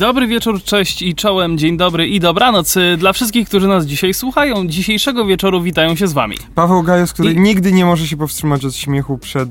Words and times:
Dobry 0.00 0.26
wieczór, 0.26 0.62
cześć 0.62 1.02
i 1.02 1.14
czołem, 1.14 1.58
dzień 1.58 1.76
dobry 1.76 2.08
i 2.08 2.20
dobranoc 2.20 2.74
dla 2.98 3.12
wszystkich, 3.12 3.48
którzy 3.48 3.68
nas 3.68 3.86
dzisiaj 3.86 4.14
słuchają. 4.14 4.66
Dzisiejszego 4.66 5.26
wieczoru 5.26 5.62
witają 5.62 5.96
się 5.96 6.06
z 6.06 6.12
wami. 6.12 6.36
Paweł 6.54 6.82
Gajos, 6.82 7.12
który 7.12 7.32
I- 7.32 7.40
nigdy 7.40 7.72
nie 7.72 7.84
może 7.84 8.06
się 8.06 8.16
powstrzymać 8.16 8.64
od 8.64 8.74
śmiechu 8.76 9.18
przed... 9.18 9.48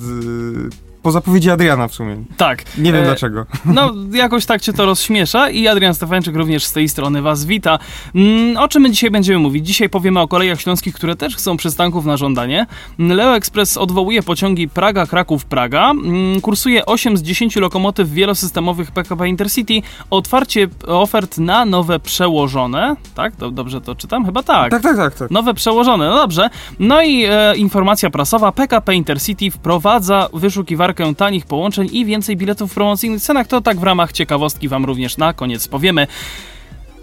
Po 1.03 1.11
zapowiedzi 1.11 1.51
Adriana 1.51 1.87
w 1.87 1.93
sumie. 1.93 2.17
Tak. 2.37 2.77
Nie 2.77 2.93
wiem 2.93 3.01
e, 3.01 3.05
dlaczego. 3.05 3.45
No, 3.65 3.91
jakoś 4.13 4.45
tak 4.45 4.61
cię 4.61 4.73
to 4.73 4.85
rozśmiesza 4.85 5.49
i 5.49 5.67
Adrian 5.67 5.93
Stefańczyk 5.93 6.35
również 6.35 6.65
z 6.65 6.73
tej 6.73 6.89
strony 6.89 7.21
was 7.21 7.45
wita. 7.45 7.79
Mm, 8.15 8.57
o 8.57 8.67
czym 8.67 8.81
my 8.83 8.91
dzisiaj 8.91 9.11
będziemy 9.11 9.39
mówić? 9.39 9.67
Dzisiaj 9.67 9.89
powiemy 9.89 10.19
o 10.19 10.27
kolejach 10.27 10.61
śląskich, 10.61 10.95
które 10.95 11.15
też 11.15 11.35
chcą 11.35 11.57
przystanków 11.57 12.05
na 12.05 12.17
żądanie. 12.17 12.65
Leo 12.99 13.35
Express 13.35 13.77
odwołuje 13.77 14.23
pociągi 14.23 14.67
Praga-Kraków-Praga. 14.69 15.91
Mm, 15.91 16.41
Kursuje 16.41 16.85
8 16.85 17.17
z 17.17 17.21
10 17.21 17.55
lokomotyw 17.55 18.09
wielosystemowych 18.11 18.91
PKP 18.91 19.29
Intercity. 19.29 19.73
Otwarcie 20.09 20.67
ofert 20.87 21.37
na 21.37 21.65
nowe 21.65 21.99
przełożone. 21.99 22.95
Tak? 23.15 23.35
Do- 23.35 23.51
Dobrze 23.51 23.81
to 23.81 23.95
czytam? 23.95 24.25
Chyba 24.25 24.43
tak. 24.43 24.71
Tak, 24.71 24.81
tak, 24.81 24.97
tak. 24.97 25.15
tak. 25.15 25.31
Nowe 25.31 25.53
przełożone, 25.53 26.09
no 26.09 26.15
dobrze. 26.15 26.49
No 26.79 27.01
i 27.01 27.25
e, 27.25 27.55
informacja 27.57 28.09
prasowa. 28.09 28.51
PKP 28.51 28.95
Intercity 28.95 29.51
wprowadza 29.51 30.29
wyszukiwarkę 30.33 30.98
tanich 31.17 31.45
połączeń 31.45 31.89
i 31.91 32.05
więcej 32.05 32.37
biletów 32.37 32.71
w 32.71 32.73
promocyjnych 32.73 33.21
cenach. 33.21 33.47
To 33.47 33.61
tak 33.61 33.79
w 33.79 33.83
ramach 33.83 34.11
ciekawostki 34.11 34.67
wam 34.67 34.85
również 34.85 35.17
na 35.17 35.33
koniec 35.33 35.67
powiemy. 35.67 36.07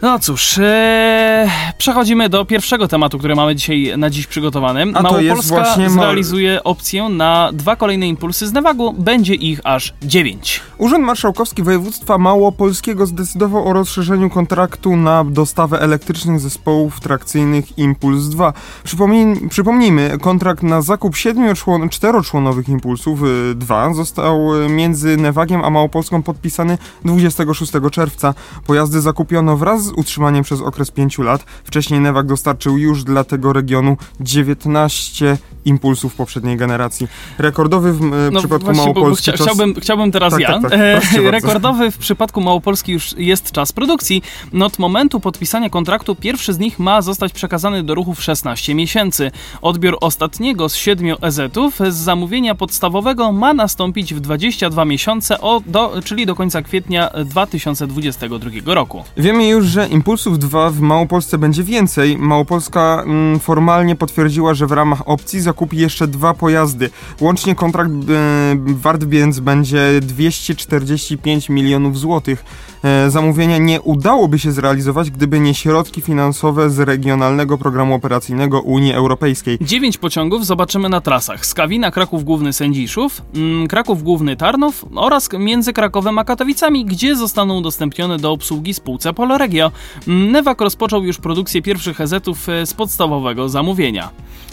No 0.03 0.19
cóż, 0.19 0.59
e, 0.59 1.51
przechodzimy 1.79 2.29
do 2.29 2.45
pierwszego 2.45 2.89
tematu, 2.89 3.19
który 3.19 3.35
mamy 3.35 3.55
dzisiaj 3.55 3.93
na 3.99 4.11
dziś 4.11 4.27
przygotowany. 4.27 4.85
A 4.95 5.03
Małopolska 5.03 5.77
zrealizuje 5.89 6.65
opcję 6.65 7.09
na 7.09 7.51
dwa 7.53 7.77
kolejne 7.77 8.09
impulsy 8.09 8.47
z 8.47 8.53
Newagu. 8.53 8.93
Będzie 8.93 9.35
ich 9.35 9.61
aż 9.65 9.95
dziewięć. 10.03 10.61
Urząd 10.79 11.05
Marszałkowski 11.05 11.63
Województwa 11.63 12.19
Małopolskiego 12.19 13.07
zdecydował 13.07 13.69
o 13.69 13.73
rozszerzeniu 13.73 14.31
kontraktu 14.31 14.97
na 14.97 15.25
dostawę 15.25 15.81
elektrycznych 15.81 16.41
zespołów 16.41 17.01
trakcyjnych 17.01 17.79
Impuls 17.79 18.25
2. 18.25 18.53
Przypomnij, 18.85 19.49
przypomnijmy, 19.49 20.19
kontrakt 20.21 20.63
na 20.63 20.83
zakup 20.83 21.17
siedmiu 21.17 21.55
człon, 21.55 21.89
czteroczłonowych 21.89 22.69
Impulsów 22.69 23.23
y, 23.23 23.55
2 23.55 23.95
został 23.95 24.55
y, 24.55 24.69
między 24.69 25.17
Newagiem 25.17 25.65
a 25.65 25.71
Małopolską 25.71 26.23
podpisany 26.23 26.79
26 27.05 27.73
czerwca. 27.93 28.35
Pojazdy 28.67 29.01
zakupiono 29.01 29.57
wraz 29.57 29.86
z 29.87 29.93
utrzymaniem 29.93 30.45
przez 30.45 30.61
okres 30.61 30.91
5 30.91 31.19
lat. 31.19 31.45
Wcześniej 31.65 32.01
Newag 32.01 32.27
dostarczył 32.27 32.79
już 32.79 33.05
dla 33.05 33.25
tego 33.25 33.53
regionu 33.53 33.97
19 34.21 35.39
impulsów 35.67 36.15
poprzedniej 36.15 36.57
generacji. 36.57 37.09
Rekordowy 37.39 37.93
w 37.93 38.03
y, 38.03 38.31
No 38.33 38.39
przypadku 38.39 38.65
właśnie, 38.65 38.83
bo, 38.83 38.93
bo 38.93 39.01
Małopolski 39.01 39.23
chcia, 39.23 39.33
czas... 39.33 39.47
chciałbym, 39.47 39.75
chciałbym 39.81 40.13
teraz 40.13 40.33
Tak, 40.33 40.41
ja. 40.41 40.61
tak, 40.61 40.71
tak. 40.71 40.81
E, 41.19 41.31
rekordowy 41.31 41.91
w 41.91 41.99
przypadku 41.99 42.41
Małopolski 42.41 42.93
już 42.93 43.15
jest 43.19 43.53
czas 43.53 43.73
produkcji. 43.73 44.23
No 44.53 44.67
od 44.67 44.79
momentu 44.79 45.21
podpisania 45.21 45.71
kontraktu 45.71 46.15
pierwszy 46.15 46.53
z 46.53 46.59
nich 46.59 46.79
ma 46.79 47.03
zostać 47.03 47.33
przekazany 47.33 47.83
do 47.83 47.95
ruchu 47.95 48.15
w 48.15 48.23
16 48.23 48.75
miesięcy. 48.75 49.31
Odbiór 49.63 49.99
ostatniego 50.01 50.69
z 50.69 50.75
siedmiu 50.75 51.17
EZ-ów 51.23 51.79
z 51.89 51.95
zamówienia 51.95 52.55
podstawowego 52.55 53.33
ma 53.33 53.55
nastąpić 53.55 54.15
w 54.15 54.21
22 54.21 54.85
miesiące, 54.85 55.41
o, 55.41 55.61
do, 55.67 56.03
czyli 56.05 56.27
do 56.27 56.35
końca 56.35 56.63
kwietnia 56.63 57.11
2022 57.25 58.75
roku. 58.75 59.05
Wiemy 59.17 59.49
już, 59.49 59.67
że 59.77 59.89
Impulsów 59.89 60.39
2 60.39 60.71
w 60.71 60.81
Małopolsce 60.81 61.39
będzie 61.39 61.63
więcej. 61.65 62.19
Małopolska 62.19 63.03
mm, 63.07 63.39
formalnie 63.41 63.97
potwierdziła, 63.97 64.55
że 64.55 64.67
w 64.67 64.73
ramach 64.73 65.09
opcji 65.09 65.41
zakupi 65.41 65.77
jeszcze 65.77 66.07
dwa 66.07 66.35
pojazdy. 66.35 66.91
Łącznie 67.21 67.55
kontrakt 67.55 67.91
e, 67.91 68.57
wart 68.59 69.05
więc 69.05 69.41
będzie 69.41 70.01
245 70.03 71.49
milionów 71.49 71.99
złotych. 71.99 72.45
E, 72.85 73.11
zamówienia 73.11 73.59
nie 73.59 73.81
udałoby 73.81 74.39
się 74.39 74.53
zrealizować, 74.53 75.11
gdyby 75.11 75.41
nie 75.41 75.55
środki 75.55 76.01
finansowe 76.01 76.71
z 76.71 76.79
regionalnego 76.79 77.59
programu 77.59 77.95
operacyjnego 77.95 78.61
Unii 78.61 78.93
Europejskiej. 78.95 79.59
Dziewięć 79.61 79.99
pociągów 79.99 80.47
zobaczymy 80.47 80.89
na 80.89 81.01
trasach. 81.01 81.47
Skawina, 81.47 81.91
Kraków 81.91 82.25
Główny, 82.25 82.53
Sędziszów, 82.53 83.23
mm, 83.35 83.69
Kraków 83.69 84.03
Główny, 84.03 84.37
Tarnów 84.37 84.85
oraz 84.95 85.29
między 85.39 85.73
Krakowem 85.73 86.19
a 86.19 86.25
Katowicami, 86.25 86.85
gdzie 86.85 87.17
zostaną 87.17 87.59
udostępnione 87.59 88.19
do 88.19 88.33
obsługi 88.33 88.75
spółce 88.75 89.13
Poloregio. 89.13 89.73
Mm, 90.09 90.33
Newak 90.33 90.61
rozpoczął 90.61 91.05
już 91.05 91.19
produkcję 91.19 91.63
pierwszych 91.63 92.01
EZ-ów 92.01 92.49
e, 92.49 92.67
z 92.67 92.75
podstawowego 92.75 93.49
zamówienia. 93.49 94.05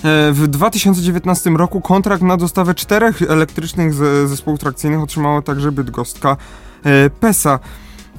E, 0.04 0.32
W 0.32 0.48
2019 0.48 1.50
roku 1.50 1.82
kontrakt 1.82 2.24
na 2.24 2.38
dostawę 2.38 2.76
czterech 2.76 3.22
elektrycznych 3.22 3.94
ze- 3.94 4.28
zespołów 4.28 4.60
trakcyjnych 4.60 5.02
otrzymała 5.02 5.42
także 5.42 5.72
bydgostka 5.72 6.38
e, 6.84 7.10
PESA. 7.10 7.60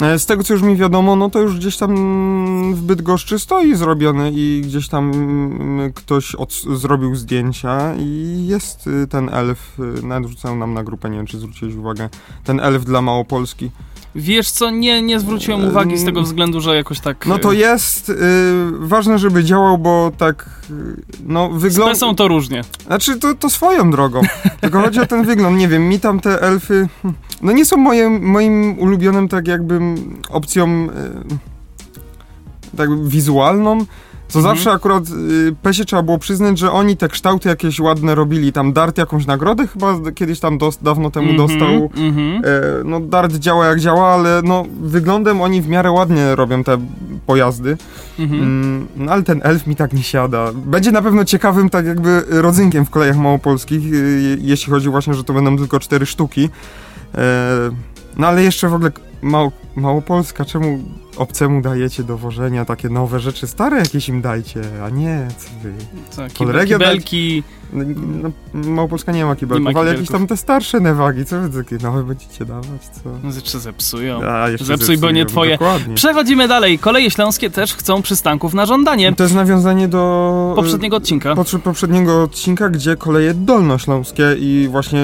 E, 0.00 0.18
Z 0.18 0.26
tego 0.26 0.44
co 0.44 0.52
już 0.52 0.62
mi 0.62 0.76
wiadomo, 0.76 1.16
no 1.16 1.30
to 1.30 1.40
już 1.40 1.58
gdzieś 1.58 1.76
tam 1.76 1.90
mm, 1.90 2.74
w 2.74 2.82
Bydgoszczy 2.82 3.38
stoi 3.38 3.74
zrobiony 3.74 4.32
i 4.34 4.62
gdzieś 4.64 4.88
tam 4.88 5.12
mm, 5.12 5.92
ktoś 5.92 6.34
od, 6.34 6.52
zrobił 6.52 7.16
zdjęcia 7.16 7.94
i 7.98 8.38
jest 8.48 8.86
y, 8.86 9.06
ten 9.06 9.28
elf, 9.28 9.80
y, 9.98 10.06
nawet 10.06 10.44
nam 10.44 10.74
na 10.74 10.84
grupę, 10.84 11.10
nie 11.10 11.16
wiem 11.16 11.26
czy 11.26 11.38
zwróciłeś 11.38 11.74
uwagę, 11.74 12.08
ten 12.44 12.60
elf 12.60 12.84
dla 12.84 13.02
Małopolski. 13.02 13.70
Wiesz 14.16 14.50
co, 14.50 14.70
nie, 14.70 15.02
nie 15.02 15.20
zwróciłem 15.20 15.68
uwagi 15.68 15.98
z 15.98 16.04
tego 16.04 16.22
względu, 16.22 16.60
że 16.60 16.76
jakoś 16.76 17.00
tak... 17.00 17.26
No 17.26 17.38
to 17.38 17.52
jest 17.52 18.08
y, 18.08 18.14
ważne, 18.78 19.18
żeby 19.18 19.44
działał, 19.44 19.78
bo 19.78 20.12
tak, 20.18 20.50
y, 20.70 21.02
no 21.26 21.50
Z 21.58 21.62
wygląda... 21.62 21.92
Pesą 21.92 22.14
to 22.14 22.28
różnie. 22.28 22.62
Znaczy, 22.86 23.18
to, 23.18 23.34
to 23.34 23.50
swoją 23.50 23.90
drogą. 23.90 24.20
Tylko 24.60 24.80
chodzi 24.80 25.00
o 25.00 25.06
ten 25.06 25.24
wygląd. 25.24 25.58
Nie 25.58 25.68
wiem, 25.68 25.88
mi 25.88 26.00
tam 26.00 26.20
te 26.20 26.40
elfy. 26.40 26.88
No 27.44 27.52
nie 27.52 27.64
są 27.64 27.76
moje, 27.76 28.10
moim 28.10 28.78
ulubionym, 28.78 29.28
tak 29.28 29.48
jakby 29.48 29.80
opcją. 30.30 30.68
E, 30.68 30.86
tak 32.76 33.04
wizualną. 33.08 33.86
Co 34.28 34.38
Mhm. 34.38 34.56
zawsze 34.56 34.72
akurat 34.72 35.04
y, 35.08 35.54
Pesie 35.62 35.84
trzeba 35.84 36.02
było 36.02 36.18
przyznać, 36.18 36.58
że 36.58 36.72
oni 36.72 36.96
te 36.96 37.08
kształty 37.08 37.48
jakieś 37.48 37.80
ładne 37.80 38.14
robili. 38.14 38.52
Tam 38.52 38.72
Dart 38.72 38.98
jakąś 38.98 39.26
nagrodę 39.26 39.66
chyba 39.66 39.94
kiedyś 40.14 40.40
tam 40.40 40.58
dos, 40.58 40.78
dawno 40.82 41.10
temu 41.10 41.30
Mhm, 41.30 41.48
dostał. 41.48 41.90
mhm. 42.06 42.42
E, 42.44 42.50
no 42.84 43.00
Dart 43.00 43.34
działa 43.34 43.66
jak 43.66 43.80
działa, 43.80 44.06
ale 44.08 44.40
no 44.44 44.64
wyglądem 44.82 45.40
oni 45.40 45.62
w 45.62 45.68
miarę 45.68 45.90
ładnie 45.90 46.34
robią 46.36 46.64
te 46.64 46.78
pojazdy. 47.26 47.76
Mhm. 48.18 48.42
Mm, 48.42 48.86
no 48.96 49.12
ale 49.12 49.22
ten 49.22 49.40
elf 49.44 49.66
mi 49.66 49.76
tak 49.76 49.92
nie 49.92 50.02
siada. 50.02 50.52
Będzie 50.54 50.92
na 50.92 51.02
pewno 51.02 51.24
ciekawym 51.24 51.70
tak 51.70 51.86
jakby 51.86 52.24
rodzynkiem 52.28 52.84
w 52.84 52.90
kolejach 52.90 53.16
małopolskich, 53.16 53.92
y, 53.92 54.20
je- 54.22 54.36
jeśli 54.50 54.72
chodzi 54.72 54.88
właśnie, 54.88 55.14
że 55.14 55.24
to 55.24 55.32
będą 55.32 55.56
tylko 55.56 55.80
cztery 55.80 56.06
sztuki. 56.06 56.48
E, 57.14 57.70
no 58.16 58.26
ale 58.26 58.42
jeszcze 58.42 58.68
w 58.68 58.74
ogóle 58.74 58.90
Mał, 59.22 59.52
Małopolska, 59.76 60.44
czemu 60.44 60.78
obcemu 61.16 61.60
dajecie 61.62 62.02
do 62.04 62.18
wożenia 62.18 62.64
takie 62.64 62.88
nowe 62.88 63.20
rzeczy? 63.20 63.46
Stare 63.46 63.78
jakieś 63.78 64.08
im 64.08 64.22
dajcie, 64.22 64.60
a 64.86 64.90
nie, 64.90 65.28
co 65.38 65.48
wy. 65.62 65.72
Co, 66.10 66.22
kib- 66.22 66.38
Polregio 66.38 66.78
dać- 66.78 66.88
kibelki... 66.88 67.42
No, 67.72 67.84
no, 68.54 68.70
Małopolska 68.70 69.12
nie 69.12 69.24
ma 69.24 69.36
kibelków, 69.36 69.66
Nie 69.66 69.72
ma 69.74 69.80
ale 69.80 69.92
jakieś 69.92 70.08
tam 70.08 70.26
te 70.26 70.36
starsze 70.36 70.80
newagi, 70.80 71.24
co 71.24 71.40
wy 71.40 71.64
takie 71.64 71.84
nowe 71.84 72.02
będziecie 72.04 72.44
dawać, 72.44 72.82
co? 72.82 73.40
Czy 73.42 73.58
zepsują? 73.60 74.20
A, 74.22 74.48
jeszcze 74.48 74.64
Zepsuj, 74.66 74.98
bo 74.98 75.10
nie 75.10 75.20
zepsują, 75.20 75.26
twoje. 75.32 75.50
Dokładnie. 75.52 75.94
Przechodzimy 75.94 76.48
dalej. 76.48 76.78
Koleje 76.78 77.10
śląskie 77.10 77.50
też 77.50 77.74
chcą 77.74 78.02
przystanków 78.02 78.54
na 78.54 78.66
żądanie. 78.66 79.12
To 79.12 79.22
jest 79.22 79.34
nawiązanie 79.34 79.88
do... 79.88 80.52
Poprzedniego 80.56 80.96
odcinka. 80.96 81.34
Potrze- 81.34 81.58
poprzedniego 81.58 82.22
odcinka, 82.22 82.68
gdzie 82.70 82.96
koleje 82.96 83.34
dolnośląskie 83.34 84.36
i 84.38 84.68
właśnie 84.70 85.00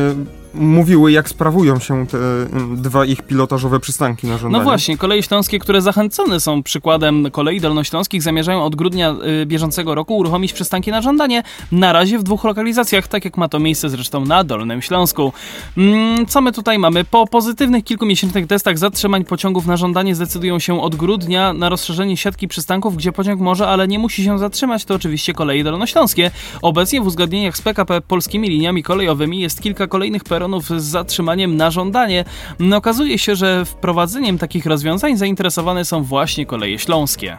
mówiły, 0.55 1.13
jak 1.13 1.29
sprawują 1.29 1.79
się 1.79 2.07
te 2.07 2.19
mm, 2.19 2.83
dwa 2.83 3.05
ich 3.05 3.23
pilotażowe 3.23 3.81
przystanki 3.81 4.27
na 4.27 4.39
żądanie. 4.39 4.65
No 4.65 4.71
właśnie, 4.71 4.97
koleje 4.97 5.23
śląskie, 5.23 5.59
które 5.59 5.83
zachęcone 5.83 6.41
są 6.41 6.63
przykładem 6.63 7.31
kolei 7.31 7.61
dolnośląskich, 7.61 8.23
zamierzają 8.23 8.65
od 8.65 8.77
grudnia 8.77 9.15
y, 9.43 9.47
bieżącego 9.47 9.95
roku 9.95 10.17
uruchomić 10.17 10.53
przystanki 10.53 10.91
na 10.91 11.03
żądanie. 11.03 11.43
Na 11.73 11.93
razie 11.93 12.19
w 12.19 12.23
dwóch 12.23 12.45
lokalizacjach, 12.45 13.09
tak 13.09 13.25
jak 13.25 13.37
ma 13.37 13.49
to 13.49 13.59
miejsce 13.59 13.89
zresztą 13.89 14.25
na 14.25 14.45
Dolnym 14.45 14.83
Śląsku. 14.83 15.33
Mm, 15.77 16.27
co 16.27 16.41
my 16.41 16.53
tutaj 16.53 16.79
mamy? 16.79 17.05
Po 17.05 17.27
pozytywnych 17.27 17.85
kilkumiesięcznych 17.85 18.47
testach 18.47 18.79
zatrzymań 18.79 19.25
pociągów 19.25 19.67
na 19.67 19.77
żądanie 19.77 20.15
zdecydują 20.15 20.59
się 20.59 20.83
od 20.83 20.97
grudnia 20.97 21.53
na 21.53 21.69
rozszerzenie 21.69 22.17
siatki 22.17 22.49
przystanków, 22.49 22.97
gdzie 22.97 23.13
pociąg 23.13 23.41
może, 23.41 23.69
ale 23.69 23.89
nie 23.89 23.99
musi 23.99 24.25
się 24.25 24.39
zatrzymać. 24.39 24.85
To 24.85 24.95
oczywiście 24.95 25.33
koleje 25.33 25.65
dolnośląskie. 25.65 26.31
Obecnie 26.63 27.01
w 27.01 27.07
uzgodnieniach 27.07 27.57
z 27.57 27.63
PKP 27.63 28.01
polskimi 28.01 28.49
liniami 28.49 28.83
kolejowymi 28.83 29.41
jest 29.41 29.63
kilka 29.63 29.87
kolejnych 29.87 30.25
peronów 30.41 30.69
z 30.69 30.85
zatrzymaniem 30.85 31.57
na 31.57 31.71
żądanie. 31.71 32.25
No, 32.59 32.77
okazuje 32.77 33.19
się, 33.19 33.37
że 33.37 33.65
wprowadzeniem 33.65 34.39
takich 34.39 34.67
rozwiązań 34.67 35.17
zainteresowane 35.17 35.85
są 35.85 36.03
właśnie 36.03 36.47
koleje 36.47 36.79
śląskie. 36.79 37.39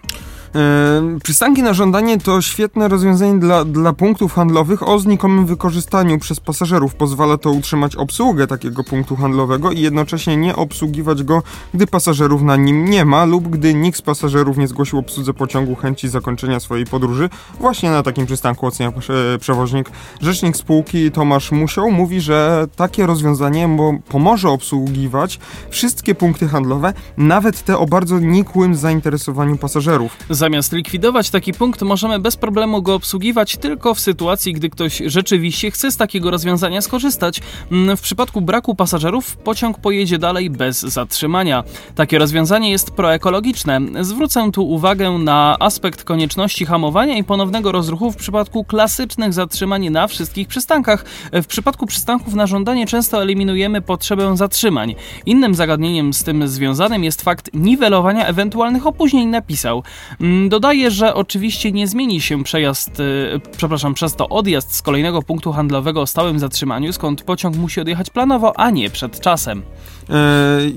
E, 0.55 1.19
przystanki 1.23 1.63
na 1.63 1.73
żądanie 1.73 2.17
to 2.17 2.41
świetne 2.41 2.87
rozwiązanie 2.87 3.39
dla, 3.39 3.65
dla 3.65 3.93
punktów 3.93 4.33
handlowych 4.33 4.87
o 4.87 4.99
znikomym 4.99 5.45
wykorzystaniu 5.45 6.19
przez 6.19 6.39
pasażerów. 6.39 6.95
Pozwala 6.95 7.37
to 7.37 7.51
utrzymać 7.51 7.95
obsługę 7.95 8.47
takiego 8.47 8.83
punktu 8.83 9.15
handlowego 9.15 9.71
i 9.71 9.79
jednocześnie 9.79 10.37
nie 10.37 10.55
obsługiwać 10.55 11.23
go, 11.23 11.43
gdy 11.73 11.87
pasażerów 11.87 12.41
na 12.41 12.55
nim 12.55 12.85
nie 12.85 13.05
ma 13.05 13.25
lub 13.25 13.47
gdy 13.47 13.73
nikt 13.73 13.97
z 13.97 14.01
pasażerów 14.01 14.57
nie 14.57 14.67
zgłosił 14.67 14.99
obsłudze 14.99 15.33
pociągu 15.33 15.75
chęci 15.75 16.09
zakończenia 16.09 16.59
swojej 16.59 16.85
podróży. 16.85 17.29
Właśnie 17.59 17.91
na 17.91 18.03
takim 18.03 18.25
przystanku 18.25 18.67
ocenia 18.67 18.91
przewoźnik. 19.39 19.91
Rzecznik 20.21 20.57
spółki 20.57 21.11
Tomasz 21.11 21.51
Musiał 21.51 21.91
mówi, 21.91 22.21
że 22.21 22.67
takie 22.75 23.05
rozwiązanie 23.05 23.77
pomoże 24.09 24.49
obsługiwać 24.49 25.39
wszystkie 25.69 26.15
punkty 26.15 26.47
handlowe, 26.47 26.93
nawet 27.17 27.63
te 27.63 27.77
o 27.77 27.85
bardzo 27.85 28.19
nikłym 28.19 28.75
zainteresowaniu 28.75 29.57
pasażerów. 29.57 30.17
Zamiast 30.41 30.73
likwidować 30.73 31.29
taki 31.29 31.53
punkt, 31.53 31.81
możemy 31.81 32.19
bez 32.19 32.37
problemu 32.37 32.81
go 32.81 32.95
obsługiwać 32.95 33.57
tylko 33.57 33.93
w 33.93 33.99
sytuacji, 33.99 34.53
gdy 34.53 34.69
ktoś 34.69 35.01
rzeczywiście 35.05 35.71
chce 35.71 35.91
z 35.91 35.97
takiego 35.97 36.31
rozwiązania 36.31 36.81
skorzystać. 36.81 37.41
Mm, 37.71 37.97
w 37.97 38.01
przypadku 38.01 38.41
braku 38.41 38.75
pasażerów 38.75 39.37
pociąg 39.37 39.77
pojedzie 39.77 40.17
dalej 40.17 40.49
bez 40.49 40.81
zatrzymania. 40.81 41.63
Takie 41.95 42.19
rozwiązanie 42.19 42.71
jest 42.71 42.91
proekologiczne. 42.91 43.79
Zwrócę 44.01 44.51
tu 44.53 44.69
uwagę 44.69 45.11
na 45.11 45.57
aspekt 45.59 46.03
konieczności 46.03 46.65
hamowania 46.65 47.17
i 47.17 47.23
ponownego 47.23 47.71
rozruchu 47.71 48.11
w 48.11 48.15
przypadku 48.15 48.63
klasycznych 48.63 49.33
zatrzymań 49.33 49.89
na 49.89 50.07
wszystkich 50.07 50.47
przystankach. 50.47 51.05
W 51.33 51.45
przypadku 51.45 51.85
przystanków 51.85 52.33
na 52.33 52.47
żądanie 52.47 52.87
często 52.87 53.21
eliminujemy 53.21 53.81
potrzebę 53.81 54.37
zatrzymań. 54.37 54.95
Innym 55.25 55.55
zagadnieniem 55.55 56.13
z 56.13 56.23
tym 56.23 56.47
związanym 56.47 57.03
jest 57.03 57.21
fakt 57.21 57.49
niwelowania 57.53 58.25
ewentualnych 58.27 58.87
opóźnień, 58.87 59.27
napisał. 59.27 59.83
Mm, 60.31 60.49
dodaje, 60.49 60.91
że 60.91 61.13
oczywiście 61.13 61.71
nie 61.71 61.87
zmieni 61.87 62.21
się 62.21 62.43
przejazd, 62.43 62.99
y, 62.99 63.41
przepraszam, 63.57 63.93
przez 63.93 64.15
to 64.15 64.29
odjazd 64.29 64.75
z 64.75 64.81
kolejnego 64.81 65.21
punktu 65.21 65.51
handlowego 65.51 66.01
o 66.01 66.07
stałym 66.07 66.39
zatrzymaniu, 66.39 66.93
skąd 66.93 67.21
pociąg 67.21 67.57
musi 67.57 67.81
odjechać 67.81 68.09
planowo, 68.09 68.59
a 68.59 68.69
nie 68.69 68.89
przed 68.89 69.19
czasem. 69.19 69.63
Eee, 70.09 70.75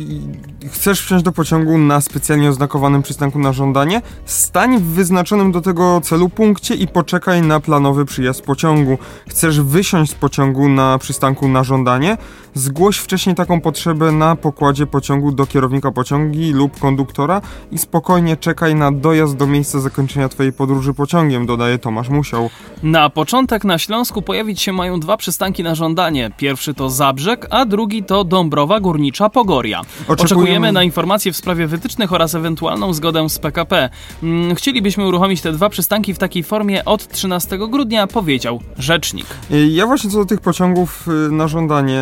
chcesz 0.69 1.01
wsiąść 1.01 1.25
do 1.25 1.33
pociągu 1.33 1.79
na 1.79 2.01
specjalnie 2.01 2.49
oznakowanym 2.49 3.03
przystanku 3.03 3.39
na 3.39 3.53
żądanie? 3.53 4.03
Stań 4.25 4.79
w 4.79 4.83
wyznaczonym 4.83 5.53
do 5.53 5.61
tego 5.61 6.01
celu 6.01 6.29
punkcie 6.29 6.75
i 6.75 6.89
poczekaj 6.89 7.43
na 7.43 7.61
planowy 7.61 8.05
przyjazd 8.05 8.43
pociągu. 8.43 8.99
Chcesz 9.29 9.61
wysiąść 9.61 10.12
z 10.12 10.15
pociągu 10.15 10.69
na 10.69 10.99
przystanku 10.99 11.49
na 11.49 11.65
żądanie? 11.65 12.17
Zgłoś 12.55 12.99
wcześniej 12.99 13.35
taką 13.35 13.61
potrzebę 13.61 14.12
na 14.12 14.37
pokładzie 14.37 14.87
pociągu 14.87 15.33
do 15.33 15.47
kierownika 15.47 15.93
pociągi 15.93 16.53
lub 16.53 16.79
konduktora 16.79 17.41
i 17.73 17.79
spokojnie 17.79 18.37
czekaj 18.37 18.75
na 18.75 18.93
dojazd 18.93 19.37
do 19.37 19.44
miejsca 19.46 19.81
zakończenia 19.81 20.29
Twojej 20.29 20.52
podróży 20.52 20.94
pociągiem, 20.94 21.46
dodaje 21.46 21.79
Tomasz 21.79 22.08
Musiał. 22.08 22.50
Na 22.82 23.11
początek 23.11 23.64
na 23.64 23.79
Śląsku 23.79 24.23
pojawić 24.23 24.62
się 24.62 24.73
mają 24.73 25.00
dwa 25.00 25.17
przystanki 25.17 25.62
na 25.62 25.75
żądanie. 25.75 26.31
Pierwszy 26.37 26.75
to 26.75 26.91
Zabrzeg, 26.91 27.46
a 27.50 27.64
drugi 27.64 28.02
to 28.02 28.25
Dąbrowa 28.25 28.81
Górnicza 28.81 29.29
Pogoria. 29.29 29.81
Oczekujemy, 29.81 30.23
Oczekujemy 30.23 30.73
na 30.73 30.82
informacje 30.82 31.32
w 31.32 31.37
sprawie 31.37 31.67
wytycznych 31.67 32.12
oraz 32.12 32.35
ewentualną 32.35 32.93
zgodę 32.93 33.29
z 33.29 33.38
PKP. 33.38 33.91
Mm, 34.23 34.55
chcielibyśmy 34.55 35.06
uruchomić 35.06 35.41
te 35.41 35.52
dwa 35.52 35.69
przystanki 35.69 36.14
w 36.14 36.19
takiej 36.19 36.43
formie 36.43 36.85
od 36.85 37.08
13 37.08 37.58
grudnia, 37.70 38.06
powiedział 38.06 38.61
rzecznik. 38.79 39.26
Ja 39.70 39.87
właśnie 39.87 40.11
co 40.11 40.19
do 40.19 40.25
tych 40.25 40.41
pociągów 40.41 41.08
y, 41.08 41.32
na 41.32 41.49
żądanie 41.49 42.00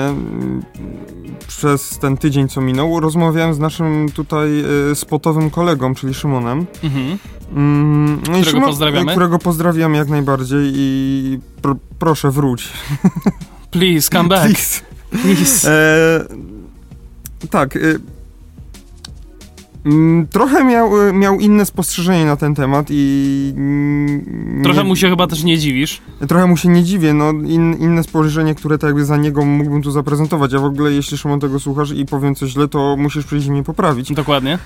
przez 1.49 1.99
ten 1.99 2.17
tydzień, 2.17 2.49
co 2.49 2.61
minął, 2.61 3.01
rozmawiałem 3.01 3.55
z 3.55 3.59
naszym 3.59 4.09
tutaj 4.15 4.49
y, 4.91 4.95
spotowym 4.95 5.51
kolegą, 5.51 5.95
czyli 5.95 6.15
Szymonem. 6.15 6.67
Mhm. 6.85 7.19
Mm, 7.55 8.21
którego 8.23 8.45
Szymon, 8.45 8.69
pozdrawiamy. 8.69 9.11
Którego 9.13 9.39
pozdrawiam 9.39 9.95
jak 9.95 10.09
najbardziej 10.09 10.73
i 10.75 11.39
pr 11.63 11.75
proszę 11.99 12.31
wróć. 12.31 12.69
Please, 13.71 14.09
come 14.13 14.29
back. 14.29 14.45
Please. 14.53 14.81
Please. 15.11 15.71
E, 15.71 17.49
tak. 17.51 17.79
Mm, 19.85 20.27
trochę 20.27 20.65
miał, 20.65 21.09
y, 21.09 21.13
miał 21.13 21.41
inne 21.41 21.67
spostrzeżenie 21.67 22.25
na 22.25 22.37
ten 22.37 22.55
temat 22.55 22.87
i... 22.91 23.55
Trochę 24.63 24.85
mu 24.85 24.97
się 24.97 25.11
chyba 25.11 25.27
też 25.27 25.45
nie 25.45 25.59
dziwisz. 25.59 26.01
Trochę 26.29 26.47
mu 26.47 26.57
się 26.57 26.69
nie 26.69 26.85
dziwię, 26.85 27.15
no 27.15 27.31
in, 27.31 27.77
inne 27.79 28.03
spojrzenie, 28.03 28.55
które 28.55 28.79
tak 28.79 28.89
jakby 28.89 29.05
za 29.05 29.17
niego 29.17 29.45
mógłbym 29.45 29.83
tu 29.83 29.91
zaprezentować. 29.91 30.53
Ja 30.53 30.59
w 30.59 30.65
ogóle, 30.65 30.93
jeśli 30.93 31.19
Szymon 31.19 31.41
tego 31.41 31.61
słuchasz 31.61 31.91
i 31.91 32.07
powiem 32.07 32.35
coś 32.35 32.51
źle, 32.51 32.69
to 32.69 32.97
musisz 32.99 33.25
przyjść 33.25 33.49
mnie 33.49 33.63
poprawić. 33.63 34.13
Dokładnie. 34.13 34.59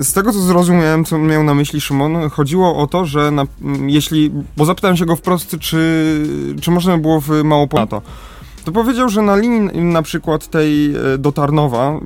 z 0.00 0.12
tego, 0.12 0.32
co 0.32 0.38
zrozumiałem, 0.38 1.04
co 1.04 1.18
miał 1.18 1.44
na 1.44 1.54
myśli 1.54 1.80
Szymon, 1.80 2.30
chodziło 2.30 2.76
o 2.76 2.86
to, 2.86 3.04
że 3.04 3.30
na, 3.30 3.44
jeśli... 3.86 4.30
Bo 4.56 4.64
zapytałem 4.64 4.96
się 4.96 5.06
go 5.06 5.16
wprost, 5.16 5.56
czy, 5.60 6.26
czy 6.60 6.70
można 6.70 6.98
było 6.98 7.20
w 7.20 7.44
Małopolsce 7.44 8.00
to 8.64 8.72
powiedział, 8.72 9.08
że 9.08 9.22
na 9.22 9.36
linii 9.36 9.84
na 9.84 10.02
przykład 10.02 10.46
tej 10.46 10.94
e, 10.94 11.18
do 11.18 11.32
Tarnowa 11.32 11.88
e, 11.88 12.00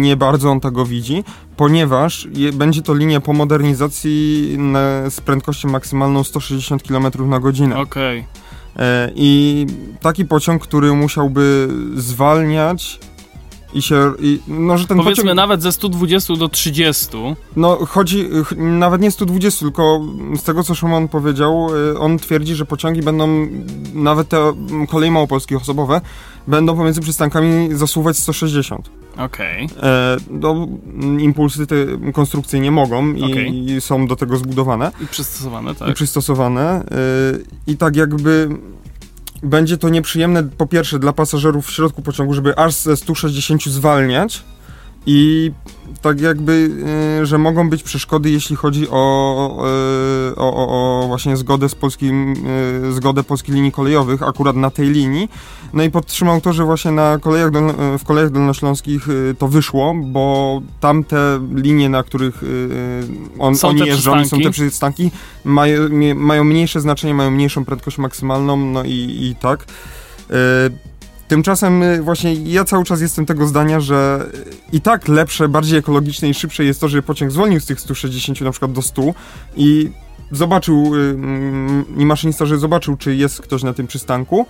nie 0.00 0.16
bardzo 0.16 0.50
on 0.50 0.60
tego 0.60 0.86
widzi, 0.86 1.24
ponieważ 1.56 2.28
będzie 2.52 2.82
to 2.82 2.94
linia 2.94 3.20
po 3.20 3.32
modernizacji 3.32 4.58
z 5.10 5.20
prędkością 5.20 5.68
maksymalną 5.68 6.24
160 6.24 6.82
km 6.82 7.06
na 7.28 7.40
godzinę. 7.40 7.78
Okej. 7.78 8.20
Okay. 8.20 8.86
E, 8.86 9.10
I 9.14 9.66
taki 10.00 10.24
pociąg, 10.24 10.62
który 10.62 10.92
musiałby 10.92 11.68
zwalniać 11.94 13.00
i 13.76 13.82
się. 13.82 14.12
I, 14.18 14.40
no, 14.48 14.78
że 14.78 14.86
ten 14.86 14.96
Powiedzmy 14.96 15.22
pociąg, 15.22 15.36
nawet 15.36 15.62
ze 15.62 15.72
120 15.72 16.36
do 16.36 16.48
30. 16.48 17.16
No 17.56 17.76
chodzi, 17.86 18.28
nawet 18.56 19.00
nie 19.00 19.10
120, 19.10 19.60
tylko 19.60 20.00
z 20.36 20.42
tego 20.42 20.62
co 20.62 20.74
Szymon 20.74 21.08
powiedział, 21.08 21.68
y, 21.92 21.98
on 21.98 22.18
twierdzi, 22.18 22.54
że 22.54 22.66
pociągi 22.66 23.02
będą, 23.02 23.48
nawet 23.94 24.28
te 24.28 24.52
kolei 24.88 25.10
małopolskich 25.10 25.56
osobowe, 25.56 26.00
będą 26.46 26.76
pomiędzy 26.76 27.00
przystankami 27.00 27.68
zasuwać 27.74 28.18
160. 28.18 28.90
Okej. 29.18 29.66
Okay. 29.66 29.90
E, 29.90 30.16
no, 30.30 30.68
impulsy 31.18 31.66
te 31.66 31.76
konstrukcyjnie 32.12 32.70
mogą 32.70 33.12
i, 33.12 33.22
okay. 33.22 33.46
i, 33.46 33.80
są 33.80 34.06
do 34.06 34.16
tego 34.16 34.36
zbudowane. 34.36 34.92
I 35.00 35.06
przystosowane, 35.06 35.74
tak. 35.74 35.88
I 35.88 35.94
przystosowane. 35.94 36.82
Y, 36.82 37.44
I 37.66 37.76
tak 37.76 37.96
jakby 37.96 38.48
będzie 39.46 39.78
to 39.78 39.88
nieprzyjemne 39.88 40.42
po 40.42 40.66
pierwsze 40.66 40.98
dla 40.98 41.12
pasażerów 41.12 41.66
w 41.66 41.70
środku 41.70 42.02
pociągu, 42.02 42.34
żeby 42.34 42.56
aż 42.56 42.74
ze 42.74 42.96
160 42.96 43.64
zwalniać 43.64 44.42
i 45.06 45.52
tak 46.02 46.20
jakby, 46.20 46.70
y, 47.22 47.26
że 47.26 47.38
mogą 47.38 47.70
być 47.70 47.82
przeszkody, 47.82 48.30
jeśli 48.30 48.56
chodzi 48.56 48.88
o, 48.90 49.64
y, 50.32 50.36
o, 50.36 50.54
o, 50.54 51.02
o 51.02 51.06
właśnie 51.06 51.36
zgodę 51.36 51.68
z 51.68 51.74
polskim, 51.74 52.34
y, 52.88 52.92
zgodę 52.92 53.22
polskich 53.24 53.54
linii 53.54 53.72
kolejowych, 53.72 54.22
akurat 54.22 54.56
na 54.56 54.70
tej 54.70 54.88
linii. 54.88 55.28
No 55.72 55.82
i 55.82 55.90
podtrzymał 55.90 56.40
to, 56.40 56.52
że 56.52 56.64
właśnie 56.64 56.90
na 56.90 57.18
kolejach 57.18 57.50
w 57.98 58.04
kolejach 58.04 58.30
dolnośląskich 58.30 59.06
to 59.38 59.48
wyszło, 59.48 59.94
bo 60.04 60.60
tamte 60.80 61.40
linie, 61.54 61.88
na 61.88 62.02
których 62.02 62.42
on, 63.38 63.56
są 63.56 63.68
oni 63.68 63.86
jeżdżą, 63.86 64.24
są 64.24 64.40
te 64.40 64.50
przystanki, 64.50 65.10
mają, 65.44 65.80
mają 66.14 66.44
mniejsze 66.44 66.80
znaczenie, 66.80 67.14
mają 67.14 67.30
mniejszą 67.30 67.64
prędkość 67.64 67.98
maksymalną, 67.98 68.56
no 68.56 68.84
i, 68.84 69.18
i 69.20 69.36
tak. 69.40 69.66
Tymczasem 71.28 71.82
y, 71.82 72.02
właśnie 72.02 72.34
ja 72.34 72.64
cały 72.64 72.84
czas 72.84 73.00
jestem 73.00 73.26
tego 73.26 73.46
zdania, 73.46 73.80
że 73.80 74.26
i 74.72 74.80
tak 74.80 75.08
lepsze, 75.08 75.48
bardziej 75.48 75.78
ekologiczne 75.78 76.28
i 76.28 76.34
szybsze 76.34 76.64
jest 76.64 76.80
to, 76.80 76.88
że 76.88 77.02
pociąg 77.02 77.32
zwolnił 77.32 77.60
z 77.60 77.66
tych 77.66 77.80
160 77.80 78.40
na 78.40 78.50
przykład 78.50 78.72
do 78.72 78.82
100 78.82 79.02
i 79.56 79.90
zobaczył, 80.30 80.94
y, 80.94 80.98
mm, 80.98 81.84
i 81.96 82.06
maszynista, 82.06 82.46
że 82.46 82.58
zobaczył, 82.58 82.96
czy 82.96 83.14
jest 83.14 83.42
ktoś 83.42 83.62
na 83.62 83.72
tym 83.72 83.86
przystanku, 83.86 84.46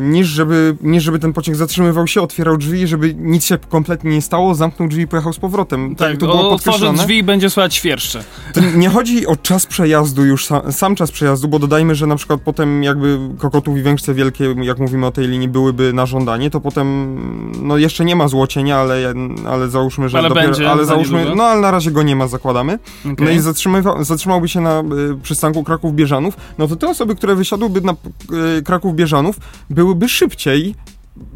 niż 0.00 0.26
żeby, 0.26 0.76
niż 0.80 1.04
żeby 1.04 1.18
ten 1.18 1.32
pociąg 1.32 1.56
zatrzymywał 1.56 2.06
się, 2.06 2.22
otwierał 2.22 2.56
drzwi, 2.56 2.86
żeby 2.86 3.14
nic 3.14 3.44
się 3.44 3.58
kompletnie 3.58 4.10
nie 4.10 4.22
stało, 4.22 4.54
zamknął 4.54 4.88
drzwi 4.88 5.02
i 5.02 5.08
pojechał 5.08 5.32
z 5.32 5.38
powrotem. 5.38 5.96
Tak, 5.96 6.10
tak 6.10 6.20
to 6.20 6.26
było 6.26 6.50
otworzy 6.50 6.92
drzwi 6.92 7.18
i 7.18 7.22
będzie 7.22 7.50
słychać 7.50 7.74
świerszcze. 7.74 8.24
To 8.54 8.60
nie 8.60 8.88
chodzi 8.88 9.26
o 9.26 9.36
czas 9.36 9.66
przejazdu 9.66 10.24
już, 10.24 10.46
sam, 10.46 10.72
sam, 10.72 10.94
czas 10.94 11.10
przejazdu, 11.10 11.48
bo 11.48 11.58
dodajmy, 11.58 11.94
że 11.94 12.06
na 12.06 12.16
przykład 12.16 12.40
potem 12.40 12.82
jakby 12.82 13.18
Kokotów 13.38 13.78
i 13.78 13.82
Węgrzce 13.82 14.14
Wielkie, 14.14 14.54
jak 14.62 14.78
mówimy 14.78 15.06
o 15.06 15.10
tej 15.10 15.28
linii, 15.28 15.48
byłyby 15.48 15.92
na 15.92 16.06
żądanie, 16.06 16.50
to 16.50 16.60
potem, 16.60 17.18
no 17.62 17.76
jeszcze 17.76 18.04
nie 18.04 18.16
ma 18.16 18.28
złocienia, 18.28 18.76
ale, 18.76 19.14
ale 19.48 19.68
załóżmy, 19.68 20.08
że 20.08 20.18
ale 20.18 20.28
dopiero, 20.28 20.48
będzie, 20.48 20.70
ale 20.70 20.84
załóżmy, 20.84 21.26
no 21.36 21.44
ale 21.44 21.60
na 21.60 21.70
razie 21.70 21.90
go 21.90 22.02
nie 22.02 22.16
ma, 22.16 22.28
zakładamy. 22.28 22.78
Okay. 23.00 23.26
No 23.26 23.30
i 23.30 23.40
zatrzymałby 24.04 24.48
się 24.48 24.60
na 24.60 24.80
y, 24.80 24.84
przystanku 25.22 25.64
Kraków-Bieżanów, 25.64 26.36
no 26.58 26.68
to 26.68 26.76
te 26.76 26.88
osoby, 26.88 27.14
które 27.14 27.34
wysiadłyby 27.34 27.80
na 27.80 27.92
y, 28.58 28.62
Kraków-Bieżanów, 28.62 29.37
byłyby 29.70 30.08
szybciej 30.08 30.74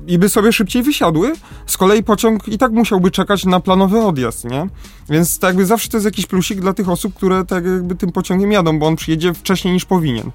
i 0.07 0.19
by 0.19 0.29
sobie 0.29 0.53
szybciej 0.53 0.83
wysiadły. 0.83 1.33
Z 1.67 1.77
kolei 1.77 2.03
pociąg 2.03 2.49
i 2.49 2.59
tak 2.59 2.73
musiałby 2.73 3.11
czekać 3.11 3.45
na 3.45 3.61
planowy 3.61 4.01
odjazd, 4.01 4.45
nie? 4.45 4.67
Więc 5.09 5.39
tak 5.39 5.49
jakby 5.49 5.67
zawsze 5.67 5.89
to 5.89 5.97
jest 5.97 6.05
jakiś 6.05 6.27
plusik 6.27 6.61
dla 6.61 6.73
tych 6.73 6.89
osób, 6.89 7.15
które 7.15 7.45
tak 7.45 7.65
jakby 7.65 7.95
tym 7.95 8.13
pociągiem 8.13 8.53
jadą, 8.53 8.79
bo 8.79 8.87
on 8.87 8.97
przyjedzie 8.97 9.35
wcześniej 9.35 9.75
niż 9.75 9.85
powinien. 9.85 10.31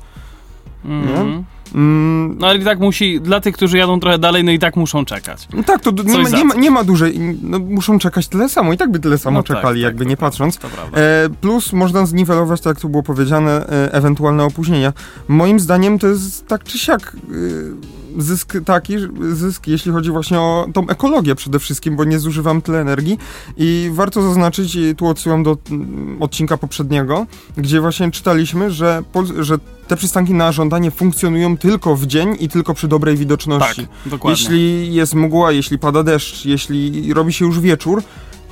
Mm. 0.86 1.44
Mm, 1.76 2.38
No 2.40 2.48
ale 2.48 2.60
i 2.60 2.64
tak 2.64 2.80
musi, 2.80 3.22
dla 3.22 3.42
tych, 3.42 3.56
którzy 3.56 3.78
jadą 3.78 4.00
trochę 4.00 4.20
dalej, 4.20 4.44
no 4.44 4.52
i 4.52 4.60
tak 4.60 4.76
muszą 4.76 5.06
czekać. 5.06 5.48
no 5.54 5.64
tak, 5.64 5.82
to 5.82 5.92
nie 5.92 6.24
nie, 6.24 6.46
ma, 6.46 6.56
nie 6.56 6.72
ma 6.72 6.84
dłużej. 6.84 7.20
No, 7.42 7.60
muszą 7.60 8.00
czekać 8.00 8.28
tyle 8.28 8.50
samo 8.50 8.74
i 8.74 8.78
tak 8.78 8.92
by 8.92 9.00
tyle 9.00 9.18
samo 9.18 9.38
No 9.40 9.44
tak, 9.44 9.58
czekali, 9.58 9.82
tak, 9.82 9.84
jakby 9.84 10.04
to 10.04 10.10
nie 10.10 10.18
patrząc. 10.18 10.60
E, 10.94 11.30
plus 11.42 11.74
można 11.74 12.06
zniwelować, 12.06 12.62
tak 12.62 12.72
jak 12.72 12.82
tu 12.82 12.90
było 12.90 13.04
powiedziane, 13.04 13.70
e, 13.70 13.94
ewentualne 13.94 14.44
opóźnienia. 14.44 14.94
Moim 15.28 15.60
zdaniem 15.60 16.00
to 16.00 16.08
jest 16.08 16.48
tak 16.48 16.64
czy 16.64 16.80
siak 16.80 17.16
e, 17.16 17.97
zysk 18.18 18.54
taki, 18.66 18.96
zysk 19.32 19.68
jeśli 19.68 19.92
chodzi 19.92 20.12
właśnie 20.12 20.40
o 20.40 20.68
tą 20.74 20.88
ekologię 20.88 21.36
przede 21.36 21.60
wszystkim, 21.60 21.96
bo 21.96 22.04
nie 22.04 22.20
zużywam 22.20 22.62
tyle 22.62 22.82
energii 22.82 23.18
i 23.58 23.90
warto 23.94 24.22
zaznaczyć, 24.22 24.76
i 24.76 24.96
tu 24.96 25.08
odsyłam 25.08 25.44
do 25.44 25.58
mm, 25.72 26.18
odcinka 26.24 26.58
poprzedniego, 26.58 27.26
gdzie 27.58 27.82
właśnie 27.82 28.12
czytaliśmy, 28.12 28.72
że, 28.72 29.04
że 29.40 29.58
te 29.88 29.96
przystanki 29.96 30.34
na 30.34 30.52
żądanie 30.52 30.92
funkcjonują 30.92 31.58
tylko 31.58 31.96
w 31.96 32.06
dzień 32.06 32.38
i 32.40 32.50
tylko 32.50 32.74
przy 32.74 32.88
dobrej 32.88 33.16
tak, 33.16 33.20
widoczności. 33.20 33.88
dokładnie. 34.06 34.42
Jeśli 34.42 34.94
jest 34.94 35.14
mgła, 35.14 35.52
jeśli 35.52 35.80
pada 35.80 36.04
deszcz, 36.04 36.46
jeśli 36.46 37.14
robi 37.14 37.34
się 37.34 37.46
już 37.46 37.60
wieczór, 37.60 38.04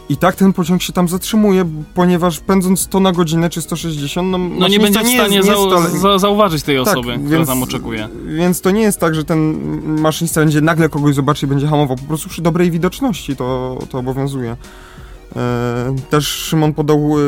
i 0.09 0.17
tak 0.17 0.35
ten 0.35 0.53
pociąg 0.53 0.81
się 0.81 0.93
tam 0.93 1.07
zatrzymuje, 1.07 1.65
ponieważ 1.93 2.39
pędząc 2.39 2.79
100 2.79 2.99
na 2.99 3.11
godzinę 3.11 3.49
czy 3.49 3.61
160, 3.61 4.31
no, 4.31 4.37
No 4.37 4.67
nie 4.67 4.79
będzie 4.79 4.99
w 4.99 5.07
stanie 5.07 5.35
jest, 5.35 5.49
zau- 5.49 5.83
jest 5.83 6.21
zauważyć 6.21 6.63
tej 6.63 6.77
Tak, 6.77 6.87
osoby, 6.87 7.13
która 7.17 7.37
więc- 7.37 7.49
tam 7.49 7.63
oczekuje. 7.63 8.09
Więc 8.37 8.61
to 8.61 8.71
nie 8.71 8.81
jest 8.81 8.99
tak, 8.99 9.15
że 9.15 9.23
ten 9.23 9.55
maszynista 10.01 10.41
będzie 10.41 10.61
nagle 10.61 10.89
kogoś 10.89 11.15
zobaczy 11.15 11.45
i 11.45 11.49
będzie 11.49 11.67
hamował. 11.67 11.97
Po 11.97 12.03
prostu 12.03 12.29
przy 12.29 12.41
dobrej 12.41 12.71
widoczności 12.71 13.35
to, 13.35 13.77
to 13.89 13.97
obowiązuje. 13.99 14.57
E, 15.35 15.95
Też 16.09 16.27
Szymon 16.27 16.73
podał 16.73 16.97
e, 16.97 17.21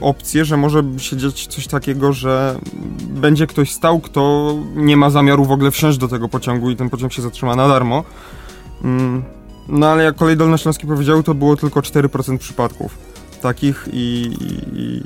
opcję, 0.00 0.44
że 0.44 0.56
może 0.56 0.82
się 0.98 1.16
dziać 1.16 1.46
coś 1.46 1.66
takiego, 1.66 2.12
że 2.12 2.58
będzie 3.02 3.46
ktoś 3.46 3.70
stał, 3.72 4.00
kto 4.00 4.54
nie 4.76 4.96
ma 4.96 5.10
zamiaru 5.10 5.44
w 5.44 5.50
ogóle 5.52 5.70
wsiąść 5.70 5.98
do 5.98 6.08
tego 6.08 6.28
pociągu 6.28 6.70
i 6.70 6.76
ten 6.76 6.90
pociąg 6.90 7.12
się 7.12 7.22
zatrzyma 7.22 7.56
na 7.56 7.68
darmo. 7.68 8.04
No 9.70 9.86
ale 9.86 10.04
jak 10.04 10.16
kolej 10.16 10.36
dolnośląskie 10.36 10.86
powiedziały, 10.86 11.22
to 11.22 11.34
było 11.34 11.56
tylko 11.56 11.80
4% 11.80 12.38
przypadków 12.38 13.09
takich 13.40 13.88
i, 13.92 14.30
i 14.74 15.00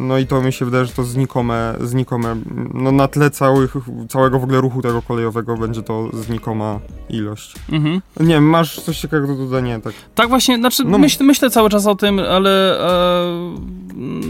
no 0.00 0.18
i 0.18 0.26
to 0.26 0.40
mi 0.42 0.52
się 0.52 0.64
wydaje, 0.64 0.84
że 0.84 0.92
to 0.92 1.04
znikome, 1.04 1.74
znikome 1.80 2.36
no 2.74 2.92
na 2.92 3.08
tle 3.08 3.30
całych, 3.30 3.76
całego 4.08 4.38
w 4.38 4.44
ogóle 4.44 4.60
ruchu 4.60 4.82
tego 4.82 5.02
kolejowego 5.02 5.56
będzie 5.56 5.82
to 5.82 6.08
znikoma 6.12 6.78
ilość. 7.10 7.54
Mhm. 7.72 8.00
Nie 8.20 8.40
masz 8.40 8.80
coś 8.80 8.98
ciekawego 8.98 9.34
do 9.34 9.44
dodania, 9.44 9.80
tak? 9.80 9.92
Tak 10.14 10.28
właśnie, 10.28 10.56
znaczy 10.56 10.84
No- 10.84 10.98
myśl, 10.98 11.24
myślę 11.24 11.50
cały 11.50 11.70
czas 11.70 11.86
o 11.86 11.94
tym, 11.94 12.18
ale 12.18 12.80
e, 12.80 13.50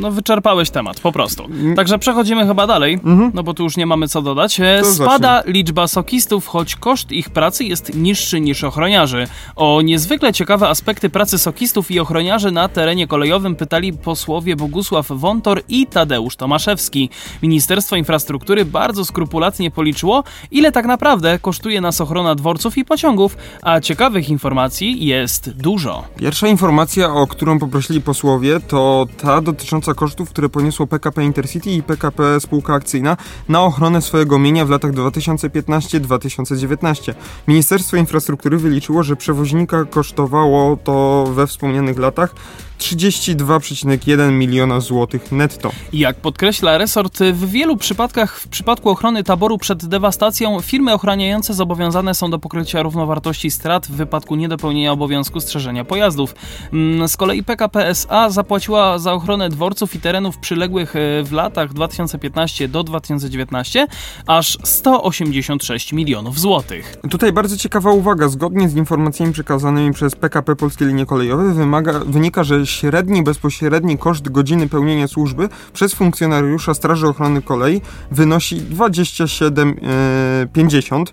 no 0.01 0.11
wyczerpałeś 0.11 0.71
temat, 0.71 1.01
po 1.01 1.13
prostu. 1.13 1.45
Także 1.77 1.99
przechodzimy 1.99 2.47
chyba 2.47 2.67
dalej, 2.67 2.95
Mhm. 2.95 3.31
no 3.35 3.43
bo 3.43 3.55
tu 3.55 3.63
już 3.63 3.77
nie 3.77 3.87
mamy 3.87 4.09
co 4.09 4.23
dodać. 4.23 4.61
E, 4.61 4.85
Spada 4.85 5.43
liczba 5.47 5.87
sokistów, 5.87 6.47
choć 6.47 6.77
koszt 6.77 7.13
ich 7.13 7.31
pracy 7.31 7.65
jest 7.65 7.95
niższy 7.95 8.41
niż 8.41 8.65
ochroniarzy. 8.65 9.27
O 9.57 9.83
niezwykle 9.83 10.33
ciekawe 10.33 10.69
aspekty 10.69 11.11
pracy 11.11 11.39
sokistów 11.39 11.91
i 11.91 12.01
ochroniarzy 12.01 12.51
na 12.51 12.69
terenie 12.69 13.07
kolejowym 13.07 13.40
pytali 13.49 13.93
posłowie 13.93 14.57
Bogusław 14.57 15.07
Wątor 15.11 15.63
i 15.69 15.87
Tadeusz 15.87 16.37
Tomaszewski. 16.37 17.11
Ministerstwo 17.43 17.97
Infrastruktury 17.97 18.65
bardzo 18.65 19.05
skrupulatnie 19.05 19.71
policzyło, 19.71 20.25
ile 20.51 20.73
tak 20.73 20.87
naprawdę 20.87 21.39
kosztuje 21.39 21.81
nas 21.81 22.01
ochrona 22.01 22.35
dworców 22.35 22.79
i 22.79 22.85
pociągów, 22.85 23.37
a 23.63 23.81
ciekawych 23.81 24.29
informacji 24.29 25.07
jest 25.07 25.51
dużo. 25.51 26.05
Pierwsza 26.17 26.49
informacja, 26.49 27.15
o 27.15 27.27
którą 27.27 27.59
poprosili 27.59 28.01
posłowie, 28.01 28.61
to 28.61 29.07
ta 29.23 29.41
dotycząca 29.41 29.95
kosztów, 29.95 30.31
które 30.31 30.49
poniosło 30.49 30.87
PKP 30.87 31.25
Intercity 31.25 31.71
i 31.71 31.83
PKP 31.83 32.41
Spółka 32.41 32.75
Akcyjna 32.75 33.17
na 33.49 33.63
ochronę 33.63 34.03
swojego 34.03 34.39
mienia 34.39 34.65
w 34.65 34.71
latach 34.71 34.93
2015-2019. 34.93 37.15
Ministerstwo 37.49 37.97
Infrastruktury 37.97 38.59
wyliczyło, 38.59 39.03
że 39.03 39.17
przewoźnika 39.17 39.85
kosztowało 39.85 40.77
to 40.77 41.25
we 41.35 41.47
wspomnianych 41.47 41.99
latach 41.99 42.35
32,1 42.81 44.33
miliona 44.33 44.81
złotych 44.81 45.33
netto. 45.33 45.71
Jak 45.93 46.17
podkreśla 46.17 46.79
resort, 46.79 47.19
w 47.19 47.51
wielu 47.51 47.77
przypadkach 47.77 48.41
w 48.41 48.49
przypadku 48.49 48.91
ochrony 48.91 49.25
taboru 49.25 49.59
przed 49.59 49.87
dewastacją 49.87 50.61
firmy 50.61 50.93
ochraniające 50.93 51.55
zobowiązane 51.55 52.15
są 52.15 52.31
do 52.31 52.39
pokrycia 52.39 52.83
równowartości 52.83 53.51
strat 53.51 53.87
w 53.87 53.91
wypadku 53.91 54.37
niedopełnienia 54.37 54.93
obowiązku 54.93 55.41
strzeżenia 55.41 55.85
pojazdów. 55.85 56.35
Mm, 56.73 57.09
Z 57.09 57.17
kolei 57.17 57.43
PKP 57.43 57.87
SA 57.89 58.31
zapłaciła 58.31 58.99
za 58.99 59.13
ochronę 59.13 59.49
dworców 59.49 59.95
i 59.95 60.01
terenów 60.01 60.39
przyległych 60.39 60.97
e, 60.97 61.23
w 61.25 61.33
latach 61.33 61.73
2015 61.73 62.69
do 62.69 62.85
2019 62.85 63.87
aż 64.27 64.59
186 64.65 65.93
milionów 65.93 66.41
złotych. 66.41 66.97
Tutaj 67.11 67.33
bardzo 67.33 67.57
ciekawa 67.57 67.93
uwaga. 67.93 68.29
Zgodnie 68.29 68.69
z 68.69 68.77
informacjami 68.77 69.33
przekazanymi 69.33 69.93
przez 69.93 70.17
PKP 70.17 70.57
Polskie 70.57 70.85
Linie 70.85 71.07
Kolejowe 71.07 71.55
wymaga, 71.55 72.01
wynika, 72.07 72.45
że 72.45 72.67
średni 72.71 73.23
bezpośredni 73.23 73.99
koszt 73.99 74.29
godziny 74.29 74.69
pełnienia 74.69 75.09
służby 75.09 75.49
przez 75.73 75.95
funkcjonariusza 75.95 76.75
Straży 76.75 77.09
Ochrony 77.09 77.43
Kolei 77.43 77.81
wynosi 78.11 78.57
27,50. 78.57 81.03
E, 81.03 81.07
z 81.07 81.11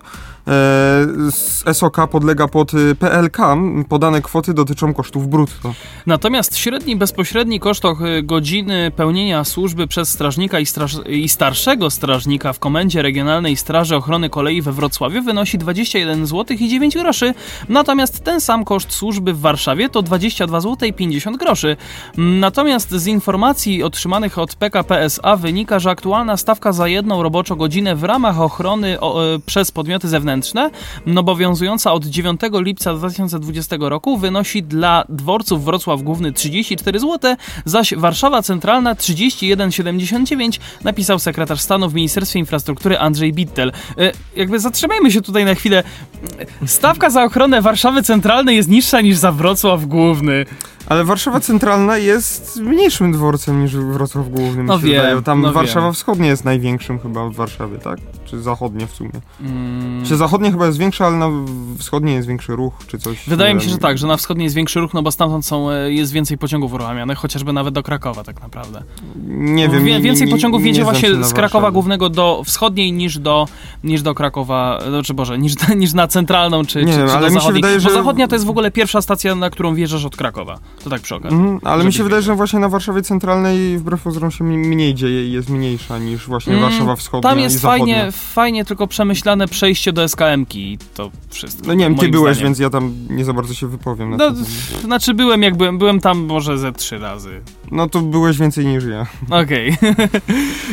SOK 1.72 1.96
podlega 2.10 2.48
pod 2.48 2.74
y, 2.74 2.94
PLK. 2.94 3.38
Podane 3.88 4.22
kwoty 4.22 4.54
dotyczą 4.54 4.94
kosztów 4.94 5.28
brutto. 5.28 5.74
Natomiast 6.06 6.56
średni 6.56 6.96
bezpośredni 6.96 7.60
koszt 7.60 7.84
och- 7.84 8.22
godziny 8.22 8.90
pełnienia 8.96 9.44
służby 9.44 9.86
przez 9.86 10.08
strażnika 10.08 10.60
i, 10.60 10.66
straż 10.66 10.96
i 11.06 11.28
starszego 11.28 11.90
strażnika 11.90 12.52
w 12.52 12.58
Komendzie 12.58 13.02
Regionalnej 13.02 13.56
Straży 13.56 13.96
Ochrony 13.96 14.30
Kolei 14.30 14.62
we 14.62 14.72
Wrocławiu 14.72 15.22
wynosi 15.22 15.58
21 15.58 16.26
zł 16.26 16.56
i 16.60 16.68
9 16.68 16.94
groszy, 16.94 17.34
natomiast 17.68 18.24
ten 18.24 18.40
sam 18.40 18.64
koszt 18.64 18.92
służby 18.92 19.32
w 19.32 19.40
Warszawie 19.40 19.88
to 19.88 20.02
22 20.02 20.60
zł 20.60 20.88
i 20.88 20.92
50 20.92 21.36
groszy. 21.36 21.76
Natomiast 22.16 22.90
z 22.90 23.06
informacji 23.06 23.82
otrzymanych 23.82 24.38
od 24.38 24.54
PKP 24.54 25.00
SA 25.00 25.36
wynika, 25.36 25.78
że 25.78 25.90
aktualna 25.90 26.36
stawka 26.36 26.72
za 26.72 26.88
jedną 26.88 27.22
roboczą 27.22 27.56
godzinę 27.56 27.96
w 27.96 28.04
ramach 28.04 28.40
ochrony 28.40 28.98
e, 29.00 29.38
przez 29.46 29.70
podmioty 29.70 30.08
zewnętrzne, 30.08 30.37
no 31.06 31.20
obowiązująca 31.20 31.92
od 31.92 32.06
9 32.06 32.40
lipca 32.52 32.94
2020 32.94 33.76
roku, 33.80 34.18
wynosi 34.18 34.62
dla 34.62 35.04
dworców 35.08 35.64
Wrocław 35.64 36.02
Główny 36.02 36.32
34 36.32 37.00
zł, 37.00 37.36
zaś 37.64 37.94
Warszawa 37.94 38.42
Centralna 38.42 38.94
31,79, 38.94 40.60
napisał 40.84 41.18
sekretarz 41.18 41.60
stanu 41.60 41.88
w 41.88 41.94
Ministerstwie 41.94 42.38
Infrastruktury 42.38 42.98
Andrzej 42.98 43.32
Bittel. 43.32 43.72
E, 43.98 44.12
Jakby 44.36 44.60
zatrzymajmy 44.60 45.12
się 45.12 45.22
tutaj 45.22 45.44
na 45.44 45.54
chwilę. 45.54 45.82
Stawka 46.66 47.10
za 47.10 47.24
ochronę 47.24 47.62
Warszawy 47.62 48.02
Centralnej 48.02 48.56
jest 48.56 48.68
niższa 48.68 49.00
niż 49.00 49.16
za 49.16 49.32
Wrocław 49.32 49.86
Główny. 49.86 50.46
Ale 50.86 51.04
Warszawa 51.04 51.40
Centralna 51.40 51.98
jest 51.98 52.60
mniejszym 52.60 53.12
dworcem 53.12 53.62
niż 53.62 53.76
Wrocław 53.76 54.28
Główny. 54.28 54.64
No 54.64 54.78
wiem, 54.78 54.90
wydaje. 54.90 55.22
Tam 55.22 55.40
no 55.40 55.52
Warszawa 55.52 55.86
wiem. 55.86 55.94
Wschodnia 55.94 56.26
jest 56.26 56.44
największym 56.44 56.98
chyba 56.98 57.28
w 57.28 57.34
Warszawie, 57.34 57.78
tak? 57.78 57.98
Czy 58.30 58.42
zachodnia 58.42 58.86
w 58.86 58.90
sumie? 58.90 59.10
Mm. 59.40 60.04
Czy 60.06 60.16
zachodnie 60.16 60.50
chyba 60.50 60.66
jest 60.66 60.78
większa, 60.78 61.06
ale 61.06 61.16
na 61.16 61.28
wschodniej 61.78 62.14
jest 62.14 62.28
większy 62.28 62.56
ruch, 62.56 62.72
czy 62.86 62.98
coś. 62.98 63.28
Wydaje 63.28 63.54
mi 63.54 63.62
się, 63.62 63.70
że 63.70 63.78
tak, 63.78 63.98
że 63.98 64.06
na 64.06 64.16
wschodniej 64.16 64.44
jest 64.44 64.56
większy 64.56 64.80
ruch, 64.80 64.94
no 64.94 65.02
bo 65.02 65.10
stamtąd 65.10 65.46
są, 65.46 65.70
e, 65.70 65.92
jest 65.92 66.12
więcej 66.12 66.38
pociągów 66.38 66.72
uruchamianych, 66.72 67.18
chociażby 67.18 67.52
nawet 67.52 67.74
do 67.74 67.82
Krakowa 67.82 68.24
tak 68.24 68.40
naprawdę. 68.42 68.82
Nie 69.28 69.68
wiem. 69.68 69.84
Wie, 69.84 70.00
więcej 70.00 70.26
nie- 70.26 70.32
pociągów 70.32 70.66
jedzie 70.66 70.84
właśnie 70.84 71.24
z 71.24 71.32
Krakowa. 71.32 71.70
Głównego 71.70 72.08
do 72.08 72.42
wschodniej 72.44 72.92
niż 72.92 73.18
do, 73.18 73.46
niż 73.84 74.02
do 74.02 74.14
Krakowa, 74.14 74.80
znaczy 74.88 75.14
Boże, 75.14 75.38
niż, 75.38 75.54
niż 75.76 75.92
na 75.94 76.08
centralną 76.08 76.64
czy, 76.64 76.84
Nie 76.84 76.92
czy, 76.92 76.98
wiem, 76.98 77.08
czy 77.08 77.12
ale 77.14 77.20
do 77.20 77.26
mi 77.26 77.32
się 77.34 77.40
zachodniej. 77.40 77.62
wydaje, 77.62 77.74
Bo 77.80 77.88
że- 77.88 77.94
zachodnia 77.94 78.28
to 78.28 78.34
jest 78.34 78.46
w 78.46 78.50
ogóle 78.50 78.70
pierwsza 78.70 79.02
stacja, 79.02 79.34
na 79.34 79.50
którą 79.50 79.74
wjeżdżasz 79.74 80.04
od 80.04 80.16
Krakowa. 80.16 80.58
To 80.84 80.90
tak 80.90 81.00
przy 81.02 81.14
okazji. 81.14 81.38
Mhm, 81.38 81.60
ale 81.64 81.84
mi 81.84 81.92
się 81.92 82.04
wydaje, 82.04 82.22
że 82.22 82.34
właśnie 82.34 82.58
na 82.58 82.68
Warszawie 82.68 83.02
Centralnej 83.02 83.78
wbrew 83.78 84.02
pozorom 84.02 84.30
się 84.30 84.44
mniej 84.44 84.94
dzieje 84.94 85.28
i 85.28 85.32
jest 85.32 85.48
mniejsza 85.48 85.98
niż 85.98 86.26
właśnie 86.26 86.52
Mm, 86.52 86.64
Warszawa 86.70 86.96
Wschodnia 86.96 87.30
Tam 87.30 87.38
i 87.38 87.42
jest 87.42 87.60
Zachodnia. 87.60 87.94
fajnie, 87.96 88.12
fajnie 88.18 88.64
tylko 88.64 88.86
przemyślane 88.86 89.48
przejście 89.48 89.92
do 89.92 90.08
SKM-ki 90.08 90.72
i 90.72 90.78
to 90.94 91.10
wszystko. 91.30 91.66
No 91.66 91.74
nie 91.74 91.84
wiem, 91.84 91.96
ty 91.96 92.08
byłeś, 92.08 92.36
zdaniem. 92.36 92.48
więc 92.48 92.58
ja 92.58 92.70
tam 92.70 92.94
nie 93.10 93.24
za 93.24 93.32
bardzo 93.32 93.54
się 93.54 93.66
wypowiem 93.66 94.16
No, 94.16 94.32
znaczy 94.84 95.14
byłem 95.14 95.42
jak 95.42 95.56
byłem, 95.56 95.78
byłem 95.78 96.00
tam 96.00 96.18
może 96.18 96.58
ze 96.58 96.72
trzy 96.72 96.98
razy. 96.98 97.40
No 97.70 97.88
to 97.88 98.00
byłeś 98.00 98.38
więcej 98.38 98.66
niż 98.66 98.84
ja. 98.84 99.06
Okej. 99.30 99.76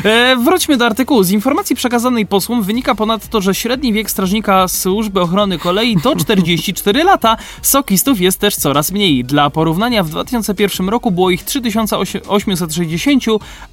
E, 0.04 0.36
Wróćmy 0.36 0.78
do 0.78 0.86
artykułu. 0.86 1.24
Z 1.24 1.32
informacji 1.32 1.75
przekazanej 1.75 2.25
posłom 2.25 2.64
wynika 2.64 2.96
ponadto, 2.96 3.42
że 3.42 3.56
średni 3.56 3.94
wiek 3.94 4.12
strażnika 4.12 4.68
służby 4.68 5.22
ochrony 5.22 5.60
kolei 5.60 5.98
to 6.04 6.16
44 6.25 7.04
lata. 7.04 7.38
Sokistów 7.62 8.22
jest 8.22 8.40
też 8.40 8.56
coraz 8.56 8.92
mniej. 8.92 9.24
Dla 9.24 9.50
porównania 9.50 10.04
w 10.04 10.10
2001 10.10 10.90
roku 10.90 11.12
było 11.12 11.30
ich 11.30 11.44
3860, 11.44 13.24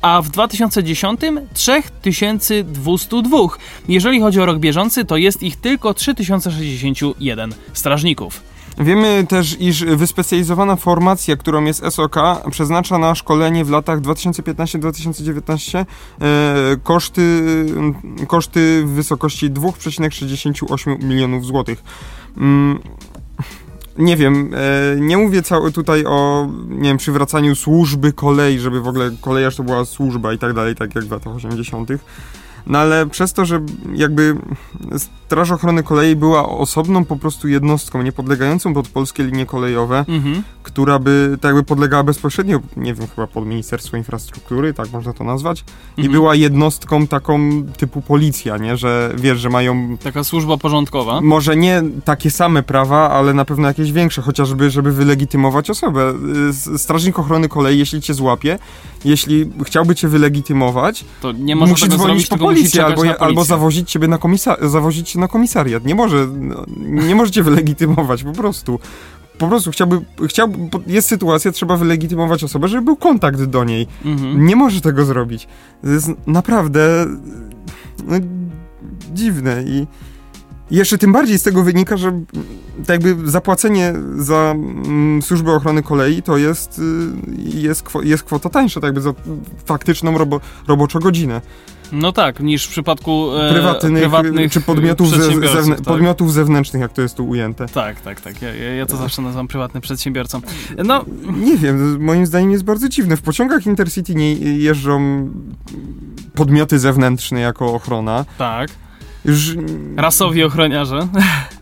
a 0.02 0.22
w 0.22 0.28
2010 0.28 1.20
3202. 2.02 3.38
Jeżeli 3.88 4.20
chodzi 4.20 4.40
o 4.40 4.46
rok 4.46 4.58
bieżący, 4.58 5.04
to 5.04 5.16
jest 5.16 5.42
ich 5.42 5.56
tylko 5.56 5.94
3061 5.94 7.54
strażników. 7.72 8.51
Wiemy 8.78 9.26
też, 9.28 9.60
iż 9.60 9.84
wyspecjalizowana 9.84 10.76
formacja, 10.76 11.36
którą 11.36 11.64
jest 11.64 11.82
SOK, 11.90 12.16
przeznacza 12.50 12.98
na 12.98 13.14
szkolenie 13.14 13.64
w 13.64 13.70
latach 13.70 14.00
2015-2019 14.00 15.78
e, 15.78 15.84
koszty, 16.82 17.42
koszty 18.26 18.82
w 18.86 18.90
wysokości 18.90 19.50
2,68 19.50 21.04
milionów 21.04 21.44
złotych. 21.44 21.82
Mm, 22.36 22.78
nie 23.98 24.16
wiem, 24.16 24.54
e, 24.54 25.00
nie 25.00 25.16
mówię 25.16 25.42
cały 25.42 25.72
tutaj 25.72 26.04
o, 26.06 26.48
nie 26.68 26.88
wiem, 26.88 26.96
przywracaniu 26.96 27.54
służby 27.54 28.12
kolei, 28.12 28.58
żeby 28.58 28.80
w 28.80 28.88
ogóle 28.88 29.10
kolejarz 29.20 29.56
to 29.56 29.62
była 29.62 29.84
służba 29.84 30.32
i 30.32 30.38
tak 30.38 30.52
dalej, 30.52 30.74
tak 30.74 30.94
jak 30.94 31.04
w 31.04 31.10
latach 31.10 31.34
80. 31.34 31.88
No 32.66 32.78
ale 32.78 33.06
przez 33.06 33.32
to, 33.32 33.44
że 33.44 33.60
jakby 33.94 34.36
Straż 35.26 35.50
Ochrony 35.50 35.82
Kolei 35.82 36.16
była 36.16 36.48
osobną 36.48 37.04
po 37.04 37.16
prostu 37.16 37.48
jednostką, 37.48 38.02
niepodlegającą 38.02 38.74
pod 38.74 38.88
polskie 38.88 39.24
linie 39.24 39.46
kolejowe, 39.46 40.04
Mhm. 40.08 40.42
która 40.62 40.98
by 40.98 41.38
tak 41.40 41.48
jakby 41.48 41.62
podlegała 41.62 42.02
bezpośrednio, 42.02 42.60
nie 42.76 42.94
wiem, 42.94 43.06
chyba 43.14 43.26
pod 43.26 43.46
Ministerstwo 43.46 43.96
Infrastruktury, 43.96 44.74
tak 44.74 44.92
można 44.92 45.12
to 45.12 45.24
nazwać, 45.24 45.60
i 45.96 46.00
Mhm. 46.00 46.12
była 46.12 46.34
jednostką 46.34 47.06
taką 47.06 47.62
typu 47.76 48.02
policja, 48.02 48.56
nie, 48.56 48.76
że 48.76 49.14
wiesz, 49.16 49.40
że 49.40 49.48
mają 49.50 49.96
Taka 50.02 50.24
służba 50.24 50.56
porządkowa. 50.56 51.20
może 51.20 51.56
nie 51.56 51.82
takie 52.04 52.30
same 52.30 52.62
prawa, 52.62 53.10
ale 53.10 53.34
na 53.34 53.44
pewno 53.44 53.68
jakieś 53.68 53.92
większe, 53.92 54.22
chociażby, 54.22 54.70
żeby 54.70 54.92
wylegitymować 54.92 55.70
osobę. 55.70 56.14
Strażnik 56.76 57.18
Ochrony 57.18 57.48
Kolei, 57.48 57.78
jeśli 57.78 58.00
cię 58.00 58.14
złapie, 58.14 58.58
jeśli 59.04 59.50
chciałby 59.64 59.94
cię 59.94 60.08
wylegitymować, 60.08 61.04
To 61.20 61.32
nie 61.32 61.56
może 61.56 61.70
musi 61.70 61.84
tego 61.84 61.96
dzwonić 61.96 62.12
zrobić, 62.14 62.28
po 62.28 62.36
albo, 62.86 63.20
albo 63.20 63.44
zawozić 63.44 63.90
ciebie 63.90 64.08
na 64.08 64.16
komisa- 64.18 64.68
zawozić 64.68 65.14
na 65.14 65.28
komisariat. 65.28 65.84
Nie 65.84 65.94
może, 65.94 66.26
no, 66.26 66.64
nie 66.78 67.14
możecie 67.14 67.42
wylegitymować, 67.42 68.22
po 68.22 68.32
prostu. 68.32 68.78
Po 69.38 69.48
prostu 69.48 69.70
chciałby, 69.70 70.00
chciałby, 70.28 70.58
jest 70.86 71.08
sytuacja, 71.08 71.52
trzeba 71.52 71.76
wylegitymować 71.76 72.44
osobę, 72.44 72.68
żeby 72.68 72.82
był 72.82 72.96
kontakt 72.96 73.44
do 73.44 73.64
niej. 73.64 73.86
Mhm. 74.04 74.46
Nie 74.46 74.56
może 74.56 74.80
tego 74.80 75.04
zrobić. 75.04 75.48
To 75.82 75.88
jest 75.88 76.10
naprawdę 76.26 77.06
no, 78.06 78.16
dziwne 79.12 79.62
i 79.66 79.86
jeszcze 80.70 80.98
tym 80.98 81.12
bardziej 81.12 81.38
z 81.38 81.42
tego 81.42 81.62
wynika, 81.62 81.96
że 81.96 82.20
tak 82.86 82.88
jakby 83.04 83.30
zapłacenie 83.30 83.94
za 84.16 84.54
mm, 84.54 85.22
służbę 85.22 85.52
ochrony 85.52 85.82
kolei 85.82 86.22
to 86.22 86.36
jest, 86.36 86.78
y, 86.78 86.82
jest, 87.58 87.82
kwo, 87.82 88.02
jest 88.02 88.22
kwota 88.22 88.48
tańsza, 88.48 88.80
tak 88.80 88.88
jakby 88.88 89.00
za 89.00 89.14
faktyczną 89.64 90.18
robo, 90.18 90.40
roboczą 90.68 90.98
godzinę. 90.98 91.40
No 91.92 92.12
tak, 92.12 92.40
niż 92.40 92.66
w 92.66 92.68
przypadku 92.70 93.36
e, 93.36 93.50
Prywatnych, 93.52 93.92
prywatnych 94.02 94.52
czy 94.52 94.60
podmiotów, 94.60 95.08
ze, 95.10 95.18
przedsiębiorców, 95.18 95.56
zewnę, 95.60 95.76
tak. 95.76 95.84
podmiotów 95.84 96.32
zewnętrznych, 96.32 96.82
jak 96.82 96.92
to 96.92 97.02
jest 97.02 97.16
tu 97.16 97.28
ujęte. 97.28 97.66
Tak, 97.66 98.00
tak, 98.00 98.20
tak. 98.20 98.42
Ja, 98.42 98.54
ja, 98.54 98.74
ja 98.74 98.86
to 98.86 98.96
zawsze 98.96 99.22
nazywam 99.22 99.48
prywatnym 99.48 99.80
przedsiębiorcą. 99.80 100.40
No, 100.84 101.04
Nie 101.36 101.56
wiem, 101.56 102.04
moim 102.04 102.26
zdaniem 102.26 102.50
jest 102.50 102.64
bardzo 102.64 102.88
dziwne. 102.88 103.16
W 103.16 103.22
pociągach 103.22 103.66
Intercity 103.66 104.14
nie 104.14 104.32
jeżdżą 104.34 105.28
podmioty 106.34 106.78
zewnętrzne 106.78 107.40
jako 107.40 107.74
ochrona. 107.74 108.24
tak. 108.38 108.70
Już 109.24 109.56
Rasowi 109.96 110.44
ochroniarze. 110.44 111.08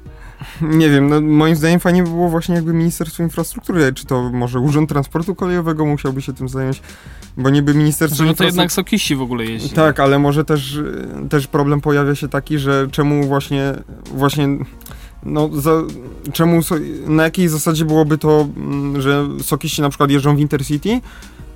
Nie 0.62 0.90
wiem, 0.90 1.08
no 1.08 1.20
moim 1.20 1.56
zdaniem 1.56 1.80
fajnie 1.80 2.02
by 2.02 2.10
było 2.10 2.28
właśnie 2.28 2.54
jakby 2.54 2.72
Ministerstwo 2.72 3.22
Infrastruktury, 3.22 3.92
czy 3.92 4.06
to 4.06 4.30
może 4.32 4.60
Urząd 4.60 4.88
Transportu 4.88 5.34
Kolejowego 5.34 5.86
musiałby 5.86 6.22
się 6.22 6.32
tym 6.32 6.48
zająć, 6.48 6.82
bo 7.36 7.50
niby 7.50 7.74
Ministerstwo 7.74 8.16
Żeby 8.16 8.26
to 8.26 8.30
Infrastruktury... 8.30 8.46
jednak 8.46 8.72
sokiści 8.72 9.16
w 9.16 9.22
ogóle 9.22 9.44
jeździ. 9.44 9.70
Tak, 9.70 10.00
ale 10.00 10.18
może 10.18 10.44
też, 10.44 10.78
też 11.30 11.46
problem 11.46 11.80
pojawia 11.80 12.14
się 12.14 12.28
taki, 12.28 12.58
że 12.58 12.88
czemu 12.90 13.26
właśnie, 13.26 13.74
właśnie 14.14 14.48
no, 15.22 15.48
za, 15.52 15.72
czemu, 16.32 16.60
na 17.06 17.22
jakiej 17.22 17.48
zasadzie 17.48 17.84
byłoby 17.84 18.18
to, 18.18 18.48
mm, 18.56 19.02
że 19.02 19.28
sokiści 19.42 19.82
na 19.82 19.88
przykład 19.88 20.10
jeżdżą 20.10 20.36
w 20.36 20.40
Intercity, 20.40 21.00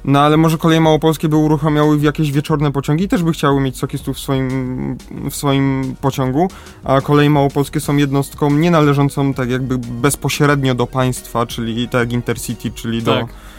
no 0.04 0.20
ale 0.20 0.36
może 0.36 0.58
koleje 0.58 0.80
małopolskie 0.80 1.28
by 1.28 1.36
uruchamiały 1.36 1.98
jakieś 1.98 2.32
wieczorne 2.32 2.72
pociągi 2.72 3.08
też 3.08 3.22
by 3.22 3.32
chciały 3.32 3.60
mieć 3.60 3.76
sokistów 3.78 4.16
w 4.16 4.20
swoim, 4.20 4.96
w 5.30 5.36
swoim 5.36 5.96
pociągu, 6.00 6.48
a 6.84 7.00
koleje 7.00 7.30
małopolskie 7.30 7.80
są 7.80 7.96
jednostką 7.96 8.50
nie 8.50 8.70
należącą 8.70 9.34
tak 9.34 9.50
jakby 9.50 9.78
bezpośrednio 9.78 10.74
do 10.74 10.86
państwa, 10.86 11.46
czyli 11.46 11.88
tak 11.88 12.00
jak 12.00 12.12
Intercity, 12.12 12.70
czyli 12.70 13.02
do, 13.02 13.14
Tak. 13.14 13.24
e, 13.24 13.53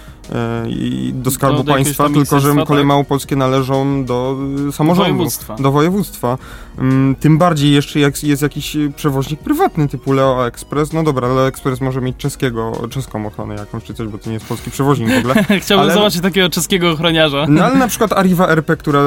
i 0.67 1.11
do 1.15 1.31
Skarbu 1.31 1.57
Do- 1.57 1.63
do 1.63 1.73
Państwa, 1.73 2.09
tylko 2.09 2.39
że 2.39 2.49
koleje 2.49 2.65
tak. 2.83 2.85
małopolskie 2.87 3.35
należą 3.35 4.05
do 4.05 4.37
samorządu. 4.71 5.11
Województwa. 5.13 5.55
Do 5.55 5.71
województwa. 5.71 6.37
Mm, 6.77 7.15
Tym 7.15 7.37
bardziej 7.37 7.71
jeszcze 7.71 7.99
jak 7.99 8.23
jest 8.23 8.41
jakiś 8.41 8.75
y, 8.75 8.91
przewoźnik 8.95 9.39
prywatny 9.39 9.87
typu 9.87 10.11
Leo 10.13 10.47
Express. 10.47 10.93
No 10.93 11.03
dobra, 11.03 11.27
Leo 11.27 11.47
Express 11.47 11.81
może 11.81 12.01
mieć 12.01 12.17
czeskiego, 12.17 12.71
czeską 12.89 13.25
ochronę 13.25 13.55
jakąś 13.55 13.83
czy 13.83 13.93
coś, 13.93 14.07
bo 14.07 14.17
to 14.17 14.29
nie 14.29 14.33
jest 14.33 14.45
polski 14.45 14.71
przewoźnik 14.71 15.09
w 15.09 15.17
ogóle. 15.17 15.35
Chciałbym 15.61 15.83
Ale- 15.85 15.93
zobaczyć 15.93 16.21
takiego 16.21 16.49
czeskiego 16.49 16.91
ochroniarza. 16.91 17.45
No 17.49 17.63
ale 17.65 17.75
na 17.75 17.87
przykład 17.87 18.13
Arriva 18.13 18.47
RP, 18.47 18.77
która 18.77 18.99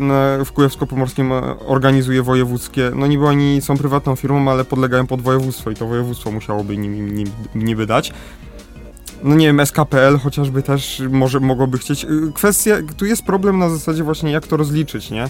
na, 0.00 0.44
w 0.44 0.52
Kujawsko-Pomorskim 0.52 1.32
e, 1.32 1.58
organizuje 1.66 2.22
wojewódzkie, 2.22 2.90
no 2.94 3.06
niby 3.06 3.26
oni 3.26 3.60
są 3.62 3.76
prywatną 3.76 4.16
firmą, 4.16 4.50
ale 4.50 4.64
podlegają 4.64 5.06
pod 5.06 5.22
województwo 5.22 5.70
i 5.70 5.74
to 5.74 5.86
województwo 5.86 6.30
musiałoby 6.30 6.76
nim, 6.76 7.16
nim, 7.16 7.26
niby 7.54 7.86
dać. 7.86 8.12
No 9.22 9.34
nie 9.34 9.46
wiem, 9.46 9.66
SKPL 9.66 10.18
chociażby 10.18 10.62
też 10.62 11.02
może 11.10 11.40
mogłoby 11.40 11.78
chcieć. 11.78 12.04
Y, 12.04 12.32
Kwestia, 12.34 12.76
tu 12.96 13.06
jest 13.06 13.22
problem 13.22 13.58
na 13.58 13.70
zasadzie 13.70 14.04
właśnie 14.04 14.30
jak 14.30 14.46
to 14.46 14.56
rozliczyć, 14.56 15.10
nie? 15.10 15.28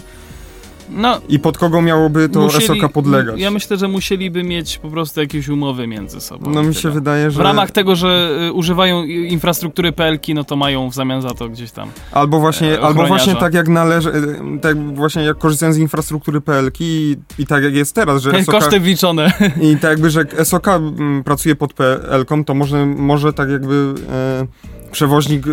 No, 0.91 1.21
I 1.29 1.39
pod 1.39 1.57
kogo 1.57 1.81
miałoby 1.81 2.29
to 2.29 2.41
musieli- 2.41 2.81
SOK 2.81 2.91
podlegać? 2.91 3.39
Ja 3.39 3.51
myślę, 3.51 3.77
że 3.77 3.87
musieliby 3.87 4.43
mieć 4.43 4.77
po 4.77 4.89
prostu 4.89 5.19
jakieś 5.19 5.49
umowy 5.49 5.87
między 5.87 6.21
sobą. 6.21 6.51
No 6.51 6.63
mi 6.63 6.75
się 6.75 6.89
wydaje, 6.89 7.31
że... 7.31 7.37
W 7.37 7.41
ramach 7.41 7.71
tego, 7.71 7.95
że 7.95 8.37
y, 8.47 8.53
używają 8.53 9.03
infrastruktury 9.03 9.91
PLK, 9.91 10.27
no 10.35 10.43
to 10.43 10.55
mają 10.55 10.89
w 10.89 10.93
zamian 10.93 11.21
za 11.21 11.29
to 11.29 11.49
gdzieś 11.49 11.71
tam. 11.71 11.89
Albo 12.11 12.39
właśnie, 12.39 12.79
e, 12.79 12.81
albo 12.81 13.05
właśnie 13.05 13.35
tak 13.35 13.53
jak 13.53 13.67
należy, 13.67 14.09
e, 14.09 14.59
tak 14.59 14.95
właśnie 14.95 15.23
jak 15.23 15.37
korzystają 15.37 15.73
z 15.73 15.77
infrastruktury 15.77 16.41
PLK 16.41 16.75
i, 16.79 17.17
i 17.39 17.45
tak 17.45 17.63
jak 17.63 17.75
jest 17.75 17.95
teraz, 17.95 18.21
że 18.21 18.43
SOK, 18.43 18.55
Koszty 18.55 18.79
wliczone. 18.79 19.33
i 19.61 19.77
tak 19.77 19.91
jakby, 19.91 20.09
że 20.09 20.25
SOK 20.43 20.67
mm, 20.67 21.23
pracuje 21.23 21.55
pod 21.55 21.73
PLK, 21.73 22.29
to 22.45 22.53
może, 22.53 22.85
może 22.85 23.33
tak 23.33 23.49
jakby 23.49 23.93
e, 24.11 24.47
przewoźnik 24.91 25.47
e, 25.47 25.51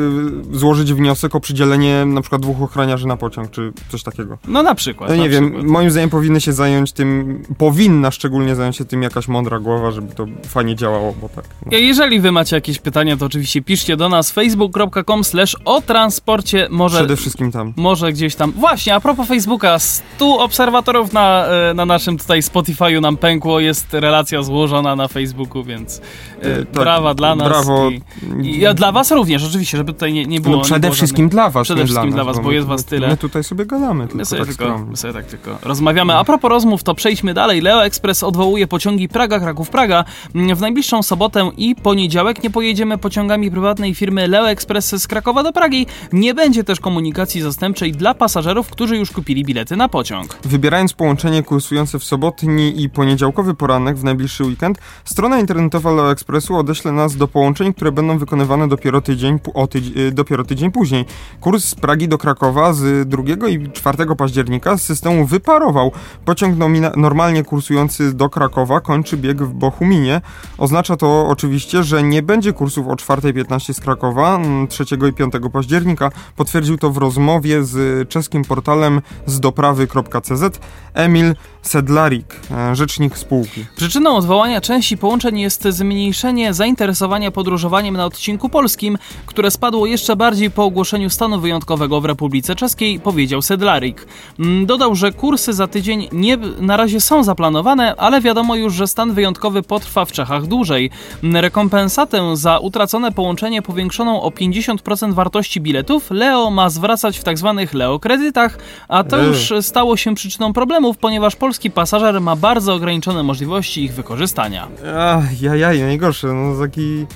złożyć 0.59 0.92
wniosek 0.92 1.35
o 1.35 1.40
przydzielenie 1.40 2.05
na 2.07 2.20
przykład 2.20 2.42
dwóch 2.42 2.62
ochroniarzy 2.62 3.07
na 3.07 3.16
pociąg, 3.16 3.51
czy 3.51 3.72
coś 3.88 4.03
takiego. 4.03 4.38
No 4.48 4.62
na 4.62 4.74
przykład. 4.74 5.11
No 5.11 5.16
na 5.16 5.28
nie 5.29 5.33
wiem, 5.35 5.45
przykład. 5.51 5.67
moim 5.73 5.91
zdaniem 5.91 6.11
powinny 6.11 6.41
się 6.41 6.53
zająć 6.53 6.93
tym, 6.93 7.43
powinna 7.59 8.11
szczególnie 8.11 8.55
zająć 8.55 8.77
się 8.77 8.85
tym 8.85 9.03
jakaś 9.03 9.29
mądra 9.29 9.59
głowa, 9.59 9.91
żeby 9.91 10.14
to 10.14 10.27
fajnie 10.47 10.77
działało, 10.77 11.14
bo 11.21 11.29
tak. 11.29 11.45
No. 11.67 11.79
Jeżeli 11.79 12.21
wy 12.21 12.33
macie 12.33 12.57
jakieś 12.57 12.79
pytania, 12.79 13.17
to 13.17 13.27
oczywiście 13.27 13.62
piszcie 13.62 13.97
do 13.97 14.09
nas 14.09 14.31
facebook.com 14.31 15.25
slash 15.25 15.57
o 15.64 15.81
transporcie. 15.83 16.67
Może, 16.71 16.99
Przede 16.99 17.17
wszystkim 17.17 17.53
tam. 17.53 17.73
może 17.77 18.12
gdzieś 18.12 18.35
tam. 18.35 18.53
Właśnie, 18.53 18.95
a 18.95 19.01
propos 19.01 19.29
Facebooka, 19.29 19.79
100 19.79 20.38
obserwatorów 20.38 21.12
na, 21.12 21.47
e, 21.47 21.75
na 21.75 21.87
naszym 21.87 22.19
tutaj 22.19 22.41
Spotify'u 22.41 23.01
nam 23.01 23.17
pękło, 23.17 23.61
jest 23.61 23.95
relacja 23.95 24.43
złożona 24.43 24.97
na 24.97 25.09
Facebooku, 25.09 25.64
więc 25.64 25.99
e, 25.99 26.59
E, 26.59 26.64
tak, 26.64 26.71
brawa 26.85 27.14
dla 27.14 27.35
nas. 27.37 27.49
Brawo. 27.49 27.91
I, 27.91 28.01
i 28.47 28.61
ja 28.61 28.75
dla 28.75 28.93
was 28.93 29.11
również, 29.11 29.45
oczywiście, 29.45 29.77
żeby 29.77 29.93
tutaj 29.93 30.12
nie, 30.12 30.27
nie 30.27 30.41
było... 30.41 30.57
No 30.57 30.62
przede 30.62 30.81
było 30.81 30.93
wszystkim 30.95 31.29
dla 31.29 31.51
was, 31.51 31.67
przede 31.67 31.85
wszystkim 31.85 32.11
dla, 32.11 32.17
nas, 32.17 32.27
dla 32.27 32.35
was, 32.35 32.43
bo 32.45 32.49
my- 32.49 32.55
jest 32.55 32.67
was 32.67 32.85
tyle. 32.85 33.09
My 33.09 33.17
tutaj 33.17 33.45
sobie 33.45 33.67
gadamy, 33.67 34.05
tylko 34.05 34.19
My 34.19 34.25
sobie, 34.25 34.38
tak 34.41 34.49
tylko, 34.49 34.64
skromnie. 34.64 34.91
my 34.91 34.97
sobie 34.97 35.14
tak 35.19 35.27
tylko 35.27 35.59
rozmawiamy. 35.63 36.15
A 36.15 36.25
propos 36.25 36.51
rozmów, 36.51 36.83
to 36.83 36.95
przejdźmy 36.95 37.35
dalej. 37.35 37.61
Leo 37.61 37.85
Express 37.85 38.23
odwołuje 38.23 38.67
pociągi 38.67 39.09
Praga, 39.09 39.41
Kraków, 39.41 39.71
Praga. 39.71 40.05
Mm, 40.35 40.57
W 40.57 40.61
najbliższą 40.61 41.03
sobotę 41.03 41.51
i 41.57 41.75
poniedziałek 41.75 42.43
nie 42.43 42.51
pojedziemy 42.51 42.99
pociągami 42.99 43.51
prywatnej 43.51 43.95
firmy 43.95 44.29
Leo 44.29 44.51
Express 44.51 45.03
z 45.03 45.07
Krakowa 45.07 45.43
do 45.43 45.53
Pragi. 45.53 45.87
Nie 46.13 46.35
będzie 46.35 46.65
też 46.65 46.81
komunikacji 46.81 47.41
zastępczej 47.41 47.93
dla 47.93 48.15
pasażerów, 48.15 48.71
którzy 48.71 48.97
już 48.97 49.11
kupili 49.11 49.45
bilety 49.45 49.77
na 49.77 49.89
pociąg. 49.89 50.39
Wybierając 50.45 50.93
połączenie 50.93 51.43
kursujące 51.43 51.99
w 51.99 52.05
sobotni 52.05 52.83
i 52.83 52.91
poniedziałkowy 52.91 53.55
poranek 53.55 53.97
w 53.97 54.05
najbliższy 54.05 54.45
weekend, 54.45 54.79
strona 55.05 55.39
internetowa 55.41 55.93
Leo 55.93 56.13
Expressu 56.13 56.57
odeśle 56.57 56.93
nas 56.93 57.17
do 57.17 57.29
połączeń, 57.29 57.75
które 57.75 57.93
będą 57.93 58.19
wykonywane 58.19 58.69
dopiero 58.69 59.01
tydzień, 59.01 59.39
o 59.55 59.69
dopiero 60.13 60.45
tydzień 60.45 60.71
później. 60.71 61.05
Kurs 61.41 61.65
z 61.65 61.75
Pragi 61.75 62.09
do 62.09 62.19
Krakowa 62.19 62.73
z 62.73 63.09
2 63.09 63.49
i 63.49 63.71
4 63.73 64.17
października 64.17 64.77
z 64.77 64.98
systemu 64.99 65.27
wyparował. 65.27 65.93
Pociąg 66.25 66.57
normalnie 66.97 67.45
kursujący 67.45 68.15
do 68.15 68.29
Krakowa 68.29 68.81
kończy 68.81 69.17
bieg 69.17 69.43
w 69.43 69.53
Bochuminie. 69.53 70.21
Oznacza 70.59 70.97
to 70.97 71.27
oczywiście, 71.29 71.83
że 71.83 72.03
nie 72.03 72.23
będzie 72.23 72.53
kursów 72.53 72.89
o 72.89 72.95
4.15 72.95 73.73
z 73.73 73.81
Krakowa 73.81 74.37
mm, 74.37 74.69
3 74.69 74.85
i 75.09 75.13
5 75.13 75.33
października. 75.53 76.11
Potwierdził 76.37 76.79
to 76.79 76.91
w 76.91 76.97
rozmowie 76.97 77.65
z 77.65 78.09
czeskim 78.09 78.45
portalem 78.45 79.01
zdoprawy.cz 79.27 80.61
Emil 80.95 81.35
Sedlarik, 81.63 82.37
e, 82.51 82.77
rzecznik 82.77 83.19
spółki. 83.19 83.65
Przyczyną 83.77 84.17
odwołania 84.17 84.61
części 84.61 84.99
połączeń 84.99 85.41
jest 85.41 85.63
zmniejszenie 85.63 86.55
zainteresowania 86.55 87.31
podróżowaniem 87.31 87.97
na 87.97 88.05
odcinku 88.05 88.49
polskim. 88.49 88.99
które 89.27 89.51
spadło 89.51 89.87
jeszcze 89.87 90.17
bardziej 90.17 90.51
po 90.51 90.65
ogłoszeniu 90.65 91.11
stanu 91.11 91.41
wyjątkowego 91.41 92.01
w 92.01 92.05
Republice 92.05 92.55
Czeskiej, 92.55 93.01
powiedział 93.01 93.43
Sedlarik. 93.43 94.07
Mm, 94.39 94.67
dodał, 94.88 94.94
że 94.94 95.12
kursy 95.12 95.53
za 95.53 95.66
tydzień 95.66 96.09
nie, 96.12 96.37
na 96.61 96.77
razie 96.77 97.01
są 97.01 97.24
zaplanowane, 97.24 97.94
ale 97.96 98.20
wiadomo 98.20 98.57
już, 98.57 98.74
że 98.74 98.87
stan 98.87 99.12
wyjątkowy 99.12 99.62
potrwa 99.62 100.05
w 100.05 100.12
Czechach 100.12 100.46
dłużej. 100.46 100.90
Rekompensatę 101.22 102.37
za 102.37 102.59
utracone 102.59 103.12
połączenie 103.12 103.62
powiększoną 103.62 104.22
o 104.22 104.31
50% 104.31 105.12
wartości 105.12 105.61
biletów 105.61 106.11
Leo 106.11 106.51
ma 106.51 106.70
zwracać 106.70 107.18
w 107.18 107.22
tzw. 107.22 107.55
Tak 107.59 107.74
Leo 107.74 107.98
kredytach, 107.98 108.59
a 108.88 109.05
to 109.05 109.22
już 109.22 109.53
stało 109.61 109.96
się 109.96 110.14
przyczyną 110.14 110.53
problemów, 110.53 110.98
ponieważ 110.98 111.37
polski 111.37 111.70
pasażer 111.70 112.20
ma 112.20 112.37
bardzo 112.37 112.74
ograniczone 112.74 113.22
możliwości 113.22 113.85
ich 113.85 113.92
wykorzystania. 113.92 114.68
Ach, 114.98 115.42
jajaj, 115.42 115.81
najgorsze, 115.81 116.27
no 116.27 116.66
taki 116.66 117.07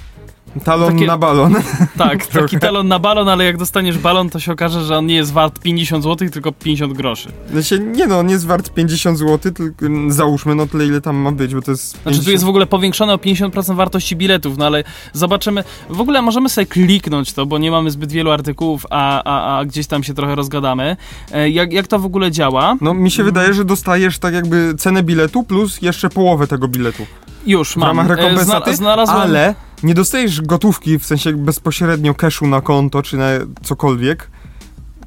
talon 0.65 0.93
Takie- 0.93 1.07
na 1.07 1.19
balon. 1.19 1.55
Tak, 1.99 2.27
taki 2.27 2.59
talon 2.59 2.89
na 2.89 2.99
balon, 2.99 3.29
ale 3.29 3.45
jak 3.45 3.57
dostaniesz 3.57 3.99
balon, 3.99 4.31
to 4.31 4.41
się 4.41 4.53
okaże, 4.53 4.85
że 4.85 4.99
on 4.99 5.07
nie 5.07 5.15
jest 5.15 5.33
wart 5.33 5.59
50 5.61 6.05
zł, 6.05 6.29
tylko 6.31 6.53
50 6.53 6.93
groszy. 6.93 7.33
Znaczy, 7.53 7.79
nie 7.81 8.07
no, 8.07 8.19
on 8.19 8.31
jest 8.31 8.47
wart 8.47 8.71
50 8.71 9.19
zł, 9.19 9.53
tylko 9.53 9.87
mm, 9.87 10.13
załóżmy, 10.13 10.55
no 10.55 10.67
tyle 10.67 10.87
ile 10.87 11.01
tam 11.01 11.17
ma 11.17 11.33
być, 11.33 11.55
bo 11.55 11.63
to 11.63 11.71
jest... 11.71 12.03
Znaczy 12.03 12.25
tu 12.25 12.31
jest 12.31 12.45
w 12.45 12.49
ogóle 12.49 12.67
powiększone 12.67 13.15
o 13.15 13.17
50% 13.17 13.75
wartości 13.75 14.17
biletów, 14.17 14.59
no 14.59 14.67
ale 14.67 14.85
zobaczymy. 15.13 15.65
W 15.91 16.01
ogóle 16.01 16.23
możemy 16.23 16.49
sobie 16.49 16.67
kliknąć 16.67 17.33
to, 17.33 17.47
bo 17.47 17.59
nie 17.59 17.71
mamy 17.71 17.91
zbyt 17.91 18.13
wielu 18.13 18.31
artykułów, 18.31 18.87
a, 18.91 19.23
a, 19.25 19.59
a 19.59 19.65
gdzieś 19.65 19.87
tam 19.87 20.03
się 20.03 20.15
trochę 20.15 20.35
rozgadamy. 20.35 20.97
E, 21.33 21.51
jak, 21.51 21.73
jak 21.73 21.87
to 21.87 21.99
w 21.99 22.05
ogóle 22.05 22.31
działa? 22.31 22.77
No 22.81 22.95
mi 22.95 23.11
się 23.11 23.25
wydaje, 23.25 23.55
że 23.55 23.65
dostajesz 23.65 24.19
tak 24.19 24.35
jakby 24.35 24.75
cenę 24.79 25.03
biletu 25.03 25.43
plus 25.43 25.83
jeszcze 25.83 26.09
połowę 26.11 26.47
tego 26.47 26.69
biletu 26.69 27.03
Już 27.47 27.73
w 27.73 27.77
mam. 27.77 27.89
ramach 27.89 28.07
E, 28.11 28.17
rekompensaty, 28.17 28.71
zna- 28.71 28.77
znalazłem... 28.77 29.19
ale 29.21 29.55
nie 29.83 29.95
dostajesz 29.95 30.41
gotówki, 30.41 30.99
w 30.99 31.07
sensie 31.07 31.33
bezpośrednio 31.33 32.15
cashu 32.15 32.47
na 32.47 32.61
konto 32.61 33.03
czy 33.03 33.17
na 33.17 33.29
cokolwiek, 33.63 34.31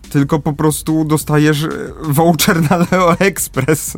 tylko 0.09 0.39
po 0.39 0.53
prostu 0.53 1.05
dostajesz 1.05 1.63
e, 1.63 1.69
voucher 2.03 2.69
na 2.69 2.77
Leo 2.91 3.19
Express. 3.19 3.97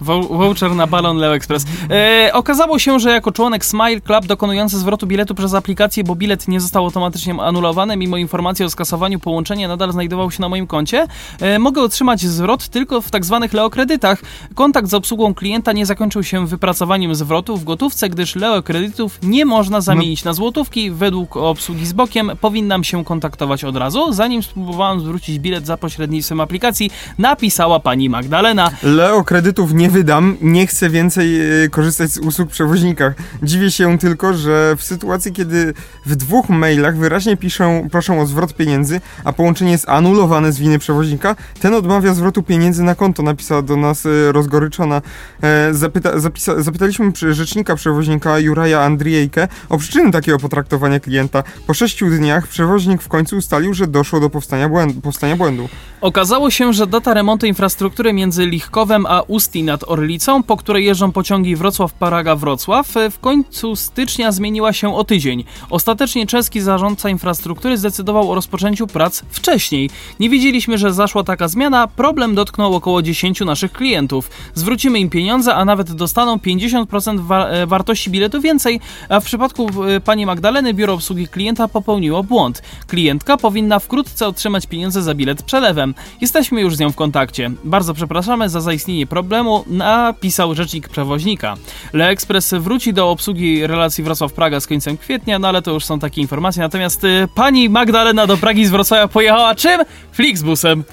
Vou- 0.00 0.28
Voucher 0.38 0.74
na 0.74 0.86
balon 0.86 1.16
Leo 1.16 1.34
Express. 1.34 1.64
E, 1.90 2.30
okazało 2.32 2.78
się, 2.78 3.00
że 3.00 3.10
jako 3.10 3.32
członek 3.32 3.64
Smile 3.64 4.00
Club 4.00 4.26
dokonujący 4.26 4.78
zwrotu 4.78 5.06
biletu 5.06 5.34
przez 5.34 5.54
aplikację, 5.54 6.04
bo 6.04 6.14
bilet 6.14 6.48
nie 6.48 6.60
został 6.60 6.84
automatycznie 6.84 7.34
anulowany, 7.42 7.96
mimo 7.96 8.16
informacji 8.16 8.64
o 8.64 8.70
skasowaniu 8.70 9.18
połączenia 9.18 9.68
nadal 9.68 9.92
znajdował 9.92 10.30
się 10.30 10.40
na 10.40 10.48
moim 10.48 10.66
koncie, 10.66 11.06
e, 11.40 11.58
mogę 11.58 11.82
otrzymać 11.82 12.20
zwrot 12.20 12.68
tylko 12.68 13.00
w 13.00 13.10
tak 13.10 13.24
zwanych 13.24 13.52
Leo 13.52 13.70
kredytach. 13.70 14.22
Kontakt 14.54 14.88
z 14.88 14.94
obsługą 14.94 15.34
klienta 15.34 15.72
nie 15.72 15.86
zakończył 15.86 16.22
się 16.22 16.46
wypracowaniem 16.46 17.14
zwrotu 17.14 17.56
w 17.56 17.64
gotówce, 17.64 18.08
gdyż 18.08 18.36
Leo 18.36 18.62
kredytów 18.62 19.18
nie 19.22 19.44
można 19.44 19.80
zamienić 19.80 20.24
na 20.24 20.32
złotówki. 20.32 20.90
Według 20.90 21.36
obsługi 21.36 21.86
z 21.86 21.92
bokiem 21.92 22.30
powinnam 22.40 22.84
się 22.84 23.04
kontaktować 23.04 23.64
od 23.64 23.76
razu. 23.76 24.12
Zanim 24.12 24.42
spróbowałam 24.42 25.00
zwrócić 25.00 25.38
bilet 25.38 25.66
za 25.66 25.76
pośrednictwem 25.76 26.40
aplikacji, 26.40 26.90
napisała 27.18 27.80
pani 27.80 28.08
Magdalena. 28.08 28.70
Leo 28.82 29.24
kredytów 29.24 29.72
nie 29.74 29.89
wydam, 29.90 30.36
nie 30.40 30.66
chcę 30.66 30.90
więcej 30.90 31.40
e, 31.40 31.68
korzystać 31.68 32.10
z 32.10 32.18
usług 32.18 32.48
w 32.48 32.52
przewoźnikach. 32.52 33.14
Dziwię 33.42 33.70
się 33.70 33.98
tylko, 33.98 34.34
że 34.34 34.76
w 34.76 34.82
sytuacji, 34.82 35.32
kiedy 35.32 35.74
w 36.06 36.16
dwóch 36.16 36.48
mailach 36.48 36.96
wyraźnie 36.96 37.36
piszą, 37.36 37.88
proszą 37.92 38.20
o 38.20 38.26
zwrot 38.26 38.54
pieniędzy, 38.54 39.00
a 39.24 39.32
połączenie 39.32 39.70
jest 39.70 39.88
anulowane 39.88 40.52
z 40.52 40.58
winy 40.58 40.78
przewoźnika, 40.78 41.36
ten 41.60 41.74
odmawia 41.74 42.14
zwrotu 42.14 42.42
pieniędzy 42.42 42.82
na 42.82 42.94
konto, 42.94 43.22
napisała 43.22 43.62
do 43.62 43.76
nas 43.76 44.06
e, 44.06 44.32
rozgoryczona. 44.32 45.02
E, 45.42 45.74
Zapyta, 45.74 46.18
zapisa, 46.18 46.62
zapytaliśmy 46.62 47.12
rzecznika 47.30 47.76
przewoźnika 47.76 48.38
Juraja 48.38 48.80
Andrzejkę 48.80 49.48
o 49.68 49.78
przyczyny 49.78 50.10
takiego 50.12 50.38
potraktowania 50.38 51.00
klienta. 51.00 51.42
Po 51.66 51.74
sześciu 51.74 52.10
dniach 52.10 52.46
przewoźnik 52.46 53.02
w 53.02 53.08
końcu 53.08 53.36
ustalił, 53.36 53.74
że 53.74 53.86
doszło 53.86 54.20
do 54.20 54.30
powstania 54.30 54.68
błędu. 54.68 55.00
Powstania 55.00 55.36
błędu. 55.36 55.68
Okazało 56.00 56.50
się, 56.50 56.72
że 56.72 56.86
data 56.86 57.14
remontu 57.14 57.46
infrastruktury 57.46 58.12
między 58.12 58.46
Lichkowem 58.46 59.06
a 59.06 59.20
Usti 59.22 59.62
nad 59.80 59.90
Orlicą, 59.90 60.42
po 60.42 60.56
której 60.56 60.84
jeżdżą 60.84 61.12
pociągi 61.12 61.56
Wrocław-Paraga-Wrocław, 61.56 63.10
w 63.10 63.18
końcu 63.18 63.76
stycznia 63.76 64.32
zmieniła 64.32 64.72
się 64.72 64.94
o 64.96 65.04
tydzień. 65.04 65.44
Ostatecznie 65.70 66.26
czeski 66.26 66.60
zarządca 66.60 67.08
infrastruktury 67.10 67.78
zdecydował 67.78 68.30
o 68.30 68.34
rozpoczęciu 68.34 68.86
prac 68.86 69.22
wcześniej. 69.30 69.90
Nie 70.20 70.30
wiedzieliśmy, 70.30 70.78
że 70.78 70.92
zaszła 70.92 71.24
taka 71.24 71.48
zmiana, 71.48 71.86
problem 71.88 72.34
dotknął 72.34 72.74
około 72.74 73.02
10 73.02 73.40
naszych 73.40 73.72
klientów. 73.72 74.30
Zwrócimy 74.54 74.98
im 74.98 75.10
pieniądze, 75.10 75.54
a 75.54 75.64
nawet 75.64 75.92
dostaną 75.92 76.36
50% 76.38 77.20
wa- 77.20 77.48
e, 77.48 77.66
wartości 77.66 78.10
biletu 78.10 78.40
więcej, 78.40 78.80
a 79.08 79.20
w 79.20 79.24
przypadku 79.24 79.68
e, 79.84 80.00
pani 80.00 80.26
Magdaleny 80.26 80.74
biuro 80.74 80.94
obsługi 80.94 81.28
klienta 81.28 81.68
popełniło 81.68 82.22
błąd. 82.22 82.62
Klientka 82.86 83.36
powinna 83.36 83.78
wkrótce 83.78 84.26
otrzymać 84.26 84.66
pieniądze 84.66 85.02
za 85.02 85.14
bilet 85.14 85.42
przelewem. 85.42 85.94
Jesteśmy 86.20 86.60
już 86.60 86.76
z 86.76 86.80
nią 86.80 86.92
w 86.92 86.96
kontakcie. 86.96 87.50
Bardzo 87.64 87.94
przepraszamy 87.94 88.48
za 88.48 88.60
zaistnienie 88.60 89.06
problemu, 89.06 89.64
napisał 89.70 90.54
rzecznik 90.54 90.88
przewoźnika. 90.88 91.54
Le 91.92 92.08
Express 92.08 92.54
wróci 92.54 92.92
do 92.92 93.10
obsługi 93.10 93.66
relacji 93.66 94.04
Wrocław-Praga 94.04 94.60
z 94.60 94.66
końcem 94.66 94.96
kwietnia, 94.96 95.38
no 95.38 95.48
ale 95.48 95.62
to 95.62 95.70
już 95.72 95.84
są 95.84 95.98
takie 95.98 96.20
informacje. 96.20 96.62
Natomiast 96.62 97.04
y, 97.04 97.28
pani 97.34 97.68
Magdalena 97.68 98.26
do 98.26 98.36
Pragi 98.36 98.66
z 98.66 98.70
Wrocławia 98.70 99.08
pojechała 99.08 99.54
czym? 99.54 99.80
Flixbusem. 100.12 100.84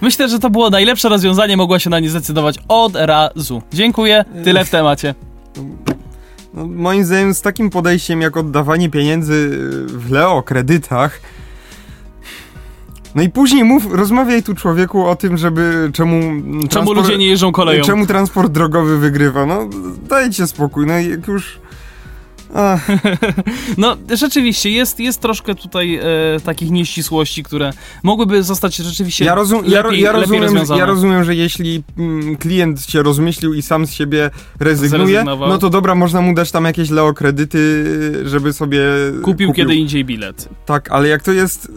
Myślę, 0.00 0.28
że 0.28 0.38
to 0.38 0.50
było 0.50 0.70
najlepsze 0.70 1.08
rozwiązanie, 1.08 1.56
mogła 1.56 1.78
się 1.78 1.90
na 1.90 2.00
nie 2.00 2.10
zdecydować 2.10 2.58
od 2.68 2.96
razu. 2.96 3.62
Dziękuję, 3.72 4.24
tyle 4.44 4.64
w 4.64 4.70
temacie. 4.70 5.14
No, 6.54 6.66
moim 6.66 7.04
zdaniem 7.04 7.34
z 7.34 7.42
takim 7.42 7.70
podejściem 7.70 8.20
jak 8.20 8.36
oddawanie 8.36 8.90
pieniędzy 8.90 9.32
y, 9.32 9.86
w 9.86 10.10
Leo 10.10 10.42
kredytach. 10.42 11.20
No 13.16 13.22
i 13.22 13.30
później 13.30 13.64
mów, 13.64 13.92
rozmawiaj 13.92 14.42
tu 14.42 14.54
człowieku 14.54 15.06
o 15.06 15.16
tym, 15.16 15.36
żeby 15.36 15.90
czemu. 15.94 16.42
Czemu 16.68 16.92
ludzie 16.92 17.18
nie 17.18 17.26
jeżdżą 17.26 17.52
koleją? 17.52 17.84
Czemu 17.84 18.06
transport 18.06 18.52
drogowy 18.52 18.98
wygrywa? 18.98 19.46
No 19.46 19.68
dajcie 20.08 20.46
spokój, 20.46 20.86
no 20.86 20.92
jak 20.92 21.28
już. 21.28 21.58
Ach, 22.54 22.86
No, 23.78 23.96
rzeczywiście, 24.14 24.70
jest, 24.70 25.00
jest 25.00 25.20
troszkę 25.20 25.54
tutaj 25.54 25.96
e, 25.96 26.02
takich 26.44 26.70
nieścisłości, 26.70 27.42
które 27.42 27.72
mogłyby 28.02 28.42
zostać 28.42 28.76
rzeczywiście 28.76 29.24
ja, 29.24 29.34
rozum, 29.34 29.62
ja, 29.66 29.82
ro- 29.82 29.90
lepiej, 29.90 30.04
ja, 30.04 30.12
lepiej 30.12 30.40
rozumiem, 30.40 30.64
ja 30.78 30.86
rozumiem, 30.86 31.24
że 31.24 31.34
jeśli 31.34 31.82
mm, 31.98 32.36
klient 32.36 32.82
się 32.82 33.02
rozmyślił 33.02 33.54
i 33.54 33.62
sam 33.62 33.86
z 33.86 33.92
siebie 33.92 34.30
rezygnuje, 34.60 35.24
no 35.24 35.58
to 35.58 35.70
dobra, 35.70 35.94
można 35.94 36.20
mu 36.20 36.34
dać 36.34 36.50
tam 36.50 36.64
jakieś 36.64 36.90
Leo 36.90 37.14
kredyty, 37.14 37.84
żeby 38.24 38.52
sobie. 38.52 38.82
Kupił, 39.22 39.52
kiedy 39.52 39.74
indziej 39.74 40.04
bilet. 40.04 40.48
Tak, 40.66 40.90
ale 40.90 41.08
jak 41.08 41.22
to 41.22 41.32
jest 41.32 41.72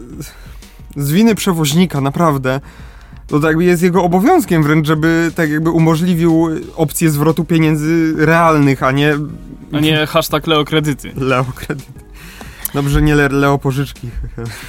z 0.96 1.10
winy 1.12 1.34
przewoźnika, 1.34 2.00
naprawdę, 2.00 2.60
to 3.26 3.40
tak 3.40 3.60
jest 3.60 3.82
jego 3.82 4.02
obowiązkiem 4.04 4.62
wręcz, 4.62 4.86
żeby 4.86 5.32
tak 5.36 5.50
jakby 5.50 5.70
umożliwił 5.70 6.48
opcję 6.76 7.10
zwrotu 7.10 7.44
pieniędzy 7.44 8.14
realnych, 8.18 8.82
a 8.82 8.90
nie 8.92 9.14
A 9.72 9.80
nie 9.80 10.06
hashtag 10.06 10.46
Leo 10.46 10.64
kredyty. 10.64 11.12
Leo 11.16 11.44
kredyt. 11.54 11.86
Dobrze, 12.74 13.02
nie 13.02 13.14
Le- 13.14 13.28
Leo 13.28 13.58
pożyczki. 13.58 14.08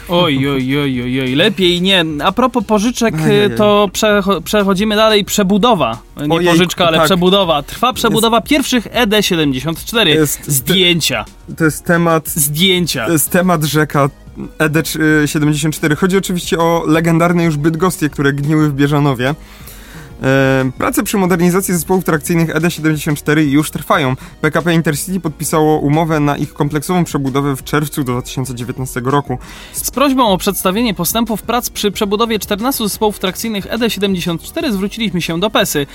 Oj, 0.09 0.47
oj, 0.49 0.77
oj, 0.79 1.01
oj, 1.01 1.21
oj, 1.21 1.35
lepiej 1.35 1.81
nie. 1.81 2.05
A 2.23 2.31
propos 2.31 2.63
pożyczek, 2.65 3.15
Ajajaj. 3.15 3.57
to 3.57 3.89
przecho- 3.93 4.41
przechodzimy 4.43 4.95
dalej. 4.95 5.25
Przebudowa. 5.25 5.97
Nie 6.27 6.33
Ojejku, 6.35 6.51
pożyczka, 6.53 6.87
ale 6.87 6.97
tak. 6.97 7.05
przebudowa. 7.05 7.63
Trwa 7.63 7.93
przebudowa 7.93 8.41
pierwszych 8.41 8.87
E 8.87 9.05
ED74. 9.07 10.07
Jest- 10.07 10.51
Zdjęcia. 10.51 11.25
To 11.57 11.65
jest 11.65 11.85
temat, 11.85 12.29
Zdjęcia. 12.29 13.05
to 13.05 13.11
jest 13.11 13.29
temat 13.29 13.63
rzeka 13.63 14.09
ED74. 14.59 15.95
Chodzi 15.95 16.17
oczywiście 16.17 16.59
o 16.59 16.83
legendarne 16.87 17.43
już 17.43 17.57
Bydgostie, 17.57 18.09
które 18.09 18.33
gniły 18.33 18.69
w 18.69 18.73
Bieżanowie. 18.73 19.35
E, 20.21 20.71
Prace 20.77 21.03
przy 21.03 21.17
modernizacji 21.17 21.73
zespołów 21.73 22.03
trakcyjnych 22.03 22.49
E 22.49 22.53
ED74 22.53 23.37
już 23.37 23.71
trwają. 23.71 24.15
PKP 24.41 24.73
Intercity 24.73 25.19
podpisało 25.19 25.79
umowę 25.79 26.19
na 26.19 26.37
ich 26.37 26.53
kompleksową 26.53 27.03
przebudowę 27.03 27.55
w 27.55 27.63
czerwcu 27.63 28.03
2019 28.03 29.01
roku. 29.03 29.37
Z 29.73 29.91
prośbą 29.91 30.27
o 30.27 30.37
przedstawienie 30.37 30.93
postępów 30.93 31.41
prac 31.41 31.69
przy 31.69 31.91
przebudowie 31.91 32.39
14 32.39 32.83
zespołów 32.83 33.19
trakcyjnych 33.19 33.65
E 33.65 33.77
ED74 33.77 34.71
zwróciliśmy 34.71 35.21
się 35.21 35.39
do 35.39 35.49
PESY. 35.49 35.87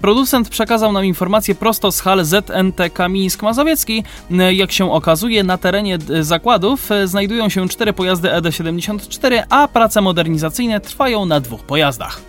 Producent 0.00 0.48
przekazał 0.48 0.92
nam 0.92 1.04
informacje 1.04 1.54
prosto 1.54 1.92
z 1.92 2.00
hal 2.00 2.24
ZNTK 2.24 3.08
Mińsk 3.08 3.42
Mazowiecki. 3.42 4.04
Jak 4.52 4.72
się 4.72 4.92
okazuje, 4.92 5.44
na 5.44 5.58
terenie 5.58 5.98
zakładów 6.20 6.88
znajdują 7.04 7.48
się 7.48 7.68
cztery 7.68 7.92
pojazdy 7.92 8.32
E 8.32 8.40
ED74, 8.40 9.42
a 9.50 9.68
prace 9.68 10.00
modernizacyjne 10.00 10.80
trwają 10.80 11.24
na 11.24 11.40
dwóch 11.40 11.62
pojazdach. 11.62 12.27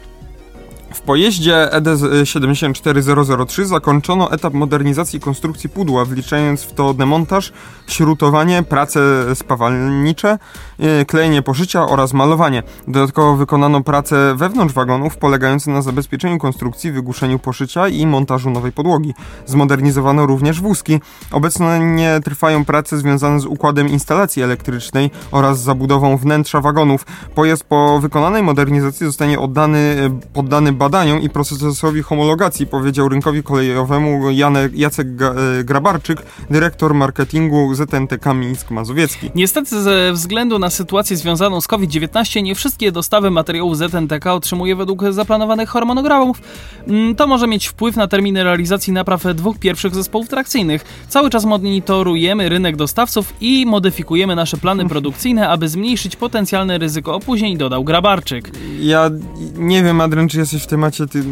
W 0.94 1.02
pojeździe 1.02 1.72
ED 1.72 1.88
74003 2.24 3.66
zakończono 3.66 4.32
etap 4.32 4.54
modernizacji 4.54 5.20
konstrukcji 5.20 5.70
pudła, 5.70 6.06
wliczając 6.06 6.64
w 6.64 6.74
to 6.74 6.94
demontaż, 6.94 7.54
śrutowanie, 7.88 8.64
prace 8.64 9.00
spawalnicze, 9.36 10.38
e, 10.80 11.06
klejenie 11.06 11.42
poszycia 11.42 11.88
oraz 11.88 12.14
malowanie. 12.14 12.64
Dodatkowo 12.88 13.36
wykonano 13.36 13.84
prace 13.84 14.36
wewnątrz 14.36 14.74
wagonów 14.74 15.18
polegające 15.18 15.72
na 15.72 15.82
zabezpieczeniu 15.82 16.38
konstrukcji, 16.38 16.92
wygłuszeniu 16.92 17.40
poszycia 17.40 17.88
i 17.88 18.08
montażu 18.08 18.50
nowej 18.50 18.72
podłogi. 18.72 19.14
Zmodernizowano 19.46 20.26
również 20.26 20.62
wózki. 20.62 21.00
Obecnie 21.32 22.20
trwają 22.24 22.66
prace 22.66 22.98
związane 22.98 23.40
z 23.40 23.46
układem 23.46 23.90
instalacji 23.90 24.44
elektrycznej 24.44 25.12
oraz 25.32 25.62
zabudową 25.62 26.18
wnętrza 26.18 26.62
wagonów. 26.62 27.06
Pojazd 27.36 27.64
po 27.64 28.00
wykonanej 28.00 28.44
modernizacji 28.44 29.06
zostanie 29.06 29.40
oddany, 29.40 30.12
poddany 30.34 30.74
badaniom 30.80 31.22
i 31.22 31.30
procesowi 31.30 32.04
homologacji, 32.04 32.68
powiedział 32.68 33.10
rynkowi 33.10 33.44
kolejowemu 33.44 34.32
Janek, 34.32 34.76
Jacek 34.76 35.08
Grabarczyk, 35.64 36.22
dyrektor 36.50 36.94
marketingu 36.94 37.76
ZNTK 37.76 38.34
Mińsk 38.34 38.72
Mazowiecki. 38.72 39.32
Niestety 39.36 39.82
ze 39.82 40.14
względu 40.14 40.60
na 40.60 40.70
sytuację 40.70 41.18
związaną 41.18 41.62
z 41.62 41.68
COVID-19 41.68 42.44
nie 42.44 42.56
wszystkie 42.56 42.92
dostawy 42.92 43.32
materiałów 43.32 43.78
ZNTK 43.78 44.34
otrzymuje 44.34 44.76
według 44.76 45.04
zaplanowanych 45.12 45.70
harmonogramów. 45.70 46.42
Mm, 46.88 47.16
to 47.16 47.28
może 47.28 47.48
mieć 47.48 47.68
wpływ 47.68 47.96
na 47.96 48.08
terminy 48.08 48.44
realizacji 48.44 48.94
napraw 48.94 49.24
dwóch 49.36 49.60
pierwszych 49.60 49.96
zespołów 49.96 50.30
trakcyjnych. 50.30 50.86
Cały 51.08 51.30
czas 51.30 51.46
monitorujemy 51.46 52.50
rynek 52.50 52.76
dostawców 52.76 53.34
i 53.42 53.66
modyfikujemy 53.66 54.36
nasze 54.36 54.58
plany 54.58 54.90
produkcyjne, 54.90 55.50
aby 55.50 55.70
zmniejszyć 55.70 56.16
potencjalne 56.16 56.78
ryzyko 56.78 57.16
opóźnień, 57.16 57.58
dodał 57.58 57.84
Grabarczyk. 57.84 58.52
Ja 58.80 59.10
nie 59.58 59.84
wiem, 59.84 60.02
Adrian, 60.02 60.30
czy 60.30 60.38
jesteś 60.38 60.64
w 60.64 60.68
temacie 60.70 61.08
ty, 61.08 61.24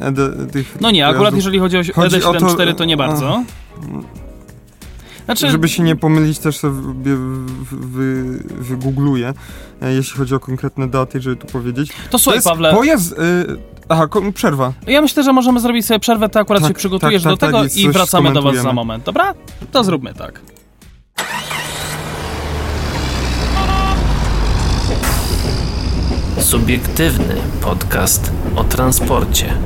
ed, 0.00 0.16
tych. 0.52 0.80
No 0.80 0.90
nie, 0.90 1.06
akurat 1.06 1.34
jeżeli 1.34 1.58
chodzi 1.58 1.76
o 1.76 1.80
ED74, 1.80 2.66
to, 2.66 2.74
to 2.74 2.84
nie 2.84 2.96
bardzo. 2.96 3.42
Znaczy... 5.24 5.50
Żeby 5.50 5.68
się 5.68 5.82
nie 5.82 5.96
pomylić, 5.96 6.38
też 6.38 6.56
sobie 6.56 7.16
wy, 7.72 8.38
wygoogluję, 8.48 9.34
e, 9.82 9.92
jeśli 9.92 10.18
chodzi 10.18 10.34
o 10.34 10.40
konkretne 10.40 10.88
daty, 10.88 11.20
żeby 11.20 11.36
tu 11.36 11.46
powiedzieć. 11.46 11.92
To 12.10 12.18
słuchaj, 12.18 12.42
to 12.42 12.50
Pawle. 12.50 12.74
Pojazd. 12.74 13.12
Y 13.12 13.76
Aha, 13.88 14.08
przerwa. 14.34 14.72
Ja 14.86 15.00
myślę, 15.00 15.22
że 15.22 15.32
możemy 15.32 15.60
zrobić 15.60 15.86
sobie 15.86 16.00
przerwę, 16.00 16.28
to 16.28 16.40
akurat 16.40 16.62
tak, 16.62 16.70
się 16.70 16.74
przygotujesz 16.74 17.22
tak, 17.22 17.30
tak, 17.30 17.40
do 17.40 17.46
tego 17.46 17.62
tak, 17.62 17.76
i 17.76 17.90
wracamy 17.90 18.32
do 18.32 18.42
Was 18.42 18.56
za 18.56 18.72
moment, 18.72 19.04
dobra? 19.04 19.34
To 19.72 19.84
zróbmy 19.84 20.14
tak. 20.14 20.40
Subiektywny 26.46 27.34
podcast 27.60 28.32
o 28.56 28.64
transporcie. 28.64 29.58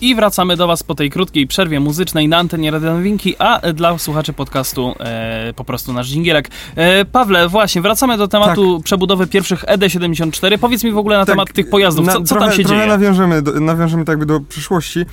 I 0.00 0.14
wracamy 0.14 0.56
do 0.56 0.66
Was 0.66 0.82
po 0.82 0.94
tej 0.94 1.10
krótkiej 1.10 1.46
przerwie 1.46 1.80
muzycznej 1.80 2.28
na 2.28 2.38
antenie 2.38 2.70
Radio 2.70 2.94
Nowinki, 2.94 3.34
a 3.38 3.72
dla 3.72 3.98
słuchaczy 3.98 4.32
podcastu 4.32 4.94
e, 5.00 5.39
po 5.54 5.64
prostu 5.64 5.92
nasz 5.92 6.08
dżingielek. 6.08 6.50
E, 6.76 7.04
Pawle, 7.04 7.48
właśnie, 7.48 7.82
wracamy 7.82 8.18
do 8.18 8.28
tematu 8.28 8.76
tak. 8.76 8.84
przebudowy 8.84 9.26
pierwszych 9.26 9.64
ED74. 9.64 10.58
Powiedz 10.58 10.84
mi 10.84 10.92
w 10.92 10.98
ogóle 10.98 11.16
na 11.18 11.26
tak, 11.26 11.32
temat 11.32 11.52
tych 11.52 11.70
pojazdów, 11.70 12.06
co, 12.06 12.12
co 12.12 12.20
trochę, 12.20 12.46
tam 12.46 12.56
się 12.56 12.64
trochę 12.64 12.78
dzieje? 12.78 12.88
Nawiążemy, 12.88 13.42
do, 13.42 13.60
nawiążemy 13.60 14.04
tak 14.04 14.24
do 14.24 14.40
przyszłości. 14.40 15.06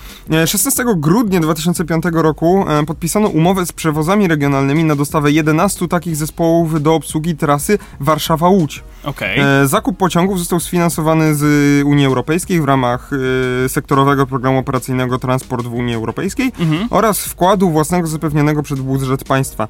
16 0.45 0.83
e, 0.83 0.85
grudnia 0.95 1.39
2005 1.39 2.03
roku 2.13 2.65
e, 2.69 2.85
podpisano 2.85 3.27
umowę 3.27 3.65
z 3.65 3.71
przewozami 3.71 4.27
regionalnymi 4.27 4.83
na 4.83 4.95
dostawę 4.95 5.31
11 5.31 5.87
takich 5.87 6.15
zespołów 6.15 6.81
do 6.81 6.95
obsługi 6.95 7.35
trasy 7.35 7.77
Warszawa-Łódź. 8.01 8.83
Okay. 9.03 9.45
E, 9.45 9.67
zakup 9.67 9.97
pociągów 9.97 10.39
został 10.39 10.59
sfinansowany 10.59 11.35
z 11.35 11.43
Unii 11.85 12.05
Europejskiej 12.05 12.61
w 12.61 12.65
ramach 12.65 13.11
sektorowego 13.67 14.27
programu 14.27 14.59
operacyjnego 14.59 14.87
operacyjnego 14.87 15.19
transport 15.19 15.65
w 15.65 15.73
Unii 15.73 15.95
Europejskiej 15.95 16.51
mhm. 16.59 16.87
oraz 16.91 17.19
wkładu 17.19 17.69
własnego 17.69 18.07
zapewnionego 18.07 18.63
przez 18.63 18.79
budżet 18.79 19.23
państwa. 19.23 19.67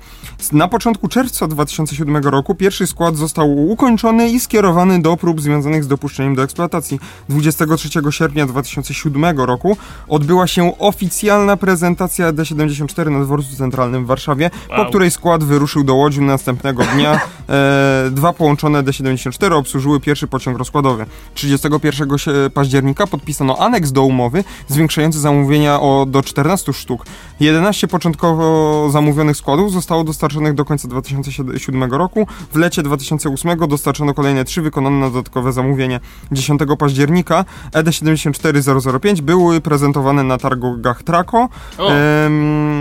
Na 0.57 0.67
początku 0.67 1.07
czerwca 1.07 1.47
2007 1.47 2.17
roku 2.23 2.55
pierwszy 2.55 2.87
skład 2.87 3.15
został 3.15 3.57
ukończony 3.69 4.29
i 4.29 4.39
skierowany 4.39 5.01
do 5.01 5.17
prób 5.17 5.41
związanych 5.41 5.83
z 5.83 5.87
dopuszczeniem 5.87 6.35
do 6.35 6.43
eksploatacji. 6.43 6.99
23 7.29 7.89
sierpnia 8.09 8.45
2007 8.45 9.39
roku 9.39 9.77
odbyła 10.07 10.47
się 10.47 10.77
oficjalna 10.79 11.57
prezentacja 11.57 12.33
D74 12.33 13.11
na 13.11 13.23
dworcu 13.25 13.55
centralnym 13.55 14.03
w 14.03 14.07
Warszawie, 14.07 14.49
wow. 14.69 14.77
po 14.77 14.85
której 14.85 15.11
skład 15.11 15.43
wyruszył 15.43 15.83
do 15.83 15.95
Łodzi 15.95 16.21
następnego 16.21 16.83
dnia. 16.83 17.19
E, 17.49 18.09
dwa 18.11 18.33
połączone 18.33 18.83
D74 18.83 19.53
obsłużyły 19.53 19.99
pierwszy 19.99 20.27
pociąg 20.27 20.57
rozkładowy. 20.57 21.05
31 21.33 22.09
października 22.53 23.07
podpisano 23.07 23.57
aneks 23.57 23.91
do 23.91 24.03
umowy 24.03 24.43
zwiększający 24.67 25.19
zamówienia 25.19 25.79
o 25.81 26.05
do 26.05 26.23
14 26.23 26.73
sztuk. 26.73 27.05
11 27.39 27.87
początkowo 27.87 28.89
zamówionych 28.89 29.37
składów 29.37 29.71
zostało 29.71 30.03
dostarczonych 30.03 30.53
do 30.53 30.65
końca 30.65 30.87
2007 30.87 31.93
roku. 31.93 32.27
W 32.53 32.55
lecie 32.55 32.83
2008 32.83 33.57
dostarczono 33.67 34.13
kolejne 34.13 34.45
3 34.45 34.61
wykonane 34.61 34.99
na 34.99 35.09
dodatkowe 35.09 35.53
zamówienie. 35.53 35.99
10 36.31 36.61
października 36.79 37.45
ED74005 37.73 39.21
były 39.21 39.61
prezentowane 39.61 40.23
na 40.23 40.37
targach 40.37 41.03
Traco. 41.03 41.49
Ehm, 41.79 42.76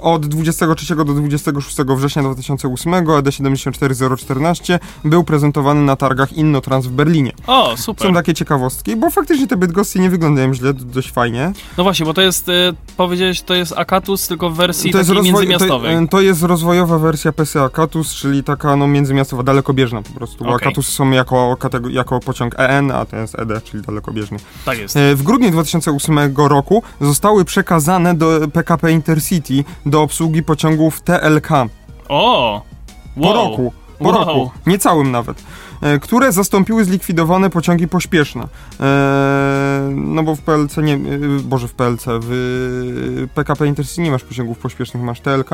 od 0.00 0.26
23 0.26 0.96
do 0.96 1.04
26 1.04 1.76
września 1.96 2.22
2008 2.22 2.92
ED74014 2.92 4.78
był 5.04 5.24
prezentowany 5.24 5.80
na 5.80 5.96
targach 5.96 6.32
Innotrans 6.32 6.86
w 6.86 6.90
Berlinie. 6.90 7.32
O, 7.46 7.76
super. 7.76 8.08
Są 8.08 8.14
takie 8.14 8.34
ciekawostki, 8.34 8.96
bo 8.96 9.10
faktycznie 9.10 9.46
te 9.46 9.56
bydgoskie 9.56 10.00
nie 10.00 10.10
wyglądają 10.10 10.54
źle, 10.54 10.74
dość 10.74 11.12
fajnie 11.12 11.36
nie? 11.36 11.52
No 11.78 11.84
właśnie, 11.84 12.06
bo 12.06 12.14
to 12.14 12.22
jest, 12.22 12.48
y, 12.48 12.52
powiedziałeś, 12.96 13.42
to 13.42 13.54
jest 13.54 13.72
Akatus, 13.76 14.28
tylko 14.28 14.50
w 14.50 14.56
wersji 14.56 14.92
to 14.92 14.98
jest 14.98 15.10
rozwoj, 15.10 15.32
międzymiastowej. 15.32 15.96
To, 15.96 16.08
to, 16.08 16.20
jest 16.20 16.42
rozwojowa 16.42 16.98
wersja 16.98 17.32
PC 17.32 17.62
Akatus, 17.62 18.14
czyli 18.14 18.44
taka 18.44 18.76
no 18.76 18.86
międzymiastowa, 18.86 19.42
dalekobieżna 19.42 20.02
po 20.02 20.12
prostu, 20.12 20.44
bo 20.44 20.50
okay. 20.50 20.66
Akatusy 20.66 20.92
są 20.92 21.10
jako, 21.10 21.56
jako 21.90 22.20
pociąg 22.20 22.54
EN, 22.58 22.90
a 22.90 23.04
to 23.04 23.16
jest 23.16 23.38
ED, 23.38 23.64
czyli 23.64 23.82
dalekobieżny. 23.82 24.38
Tak 24.64 24.78
jest. 24.78 24.96
E, 24.96 25.14
w 25.14 25.22
grudniu 25.22 25.50
2008 25.50 26.18
roku 26.36 26.82
zostały 27.00 27.44
przekazane 27.44 28.14
do 28.14 28.40
PKP 28.52 28.92
Intercity 28.92 29.25
do 29.86 30.02
obsługi 30.02 30.42
pociągów 30.42 31.00
TLK. 31.00 31.50
O! 32.08 32.62
Wow. 33.16 33.32
Po 33.32 33.32
roku. 33.32 33.72
Po 33.98 34.04
wow. 34.04 34.14
roku. 34.14 34.50
Niecałym 34.66 35.10
nawet. 35.10 35.42
E, 35.82 35.98
które 35.98 36.32
zastąpiły 36.32 36.84
zlikwidowane 36.84 37.50
pociągi 37.50 37.88
pośpieszne. 37.88 38.48
E, 38.80 39.90
no 39.94 40.22
bo 40.22 40.36
w 40.36 40.40
PLC 40.40 40.82
nie, 40.82 40.94
e, 40.94 40.98
boże 41.44 41.68
w 41.68 41.74
PLC, 41.74 42.06
w 42.08 43.28
PKP 43.34 43.66
Intercity 43.66 44.02
nie 44.02 44.10
masz 44.10 44.24
pociągów 44.24 44.58
pośpiesznych, 44.58 45.02
masz 45.02 45.20
TLK 45.20 45.50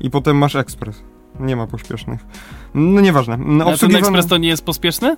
i 0.00 0.10
potem 0.10 0.36
masz 0.36 0.56
ekspres. 0.56 1.02
Nie 1.40 1.56
ma 1.56 1.66
pośpiesznych. 1.66 2.20
No 2.74 3.00
nieważne. 3.00 3.36
No, 3.36 3.64
A 3.64 3.76
ten 3.76 3.96
ekspres 3.96 4.26
to 4.26 4.36
nie 4.36 4.48
jest 4.48 4.64
pośpieszny? 4.64 5.16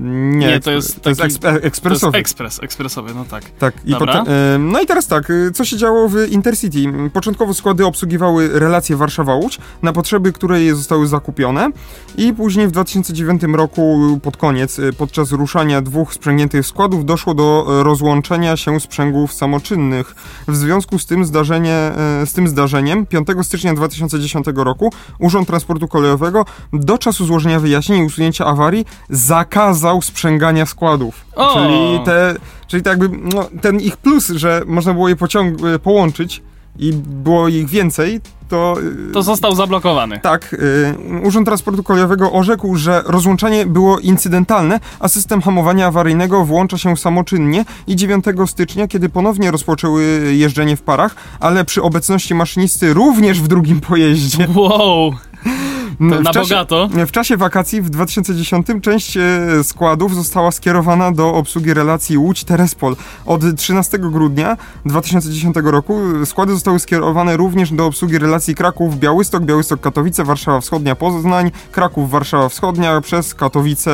Nie, 0.00 0.46
nie, 0.46 0.60
to 0.60 0.70
jest, 0.70 1.02
to 1.02 1.08
jest 1.08 1.20
ekspresowy. 1.44 2.12
To 2.12 2.18
jest 2.18 2.26
ekspres, 2.26 2.62
ekspresowy, 2.62 3.14
no 3.14 3.24
tak. 3.24 3.44
Tak. 3.58 3.74
I 3.84 3.94
potem, 3.94 4.24
no 4.58 4.80
i 4.80 4.86
teraz 4.86 5.06
tak, 5.06 5.30
y, 5.30 5.50
co 5.54 5.64
się 5.64 5.76
działo 5.76 6.08
w 6.08 6.28
Intercity? 6.30 6.78
Początkowo 7.12 7.54
składy 7.54 7.86
obsługiwały 7.86 8.58
relacje 8.58 8.96
Warszawa-Łódź 8.96 9.58
na 9.82 9.92
potrzeby, 9.92 10.32
które 10.32 10.62
je 10.62 10.74
zostały 10.74 11.06
zakupione 11.06 11.70
i 12.16 12.32
później 12.32 12.68
w 12.68 12.70
2009 12.70 13.42
roku 13.54 14.00
pod 14.22 14.36
koniec, 14.36 14.78
y, 14.78 14.92
podczas 14.92 15.32
ruszania 15.32 15.82
dwóch 15.82 16.14
sprzęgniętych 16.14 16.66
składów 16.66 17.04
doszło 17.04 17.34
do 17.34 17.66
y, 17.80 17.84
rozłączenia 17.84 18.56
się 18.56 18.80
sprzęgów 18.80 19.32
samoczynnych. 19.32 20.14
W 20.48 20.56
związku 20.56 20.98
z 20.98 21.06
tym, 21.06 21.24
zdarzenie, 21.24 21.92
z 22.24 22.32
tym 22.32 22.48
zdarzeniem 22.48 23.06
5 23.06 23.28
stycznia 23.42 23.74
2010 23.74 24.46
roku 24.54 24.92
Urząd 25.18 25.46
Transportu 25.46 25.88
Kolejowego 25.88 26.44
do 26.72 26.98
czasu 26.98 27.26
złożenia 27.26 27.60
wyjaśnień 27.60 28.02
i 28.02 28.04
usunięcia 28.04 28.46
awarii 28.46 28.84
zakazał 29.10 29.85
zakazał 29.86 30.02
sprzęgania 30.02 30.66
składów. 30.66 31.24
O! 31.36 31.54
Czyli 31.54 32.04
te, 32.04 32.34
czyli 32.66 32.82
tak 32.82 32.98
jakby 33.00 33.18
no, 33.34 33.48
ten 33.60 33.80
ich 33.80 33.96
plus, 33.96 34.28
że 34.28 34.62
można 34.66 34.94
było 34.94 35.08
je 35.08 35.16
pociąg- 35.16 35.74
e, 35.74 35.78
połączyć 35.78 36.42
i 36.78 36.92
było 36.92 37.48
ich 37.48 37.68
więcej, 37.68 38.20
to... 38.48 38.76
E, 39.10 39.12
to 39.12 39.22
został 39.22 39.54
zablokowany. 39.54 40.20
Tak. 40.20 40.52
Y, 40.52 41.26
Urząd 41.26 41.46
Transportu 41.46 41.82
Kolejowego 41.82 42.32
orzekł, 42.32 42.76
że 42.76 43.02
rozłączenie 43.06 43.66
było 43.66 43.98
incydentalne, 43.98 44.80
a 45.00 45.08
system 45.08 45.42
hamowania 45.42 45.86
awaryjnego 45.86 46.44
włącza 46.44 46.78
się 46.78 46.96
samoczynnie 46.96 47.64
i 47.86 47.96
9 47.96 48.24
stycznia, 48.46 48.88
kiedy 48.88 49.08
ponownie 49.08 49.50
rozpoczęły 49.50 50.02
jeżdżenie 50.32 50.76
w 50.76 50.82
parach, 50.82 51.14
ale 51.40 51.64
przy 51.64 51.82
obecności 51.82 52.34
maszynisty 52.34 52.94
również 52.94 53.40
w 53.40 53.48
drugim 53.48 53.80
pojeździe. 53.80 54.48
Wow! 54.54 55.14
Mm, 56.00 56.22
na 56.22 56.30
w 56.30 56.34
czasie, 56.34 56.48
bogato. 56.48 56.88
W 57.06 57.10
czasie 57.10 57.36
wakacji 57.36 57.82
w 57.82 57.90
2010 57.90 58.66
część 58.82 59.16
e, 59.16 59.20
składów 59.64 60.14
została 60.14 60.50
skierowana 60.50 61.12
do 61.12 61.34
obsługi 61.34 61.74
relacji 61.74 62.18
Łódź-Terespol. 62.18 62.96
Od 63.26 63.42
13 63.56 63.98
grudnia 63.98 64.56
2010 64.84 65.56
roku 65.64 66.00
składy 66.24 66.52
zostały 66.52 66.78
skierowane 66.78 67.36
również 67.36 67.72
do 67.72 67.86
obsługi 67.86 68.18
relacji 68.18 68.54
Kraków-Białystok, 68.54 69.42
Białystok-Katowice, 69.42 70.24
Warszawa 70.24 70.60
Wschodnia-Poznań, 70.60 71.50
Kraków-Warszawa 71.72 72.48
Wschodnia 72.48 73.00
przez 73.00 73.34
Katowice 73.34 73.90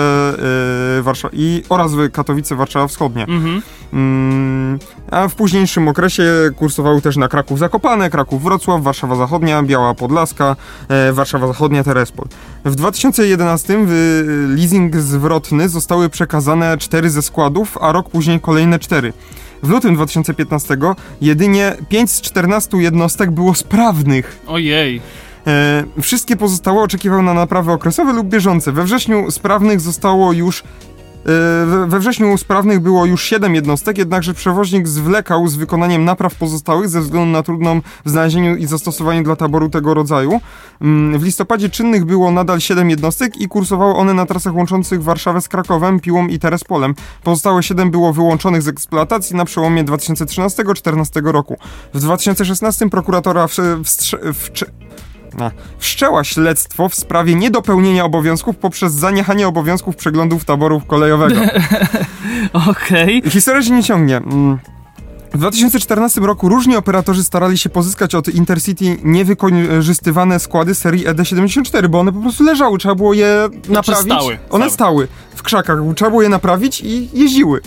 e, 0.98 1.02
Warsza- 1.02 1.30
i 1.32 1.62
oraz 1.68 1.92
Katowice-Warszawa 1.92 2.88
Wschodnia. 2.88 3.24
Mhm. 3.24 3.62
Mm, 3.92 4.78
a 5.10 5.28
w 5.28 5.34
późniejszym 5.34 5.88
okresie 5.88 6.24
kursowały 6.56 7.00
też 7.02 7.16
na 7.16 7.28
Kraków 7.28 7.58
Zakopane, 7.58 8.10
Kraków 8.10 8.42
Wrocław, 8.42 8.82
Warszawa 8.82 9.16
Zachodnia, 9.16 9.62
Biała 9.62 9.94
Podlaska, 9.94 10.56
e, 10.88 11.12
Warszawa 11.12 11.46
Zachodnia, 11.46 11.84
Terespol. 11.92 12.26
W 12.64 12.74
2011 12.74 13.78
w 13.86 14.24
leasing 14.56 14.96
zwrotny 14.96 15.68
zostały 15.68 16.08
przekazane 16.08 16.78
cztery 16.78 17.10
ze 17.10 17.22
składów, 17.22 17.78
a 17.80 17.92
rok 17.92 18.08
później 18.08 18.40
kolejne 18.40 18.78
cztery. 18.78 19.12
W 19.62 19.68
lutym 19.68 19.94
2015 19.94 20.76
jedynie 21.20 21.76
5 21.88 22.10
z 22.10 22.20
14 22.20 22.76
jednostek 22.76 23.30
było 23.30 23.54
sprawnych. 23.54 24.40
Ojej. 24.46 25.00
E, 25.46 25.84
wszystkie 26.02 26.36
pozostałe 26.36 26.82
oczekiwały 26.82 27.22
na 27.22 27.34
naprawy 27.34 27.72
okresowe 27.72 28.12
lub 28.12 28.26
bieżące. 28.26 28.72
We 28.72 28.84
wrześniu 28.84 29.30
sprawnych 29.30 29.80
zostało 29.80 30.32
już 30.32 30.62
we- 31.24 31.86
we 31.86 31.98
wrześniu 31.98 32.38
sprawnych 32.38 32.80
było 32.80 33.06
już 33.06 33.24
7 33.24 33.54
jednostek, 33.54 33.98
jednakże 33.98 34.34
przewoźnik 34.34 34.88
zwlekał 34.88 35.48
z 35.48 35.56
wykonaniem 35.56 36.04
napraw 36.04 36.34
pozostałych 36.34 36.88
ze 36.88 37.00
względu 37.00 37.30
na 37.32 37.42
trudną 37.42 37.80
w 38.04 38.10
znalezieniu 38.10 38.56
i 38.56 38.66
zastosowaniu 38.66 39.22
dla 39.22 39.36
taboru 39.36 39.68
tego 39.70 39.94
rodzaju. 39.94 40.40
Mm, 40.80 41.18
W 41.20 41.24
listopadzie 41.24 41.68
czynnych 41.70 42.04
było 42.04 42.30
nadal 42.30 42.60
7 42.60 42.90
jednostek 42.90 43.40
i 43.40 43.48
kursowały 43.48 43.94
one 43.94 44.14
na 44.14 44.26
trasach 44.26 44.54
łączących 44.54 45.02
Warszawę 45.02 45.40
z 45.40 45.48
Krakowem, 45.48 46.00
Piłą 46.00 46.26
i 46.26 46.38
Terespolem. 46.38 46.94
Pozostałe 47.22 47.62
7 47.62 47.90
było 47.90 48.12
wyłączonych 48.12 48.62
z 48.62 48.68
eksploatacji 48.68 49.36
na 49.36 49.44
przełomie 49.44 49.84
2013-2014 49.84 51.32
roku. 51.32 51.56
W 51.94 52.00
2016 52.00 52.90
prokuratora 52.90 53.46
wstrze, 53.84 54.18
a, 54.22 54.81
wszczęła 55.78 56.24
śledztwo 56.24 56.88
w 56.88 56.94
sprawie 56.94 57.34
niedopełnienia 57.34 58.04
obowiązków 58.04 58.56
poprzez 58.56 58.92
zaniechanie 58.92 59.48
obowiązków 59.48 59.96
przeglądów 59.96 60.44
taborów 60.44 60.86
kolejowego. 60.86 61.40
Okej. 62.70 63.22
Historia 63.30 63.62
się 63.62 63.70
nie 63.70 63.82
ciągnie. 63.82 64.16
Mm. 64.16 64.58
W 65.34 65.38
2014 65.38 66.20
roku 66.20 66.48
różni 66.48 66.76
operatorzy 66.76 67.24
starali 67.24 67.58
się 67.58 67.68
pozyskać 67.68 68.14
od 68.14 68.28
Intercity 68.28 68.96
niewykorzystywane 69.02 70.38
składy 70.40 70.74
serii 70.74 71.06
ED74, 71.06 71.88
bo 71.88 72.00
one 72.00 72.12
po 72.12 72.20
prostu 72.20 72.44
leżały, 72.44 72.78
trzeba 72.78 72.94
było 72.94 73.14
je 73.14 73.48
naprawić. 73.68 74.04
stały, 74.04 74.38
One 74.50 74.70
stały. 74.70 74.70
stały 74.70 75.08
w 75.34 75.42
krzakach, 75.42 75.78
trzeba 75.96 76.10
było 76.10 76.22
je 76.22 76.28
naprawić 76.28 76.80
i 76.80 77.08
jeździły. 77.12 77.60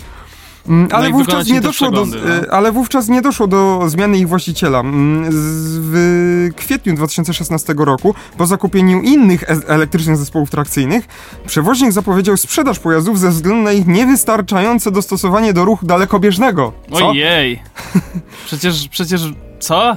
Mm, 0.68 0.88
Ale 0.92 1.08
i 1.10 1.12
wówczas 1.12 1.48
nie 1.48 1.60
doszło 1.60 1.90
do, 1.90 2.02
przeglądy, 2.06 2.28
no. 2.28 2.46
e, 2.46 2.52
ale 2.52 2.72
wówczas 2.72 3.08
nie 3.08 3.22
doszło 3.22 3.46
do 3.46 3.82
zmiany 3.86 4.18
ich 4.18 4.28
właściciela. 4.28 4.80
Mm, 4.80 5.24
W 5.32 6.48
kwietniu 6.56 6.94
2016 6.94 7.74
roku, 7.78 8.14
po 8.38 8.46
zakupieniu 8.46 9.00
innych 9.02 9.42
e- 9.42 9.46
elektrycznych 9.66 10.16
zespołów 10.16 10.50
trakcyjnych, 10.50 11.06
przewoźnik 11.46 11.92
zapowiedział 11.92 12.36
sprzedaż 12.36 12.78
pojazdów 12.78 13.18
ze 13.20 13.30
względu 13.30 13.62
na 13.62 13.72
ich 13.72 13.86
niewystarczające 13.86 14.90
dostosowanie 14.90 15.52
do 15.52 15.64
ruchu 15.64 15.86
dalekobieżnego. 15.86 16.72
Co? 16.98 17.08
Ojej. 17.08 17.62
Przecież, 18.46 18.88
przecież, 18.88 19.22
co? 19.60 19.96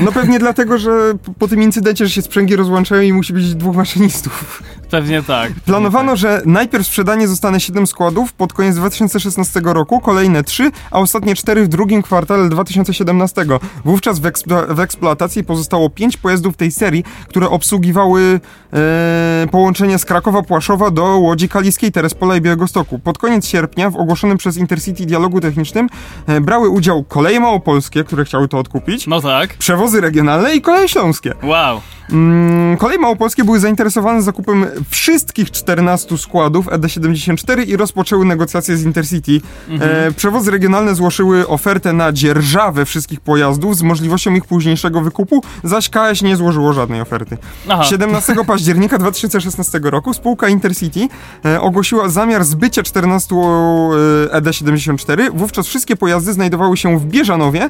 No 0.00 0.12
pewnie 0.12 0.38
dlatego, 0.38 0.78
że 0.78 1.12
po, 1.38 1.48
tym 1.48 1.62
incydencie, 1.62 2.04
że 2.06 2.10
się 2.10 2.22
sprzęgi 2.22 2.56
rozłączają 2.56 3.02
i 3.02 3.12
musi 3.12 3.32
być 3.32 3.54
dwóch 3.54 3.76
maszynistów. 3.76 4.62
Pewnie 4.90 5.22
tak. 5.22 5.52
Planowano, 5.66 6.16
że 6.16 6.42
najpierw 6.46 6.86
sprzedanie 6.86 7.28
zostanie 7.28 7.60
7 7.60 7.86
składów 7.86 8.32
pod 8.32 8.52
koniec 8.52 8.76
2016 8.76 9.60
roku, 9.64 10.00
kolejne 10.00 10.44
3, 10.44 10.70
a 10.90 10.98
ostatnie 10.98 11.34
4 11.34 11.64
w 11.64 11.68
drugim 11.68 12.02
kwartale 12.02 12.48
2017. 12.48 13.44
Wówczas 13.84 14.18
w, 14.18 14.22
eksplo- 14.22 14.74
w 14.74 14.80
eksploatacji 14.80 15.44
pozostało 15.44 15.90
5 15.90 16.16
pojazdów 16.16 16.56
tej 16.56 16.70
serii, 16.70 17.04
które 17.28 17.48
obsługiwały 17.50 18.40
e, 18.72 19.46
połączenie 19.50 19.98
z 19.98 20.04
Krakowa 20.04 20.42
Płaszowa 20.42 20.90
do 20.90 21.04
Łodzi 21.04 21.48
Kaliskiej, 21.48 21.92
Terespola 21.92 22.36
i 22.36 22.40
Białegostoku. 22.40 22.98
Pod 22.98 23.18
koniec 23.18 23.46
sierpnia 23.46 23.90
w 23.90 23.96
ogłoszonym 23.96 24.38
przez 24.38 24.56
Intercity 24.56 25.06
dialogu 25.06 25.40
technicznym 25.40 25.88
e, 26.26 26.40
brały 26.40 26.68
udział 26.68 27.04
koleje 27.04 27.40
małopolskie, 27.40 28.04
które 28.04 28.24
chciały 28.24 28.48
to 28.48 28.58
odkupić, 28.58 29.06
No 29.06 29.20
tak. 29.20 29.56
Przewozy 29.74 30.00
regionalne 30.00 30.54
i 30.54 30.60
koleje 30.60 30.88
śląskie. 30.88 31.34
Wow. 31.42 31.80
Mm, 32.10 32.76
Koleje 32.76 32.98
małopolskie 32.98 33.44
były 33.44 33.60
zainteresowane 33.60 34.22
zakupem 34.22 34.66
wszystkich 34.90 35.50
14 35.50 36.18
składów 36.18 36.66
ED74 36.66 37.68
i 37.68 37.76
rozpoczęły 37.76 38.24
negocjacje 38.24 38.76
z 38.76 38.84
Intercity. 38.84 39.40
E, 39.80 40.12
przewozy 40.12 40.50
regionalne 40.50 40.94
złożyły 40.94 41.48
ofertę 41.48 41.92
na 41.92 42.12
dzierżawę 42.12 42.84
wszystkich 42.84 43.20
pojazdów 43.20 43.76
z 43.76 43.82
możliwością 43.82 44.34
ich 44.34 44.44
późniejszego 44.44 45.00
wykupu, 45.00 45.42
zaś 45.64 45.88
KS 45.88 46.22
nie 46.22 46.36
złożyło 46.36 46.72
żadnej 46.72 47.00
oferty. 47.00 47.38
Aha. 47.68 47.84
17 47.84 48.34
października 48.46 48.98
2016 48.98 49.80
roku 49.82 50.14
spółka 50.14 50.48
Intercity 50.48 51.08
e, 51.44 51.60
ogłosiła 51.60 52.08
zamiar 52.08 52.44
zbycia 52.44 52.82
14 52.82 53.34
e, 53.34 53.38
ED74. 54.40 55.30
Wówczas 55.34 55.66
wszystkie 55.66 55.96
pojazdy 55.96 56.32
znajdowały 56.32 56.76
się 56.76 56.98
w 56.98 57.06
Bieżanowie 57.06 57.68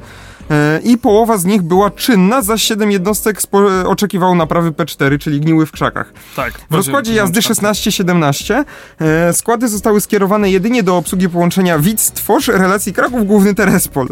e, 0.51 0.81
i 0.85 0.99
połowa 0.99 1.39
z 1.39 1.45
nich 1.45 1.63
była 1.63 1.91
czynna, 1.97 2.43
zaś 2.43 2.63
7 2.63 2.91
jednostek 2.91 3.43
spo, 3.43 3.63
oczekiwało 3.87 4.35
naprawy 4.35 4.71
P4, 4.71 5.19
czyli 5.19 5.41
gniły 5.41 5.67
w 5.67 5.73
krzakach. 5.73 6.13
Tak. 6.37 6.53
W 6.71 6.75
rozkładzie 6.75 7.15
jazdy 7.15 7.41
16-17 7.41 8.65
e, 9.01 9.33
składy 9.33 9.69
zostały 9.69 10.01
skierowane 10.01 10.51
jedynie 10.51 10.83
do 10.83 10.97
obsługi 10.97 11.29
połączenia 11.29 11.79
Widz-Tworz 11.79 12.49
relacji 12.49 12.93
Kraków 12.93 13.27
Główny 13.27 13.55
Terespol. 13.55 14.07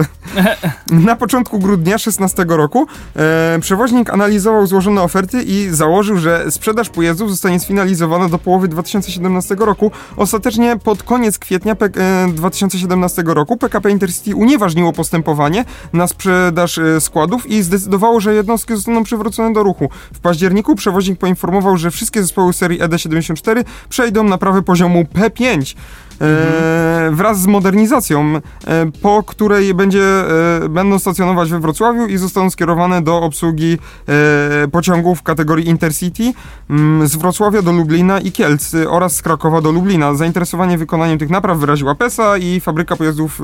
Na 0.86 1.16
początku 1.16 1.58
grudnia 1.58 1.98
16 1.98 2.44
roku 2.48 2.86
e, 3.16 3.58
przewoźnik 3.60 4.10
analizował 4.10 4.66
złożone 4.66 5.02
oferty 5.02 5.42
i 5.42 5.68
założył, 5.70 6.18
że 6.18 6.50
sprzedaż 6.50 6.88
pojazdów 6.88 7.30
zostanie 7.30 7.60
sfinalizowana 7.60 8.28
do 8.28 8.38
połowy 8.38 8.68
2017 8.68 9.54
roku. 9.58 9.90
Ostatecznie 10.16 10.76
pod 10.84 11.02
koniec 11.02 11.38
kwietnia 11.38 11.74
P- 11.74 11.86
e, 11.96 12.28
2017 12.32 13.22
roku 13.26 13.56
PKP 13.56 13.90
Intercity 13.90 14.36
unieważniło 14.36 14.92
postępowanie 14.92 15.64
na 15.92 16.06
sprzedaż 16.06 16.78
e, 16.78 17.00
składów 17.00 17.46
i 17.46 17.62
zdecydowało, 17.78 18.20
że 18.20 18.34
jednostki 18.34 18.74
zostaną 18.74 19.04
przywrócone 19.04 19.52
do 19.52 19.62
ruchu. 19.62 19.88
W 20.14 20.20
październiku 20.20 20.76
przewoźnik 20.76 21.18
poinformował, 21.18 21.76
że 21.76 21.90
wszystkie 21.90 22.22
zespoły 22.22 22.52
serii 22.52 22.80
ED74 22.80 23.64
przejdą 23.88 24.24
na 24.24 24.38
prawy 24.38 24.62
poziomu 24.62 25.04
P5. 25.14 25.76
E, 26.22 27.10
wraz 27.12 27.40
z 27.40 27.46
modernizacją, 27.46 28.36
e, 28.36 28.40
po 29.02 29.22
której 29.22 29.74
będzie, 29.74 30.02
e, 30.64 30.68
będą 30.68 30.98
stacjonować 30.98 31.50
we 31.50 31.60
Wrocławiu 31.60 32.06
i 32.06 32.16
zostaną 32.16 32.50
skierowane 32.50 33.02
do 33.02 33.16
obsługi 33.20 33.78
pociągów 34.72 35.22
kategorii 35.22 35.68
Intercity 35.68 36.32
mm, 36.70 37.08
z 37.08 37.16
Wrocławia 37.16 37.62
do 37.62 37.72
Lublina 37.72 38.20
i 38.20 38.32
Kielc 38.32 38.72
oraz 38.88 39.16
z 39.16 39.22
Krakowa 39.22 39.60
do 39.60 39.72
Lublina. 39.72 40.14
Zainteresowanie 40.14 40.78
wykonaniem 40.78 41.18
tych 41.18 41.30
napraw 41.30 41.58
wyraziła 41.58 41.94
PESA 41.94 42.36
i 42.38 42.60
fabryka 42.60 42.96
pojazdów 42.96 43.40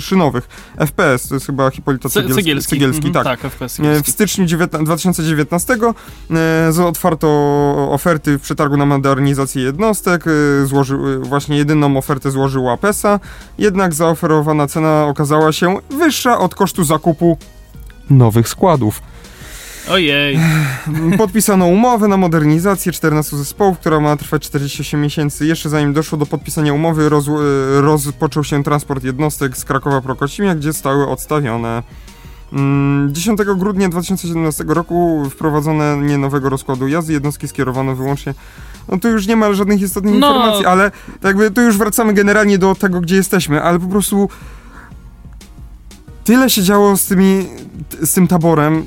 szynowych. 0.00 0.48
FPS, 0.86 1.28
to 1.28 1.34
jest 1.34 1.46
chyba 1.46 1.70
Hipolita 1.70 2.08
Cy- 2.08 2.12
Cegielski. 2.14 2.42
Cegielski. 2.42 2.70
Cegielski 2.70 3.06
Mhm, 3.06 3.24
tak. 3.24 3.40
Tak, 3.40 3.52
FPS. 3.52 3.80
E, 3.80 4.02
W 4.02 4.08
styczniu 4.08 4.44
dziewiętna- 4.46 4.84
2019 4.84 5.74
e, 6.30 6.72
z- 6.72 6.78
otwarto 6.78 7.28
oferty 7.90 8.38
w 8.38 8.42
przetargu 8.42 8.76
na 8.76 8.86
modernizację 8.86 9.62
jednostek. 9.62 10.24
Złoży, 10.64 10.94
e, 10.96 11.18
właśnie 11.18 11.56
jedyną 11.56 11.91
ofertę 11.96 12.30
złożyła 12.30 12.76
PESA, 12.76 13.20
jednak 13.58 13.94
zaoferowana 13.94 14.66
cena 14.66 15.06
okazała 15.06 15.52
się 15.52 15.76
wyższa 15.90 16.38
od 16.38 16.54
kosztu 16.54 16.84
zakupu 16.84 17.38
nowych 18.10 18.48
składów. 18.48 19.02
Ojej. 19.90 20.38
Podpisano 21.18 21.66
umowę 21.66 22.08
na 22.08 22.16
modernizację 22.16 22.92
14 22.92 23.36
zespołów, 23.36 23.78
która 23.78 24.00
ma 24.00 24.16
trwać 24.16 24.42
48 24.42 25.00
miesięcy. 25.00 25.46
Jeszcze 25.46 25.68
zanim 25.68 25.92
doszło 25.92 26.18
do 26.18 26.26
podpisania 26.26 26.72
umowy, 26.72 27.08
roz, 27.08 27.28
e, 27.28 27.30
rozpoczął 27.80 28.44
się 28.44 28.62
transport 28.62 29.04
jednostek 29.04 29.56
z 29.56 29.64
Krakowa 29.64 30.00
Prokocimia, 30.00 30.54
gdzie 30.54 30.72
stały 30.72 31.08
odstawione. 31.08 31.82
Mm, 32.52 33.14
10 33.14 33.38
grudnia 33.56 33.88
2017 33.88 34.64
roku 34.66 35.26
wprowadzono 35.30 35.96
nie 35.96 36.18
nowego 36.18 36.48
rozkładu 36.48 36.88
jazdy, 36.88 37.12
jednostki 37.12 37.48
skierowano 37.48 37.96
wyłącznie. 37.96 38.34
No 38.88 38.98
tu 38.98 39.08
już 39.08 39.26
nie 39.26 39.36
ma 39.36 39.52
żadnych 39.52 39.80
istotnych 39.82 40.14
No. 40.18 40.26
informacji, 40.28 40.66
ale 40.66 40.90
jakby 41.22 41.50
tu 41.50 41.60
już 41.60 41.78
wracamy 41.78 42.12
generalnie 42.14 42.58
do 42.58 42.74
tego, 42.74 43.00
gdzie 43.00 43.16
jesteśmy, 43.16 43.62
ale 43.62 43.78
po 43.80 43.86
prostu 43.86 44.28
tyle 46.24 46.50
się 46.50 46.62
działo 46.62 46.96
z 46.96 47.04
tymi, 47.06 47.46
z 48.02 48.14
tym 48.14 48.28
taborem. 48.28 48.84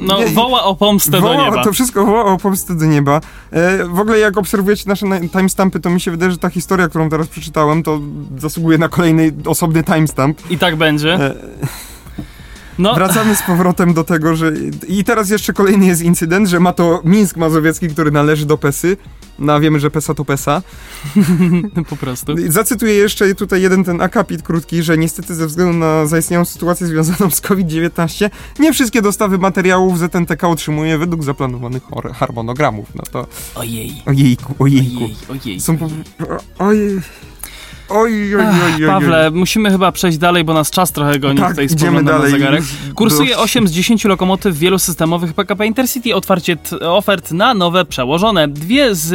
No, 0.00 0.18
Nie, 0.20 0.26
woła 0.26 0.64
o 0.64 0.74
pomstę 0.76 1.10
do 1.10 1.20
Woła- 1.20 1.44
nieba. 1.44 1.64
To 1.64 1.72
wszystko 1.72 2.06
woła 2.06 2.24
o 2.24 2.38
pomstę 2.38 2.74
do 2.76 2.84
nieba. 2.84 3.20
E, 3.50 3.84
w 3.84 4.00
ogóle 4.00 4.18
jak 4.18 4.38
obserwujecie 4.38 4.84
nasze 4.86 5.06
na- 5.06 5.20
timestampy, 5.20 5.80
to 5.80 5.90
mi 5.90 6.00
się 6.00 6.10
wydaje, 6.10 6.32
że 6.32 6.38
ta 6.38 6.50
historia, 6.50 6.88
którą 6.88 7.08
teraz 7.10 7.26
przeczytałem, 7.28 7.82
to 7.82 8.00
zasługuje 8.38 8.78
na 8.78 8.88
kolejny 8.88 9.32
osobny 9.46 9.84
timestamp. 9.84 10.50
I 10.50 10.58
tak 10.58 10.76
będzie. 10.76 11.14
E, 11.14 11.34
No, 12.80 12.94
Wracamy 12.94 13.36
z 13.36 13.42
powrotem 13.42 13.94
do 13.94 14.04
tego, 14.04 14.36
że... 14.36 14.52
I 14.88 15.04
teraz 15.04 15.30
jeszcze 15.30 15.52
kolejny 15.52 15.86
jest 15.86 16.02
incydent, 16.02 16.48
że 16.48 16.60
ma 16.60 16.72
to 16.72 17.00
Mińsk 17.04 17.36
Mazowiecki, 17.36 17.88
który 17.88 18.10
należy 18.10 18.46
do 18.46 18.58
PESY. 18.58 18.96
No 19.38 19.52
a 19.52 19.60
wiemy, 19.60 19.80
że 19.80 19.90
PESA 19.90 20.14
to 20.14 20.24
PESA. 20.24 20.62
po 21.90 21.96
prostu. 21.96 22.34
Zacytuję 22.48 22.94
jeszcze 22.94 23.34
tutaj 23.34 23.62
jeden 23.62 23.84
ten 23.84 24.00
akapit 24.00 24.42
krótki, 24.42 24.82
że 24.82 24.98
niestety 24.98 25.34
ze 25.34 25.46
względu 25.46 25.78
na 25.78 26.06
zaistniałą 26.06 26.44
sytuację 26.44 26.86
związaną 26.86 27.30
z 27.30 27.40
COVID-19 27.40 28.30
nie 28.58 28.72
wszystkie 28.72 29.02
dostawy 29.02 29.38
materiałów 29.38 29.98
ZNTK 29.98 30.48
otrzymuje 30.48 30.98
według 30.98 31.24
zaplanowanych 31.24 31.82
harmonogramów. 32.14 32.94
No 32.94 33.02
to 33.12 33.26
Ojej. 33.54 34.02
ojejku, 34.06 34.54
ojejku. 34.58 35.04
Ojej, 35.04 35.16
ojej. 35.44 35.60
Są. 35.60 35.78
Ojej. 36.58 37.00
Oj, 37.90 38.36
oj, 38.36 38.40
oj, 38.40 38.46
oj, 38.66 38.84
oj. 38.84 38.86
Pawle, 38.86 39.30
musimy 39.30 39.70
chyba 39.70 39.92
przejść 39.92 40.18
dalej, 40.18 40.44
bo 40.44 40.54
nas 40.54 40.70
czas 40.70 40.92
trochę 40.92 41.18
goni 41.18 41.38
tak, 41.38 41.50
tutaj 41.50 41.64
idziemy 41.64 42.04
dalej. 42.04 42.22
na 42.22 42.38
zegarek. 42.38 42.62
Kursuje 42.94 43.28
dość. 43.30 43.40
8 43.40 43.68
z 43.68 43.72
10 43.72 44.04
lokomotyw 44.04 44.58
wielosystemowych 44.58 45.32
PKP 45.34 45.66
Intercity, 45.66 46.14
otwarcie 46.14 46.56
ofert 46.80 47.32
na 47.32 47.54
nowe 47.54 47.84
przełożone. 47.84 48.48
Dwie 48.48 48.94
z 48.94 49.12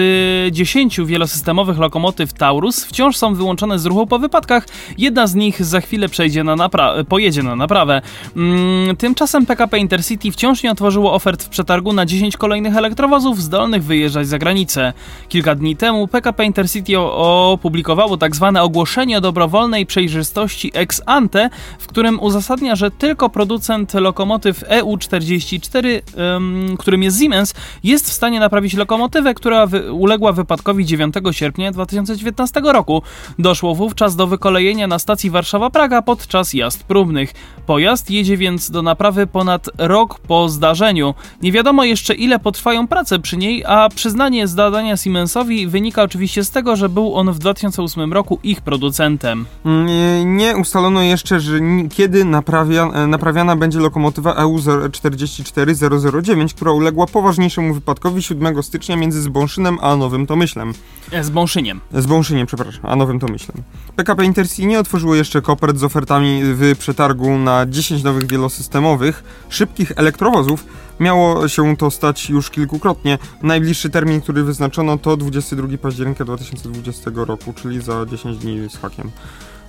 y, 0.48 0.52
10 0.52 1.00
wielosystemowych 1.06 1.78
lokomotyw 1.78 2.34
Taurus 2.34 2.86
wciąż 2.86 3.18
są 3.18 3.36
wyłączone 3.36 3.80
z 3.80 3.86
ruchu 3.86 4.08
po 4.08 4.20
wypadkach. 4.20 4.68
Jedna 4.98 5.28
z 5.28 5.36
nich 5.36 5.66
za 5.66 5.82
chwilę 5.82 6.10
przejdzie 6.10 6.44
na 6.44 6.56
napra- 6.56 7.04
pojedzie 7.04 7.44
na 7.44 7.56
naprawę. 7.56 8.02
Mm, 8.36 8.96
tymczasem 8.96 9.46
PKP 9.46 9.78
Intercity 9.80 10.32
wciąż 10.32 10.64
nie 10.64 10.72
otworzyło 10.72 11.14
ofert 11.14 11.44
w 11.44 11.50
przetargu 11.50 11.94
na 11.94 12.06
10 12.06 12.38
kolejnych 12.38 12.78
elektrowozów 12.78 13.42
zdolnych 13.42 13.84
wyjeżdżać 13.84 14.28
za 14.28 14.38
granicę. 14.38 14.94
Kilka 15.30 15.56
dni 15.56 15.76
temu 15.76 16.08
PKP 16.08 16.46
Intercity 16.46 17.00
opublikowało 17.00 18.18
tak 18.18 18.36
zwane 18.36 18.65
ogłoszenie 18.66 19.22
dobrowolnej 19.22 19.86
przejrzystości 19.86 20.72
ex 20.74 21.02
ante, 21.06 21.50
w 21.80 21.88
którym 21.88 22.20
uzasadnia, 22.20 22.76
że 22.76 22.92
tylko 22.92 23.30
producent 23.30 23.94
lokomotyw 23.94 24.64
EU44, 24.70 26.02
ym, 26.36 26.76
którym 26.80 27.04
jest 27.04 27.20
Siemens, 27.20 27.54
jest 27.84 28.10
w 28.10 28.14
stanie 28.14 28.40
naprawić 28.40 28.74
lokomotywę, 28.74 29.34
która 29.34 29.68
wy- 29.68 29.94
uległa 29.94 30.32
wypadkowi 30.32 30.86
9 30.86 31.16
sierpnia 31.32 31.72
2019 31.72 32.62
roku. 32.66 33.02
Doszło 33.40 33.76
wówczas 33.76 34.16
do 34.16 34.28
wykolejenia 34.28 34.88
na 34.88 35.00
stacji 35.00 35.32
Warszawa-Praga 35.32 36.02
podczas 36.02 36.54
jazd 36.54 36.84
próbnych. 36.84 37.34
Pojazd 37.66 38.12
jedzie 38.12 38.38
więc 38.38 38.72
do 38.72 38.82
naprawy 38.82 39.28
ponad 39.28 39.70
rok 39.78 40.20
po 40.20 40.50
zdarzeniu. 40.50 41.14
Nie 41.42 41.52
wiadomo 41.52 41.84
jeszcze 41.84 42.14
ile 42.14 42.40
potrwają 42.40 42.88
prace 42.88 43.20
przy 43.20 43.38
niej, 43.38 43.66
a 43.66 43.90
przyznanie 43.90 44.48
zadania 44.48 44.98
Siemensowi 44.98 45.68
wynika 45.68 46.04
oczywiście 46.04 46.44
z 46.44 46.52
tego, 46.52 46.76
że 46.76 46.90
był 46.90 47.16
on 47.16 47.32
w 47.32 47.40
2008 47.40 48.14
roku 48.14 48.40
ich 48.44 48.55
producentem. 48.62 49.46
Nie, 49.66 50.26
nie 50.26 50.58
ustalono 50.58 51.02
jeszcze, 51.02 51.40
że 51.40 51.60
kiedy 51.94 52.26
naprawia, 52.26 52.84
e, 52.84 53.08
naprawiana 53.08 53.56
będzie 53.56 53.80
lokomotywa 53.80 54.36
E 54.36 54.46
EU44009, 54.46 56.54
która 56.54 56.72
uległa 56.72 57.08
poważniejszemu 57.08 57.74
wypadkowi 57.74 58.24
7 58.24 58.64
stycznia 58.64 58.96
między 58.96 59.22
Zbąszynem 59.22 59.78
a 59.82 59.96
Nowym 59.96 60.28
Tomyślem. 60.28 60.74
E, 61.12 61.24
Z 61.24 61.30
Bąszyniem. 61.30 61.82
Z 61.94 62.06
Bąszyniem, 62.06 62.48
przepraszam, 62.48 62.82
a 62.84 62.96
Nowym 62.96 63.20
Tomyślem. 63.20 63.64
PKP 63.96 64.26
Intercity 64.26 64.66
nie 64.66 64.80
otworzyło 64.80 65.16
jeszcze 65.16 65.42
kopert 65.42 65.78
z 65.78 65.84
ofertami 65.84 66.42
w 66.44 66.76
przetargu 66.80 67.38
na 67.38 67.66
10 67.66 68.04
nowych 68.04 68.28
wielosystemowych, 68.28 69.24
szybkich 69.50 69.92
elektrowozów. 69.96 70.66
Miało 71.00 71.48
się 71.48 71.78
to 71.78 71.92
stać 71.92 72.30
już 72.30 72.50
kilkukrotnie. 72.50 73.18
Najbliższy 73.44 73.90
termin, 73.90 74.22
który 74.22 74.44
wyznaczono 74.44 74.98
to 74.98 75.18
22 75.18 75.78
października 75.78 76.26
2020 76.26 77.12
roku, 77.16 77.54
czyli 77.54 77.82
za 77.82 78.06
10 78.06 78.38
dni 78.38 78.70
z 78.70 78.78
hakiem. 78.78 79.12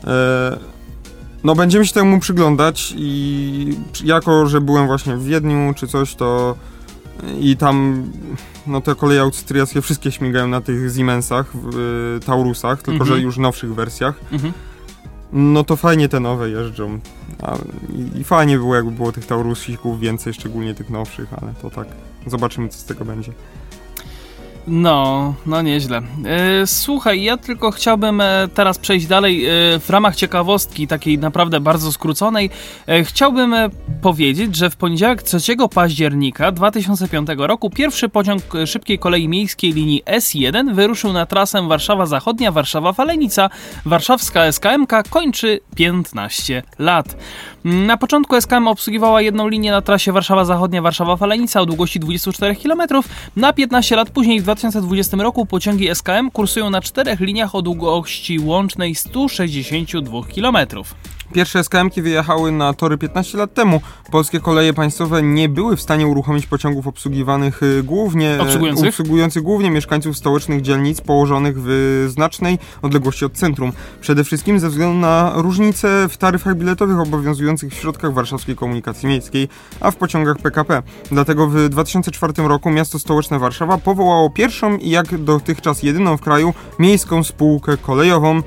E, 0.05 0.59
no 1.45 1.55
będziemy 1.55 1.87
się 1.87 1.93
temu 1.95 2.21
przyglądać 2.21 2.95
i 2.97 3.77
jako, 4.05 4.47
że 4.47 4.61
byłem 4.61 4.87
właśnie 4.87 5.17
w 5.17 5.25
Wiedniu 5.25 5.75
czy 5.77 5.87
coś, 5.87 6.15
to 6.15 6.57
i 7.41 7.57
tam 7.57 8.05
no 8.67 8.81
te 8.81 8.95
koleje 8.95 9.21
austriackie 9.21 9.83
wszystkie 9.83 10.13
śmigają 10.13 10.49
na 10.49 10.61
tych 10.61 10.95
Siemensach, 10.97 11.57
w, 11.57 11.77
y, 12.23 12.27
Taurusach, 12.27 12.83
tylko 12.83 13.05
Mhm. 13.05 13.11
że 13.11 13.25
już 13.25 13.39
nowszych 13.39 13.75
wersjach. 13.75 14.15
Mhm. 14.33 14.53
No 15.33 15.65
to 15.65 15.77
fajnie 15.77 16.09
te 16.09 16.21
nowe 16.21 16.51
jeżdżą. 16.51 16.99
A, 17.43 17.57
i, 17.93 18.21
I 18.21 18.25
fajnie 18.25 18.57
było, 18.57 18.75
jakby 18.77 18.91
było 18.91 19.13
tych 19.13 19.27
Taurusików 19.27 20.01
więcej, 20.01 20.35
szczególnie 20.35 20.75
tych 20.75 20.91
nowszych, 20.91 21.29
ale 21.43 21.55
to 21.63 21.71
tak. 21.71 21.89
Zobaczymy, 22.27 22.69
co 22.69 22.79
z 22.79 22.85
tego 22.85 23.05
będzie. 23.05 23.33
No, 24.67 25.35
no 25.47 25.63
nieźle. 25.63 26.03
E, 26.25 26.67
słuchaj, 26.67 27.23
ja 27.23 27.37
tylko 27.37 27.71
chciałbym 27.71 28.21
e, 28.21 28.49
teraz 28.55 28.79
przejść 28.79 29.07
dalej 29.07 29.47
e, 29.47 29.51
w 29.81 29.91
ramach 29.91 30.17
ciekawostki, 30.17 30.87
takiej 30.87 31.19
naprawdę 31.19 31.61
bardzo 31.61 31.93
skróconej. 31.93 32.51
Chciałbym 33.05 33.55
powiedzieć, 34.07 34.57
że 34.57 34.71
w 34.71 34.77
poniedziałek 34.77 35.23
3 35.23 35.57
października 35.75 36.53
2005 36.53 37.29
roku 37.39 37.71
pierwszy 37.71 38.09
pociąg 38.09 38.55
e, 38.55 38.67
szybkiej 38.67 38.99
kolei 38.99 39.29
miejskiej 39.29 39.73
linii 39.73 40.03
S1 40.05 40.75
wyruszył 40.75 41.13
na 41.13 41.27
trasę 41.27 41.69
Warszawa 41.69 42.07
Zachodnia, 42.07 42.53
Warszawa 42.53 42.93
Falenica. 42.93 43.51
Warszawska 43.85 44.53
SKMK 44.53 44.93
kończy 45.11 45.61
15 45.77 46.63
lat. 46.79 47.17
Na 47.65 47.97
początku 47.97 48.41
SKM 48.41 48.69
obsługiwała 48.69 49.23
jedną 49.23 49.49
linię 49.49 49.71
na 49.71 49.83
trasie 49.83 50.13
Warszawa 50.13 50.45
Zachodnia, 50.45 50.83
Warszawa 50.83 51.17
Falenica 51.17 51.61
o 51.61 51.67
długości 51.67 52.01
24 52.01 52.57
km. 52.57 53.03
Na 53.37 53.53
15 53.53 53.97
lat 53.97 54.11
później 54.11 54.41
w 54.41 54.43
2020 54.43 55.17
roku 55.17 55.47
pociągi 55.47 55.95
SKM 55.95 56.31
kursują 56.31 56.71
na 56.71 56.81
czterech 56.81 57.21
liniach 57.21 57.55
o 57.55 57.63
długości 57.63 58.39
łącznej 58.39 58.95
162 58.95 60.23
km. 60.35 60.57
Pierwsze 61.33 61.65
SKM-ki 61.65 62.03
wyjechały 62.03 62.53
na 62.53 62.73
tory 62.73 62.99
15 62.99 63.39
lat 63.39 63.55
temu. 63.55 63.81
Polskie 64.11 64.41
koleje 64.41 64.73
państwowe 64.73 65.23
nie 65.23 65.49
były 65.49 65.77
w 65.77 65.81
stanie 65.81 66.07
uruchomić 66.07 66.47
pociągów 66.47 66.87
obsługiwanych 66.87 67.63
y, 67.63 67.83
głównie 67.83 68.31
e, 68.31 68.43
Obsługujących? 68.43 68.89
obsługujących 68.89 69.43
głównie 69.43 69.71
mieszkańców 69.71 70.17
stołecznych 70.17 70.63
dzielnic 70.63 71.01
położonych 71.01 71.57
w 71.59 72.07
znacznej 72.09 72.59
odległości 72.83 73.25
od 73.25 73.33
centrum. 73.33 73.73
Przede 74.01 74.25
wszystkim 74.25 74.59
ze 74.61 74.69
względu 74.69 74.99
na 74.99 75.33
różnice 75.35 76.09
w 76.09 76.17
taryfach 76.17 76.57
biletowych 76.57 77.01
obowiązujących 77.01 77.73
w 77.73 77.75
środkach 77.75 78.13
warszawskiej 78.13 78.57
komunikacji 78.57 79.09
miejskiej, 79.09 79.49
a 79.81 79.91
w 79.91 79.97
pociągach 79.97 80.39
PKP. 80.39 80.83
Dlatego 81.11 81.47
w 81.47 81.69
2004 81.69 82.33
roku 82.37 82.71
miasto 82.71 82.99
stołeczne 82.99 83.39
Warszawa 83.39 83.79
powołało 83.79 84.31
pierwszą 84.31 84.77
i 84.77 84.91
jak 84.91 85.25
dotychczas 85.25 85.83
jedyną 85.83 86.17
w 86.17 86.21
kraju 86.21 86.55
miejską 86.79 87.25
spółkę 87.25 87.77
kolejową, 87.77 88.43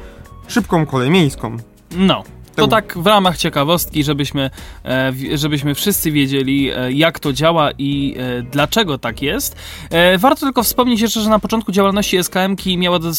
szybką 0.48 0.86
kolej 0.86 1.10
miejską. 1.10 1.58
No. 1.98 2.24
To 2.60 2.68
tak 2.68 2.98
w 2.98 3.08
ramach 3.08 3.38
ciekawostki, 3.38 4.04
żebyśmy, 4.04 4.50
e, 4.86 5.14
żebyśmy 5.36 5.76
wszyscy 5.76 6.12
wiedzieli, 6.12 6.70
e, 6.70 6.92
jak 6.92 7.20
to 7.20 7.34
działa 7.34 7.70
i 7.78 8.16
e, 8.18 8.42
dlaczego 8.42 8.98
tak 8.98 9.22
jest. 9.22 9.56
Warto 10.18 10.46
tylko 10.46 10.64
wspomnieć 10.64 11.02
jeszcze, 11.02 11.22
że 11.22 11.30
na 11.30 11.40
początku 11.40 11.72
działalności 11.72 12.18
SKM-ki 12.18 12.78
miała 12.78 13.00
do 13.00 13.10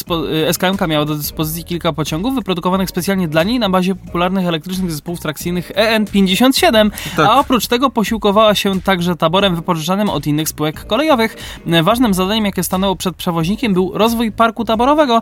SKM-ka 0.51 0.87
miała 0.87 1.05
do 1.05 1.15
dyspozycji 1.15 1.63
kilka 1.63 1.93
pociągów 1.93 2.35
wyprodukowanych 2.35 2.89
specjalnie 2.89 3.27
dla 3.27 3.43
niej 3.43 3.59
na 3.59 3.69
bazie 3.69 3.95
popularnych 3.95 4.45
elektrycznych 4.45 4.91
zespołów 4.91 5.19
trakcyjnych 5.19 5.71
EN57, 5.71 6.91
Tak. 7.15 7.29
a 7.29 7.39
oprócz 7.39 7.67
tego 7.67 7.89
posiłkowała 7.89 8.55
się 8.55 8.81
także 8.81 9.15
taborem 9.15 9.55
wypożyczanym 9.55 10.09
od 10.09 10.27
innych 10.27 10.49
spółek 10.49 10.85
kolejowych. 10.85 11.35
Ważnym 11.83 12.13
zadaniem, 12.13 12.45
jakie 12.45 12.63
stanęło 12.63 12.95
przed 12.95 13.15
przewoźnikiem, 13.15 13.73
był 13.73 13.91
rozwój 13.93 14.31
parku 14.31 14.65
taborowego. 14.65 15.21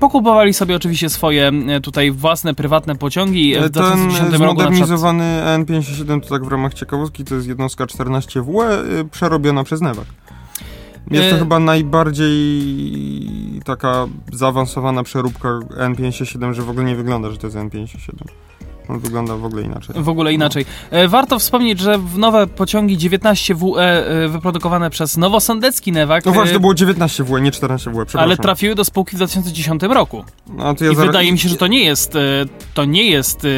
Pokupowali 0.00 0.54
sobie 0.54 0.76
oczywiście 0.76 1.10
swoje 1.10 1.52
tutaj 1.82 2.10
własne, 2.10 2.54
prywatne 2.54 2.96
pociągi. 2.96 3.17
E, 3.22 3.60
W 3.60 3.70
Ten 3.70 3.70
2010 3.70 4.32
roku 4.32 4.62
na 4.62 4.70
przykład 4.70 4.88
zmodernizowany 4.88 5.24
N57 5.58 6.20
to 6.20 6.28
tak 6.28 6.44
w 6.44 6.48
ramach 6.48 6.74
ciekawostki, 6.74 7.24
to 7.24 7.34
jest 7.34 7.48
jednostka 7.48 7.86
14W 7.86 8.62
y, 9.00 9.04
przerobiona 9.10 9.64
przez 9.64 9.80
Newak. 9.80 10.06
Jest 11.10 11.30
to 11.30 11.36
E- 11.36 11.38
chyba 11.38 11.58
najbardziej 11.58 12.30
taka 13.64 14.06
zaawansowana 14.32 15.02
przeróbka 15.02 15.48
N57, 15.76 16.52
że 16.52 16.62
w 16.62 16.70
ogóle 16.70 16.84
nie 16.84 16.96
wygląda, 16.96 17.30
że 17.30 17.36
to 17.36 17.46
jest 17.46 17.56
N57. 17.56 18.12
On 18.88 18.98
wygląda 18.98 19.36
w 19.36 19.44
ogóle 19.44 19.62
inaczej. 19.62 19.94
W 20.02 20.08
ogóle 20.08 20.32
inaczej. 20.32 20.64
E, 20.90 21.08
Warto 21.08 21.38
wspomnieć, 21.38 21.80
że 21.80 21.98
w 21.98 22.18
nowe 22.18 22.46
pociągi 22.46 22.98
19WE 22.98 23.80
e, 23.80 24.28
wyprodukowane 24.28 24.90
przez 24.90 25.16
Nowosądecki 25.16 25.92
Newak, 25.92 26.24
No 26.24 26.32
właśnie, 26.32 26.50
e, 26.50 26.54
to 26.54 26.60
było 26.60 26.72
19W, 26.74 27.40
nie 27.42 27.50
14W, 27.50 27.78
przepraszam. 27.78 28.20
ale 28.20 28.36
trafiły 28.36 28.74
do 28.74 28.84
spółki 28.84 29.12
w 29.12 29.18
2010 29.18 29.82
roku. 29.82 30.24
No, 30.46 30.74
to 30.74 30.84
ja 30.84 30.90
I 30.92 30.94
zaraz- 30.94 31.06
wydaje 31.06 31.32
mi 31.32 31.38
się, 31.38 31.48
że 31.48 31.56
to 31.56 31.66
nie 31.66 31.84
jest 31.84 32.16
e, 32.16 32.18
to 32.74 32.84
nie 32.84 33.10
jest 33.10 33.44
e, 33.44 33.48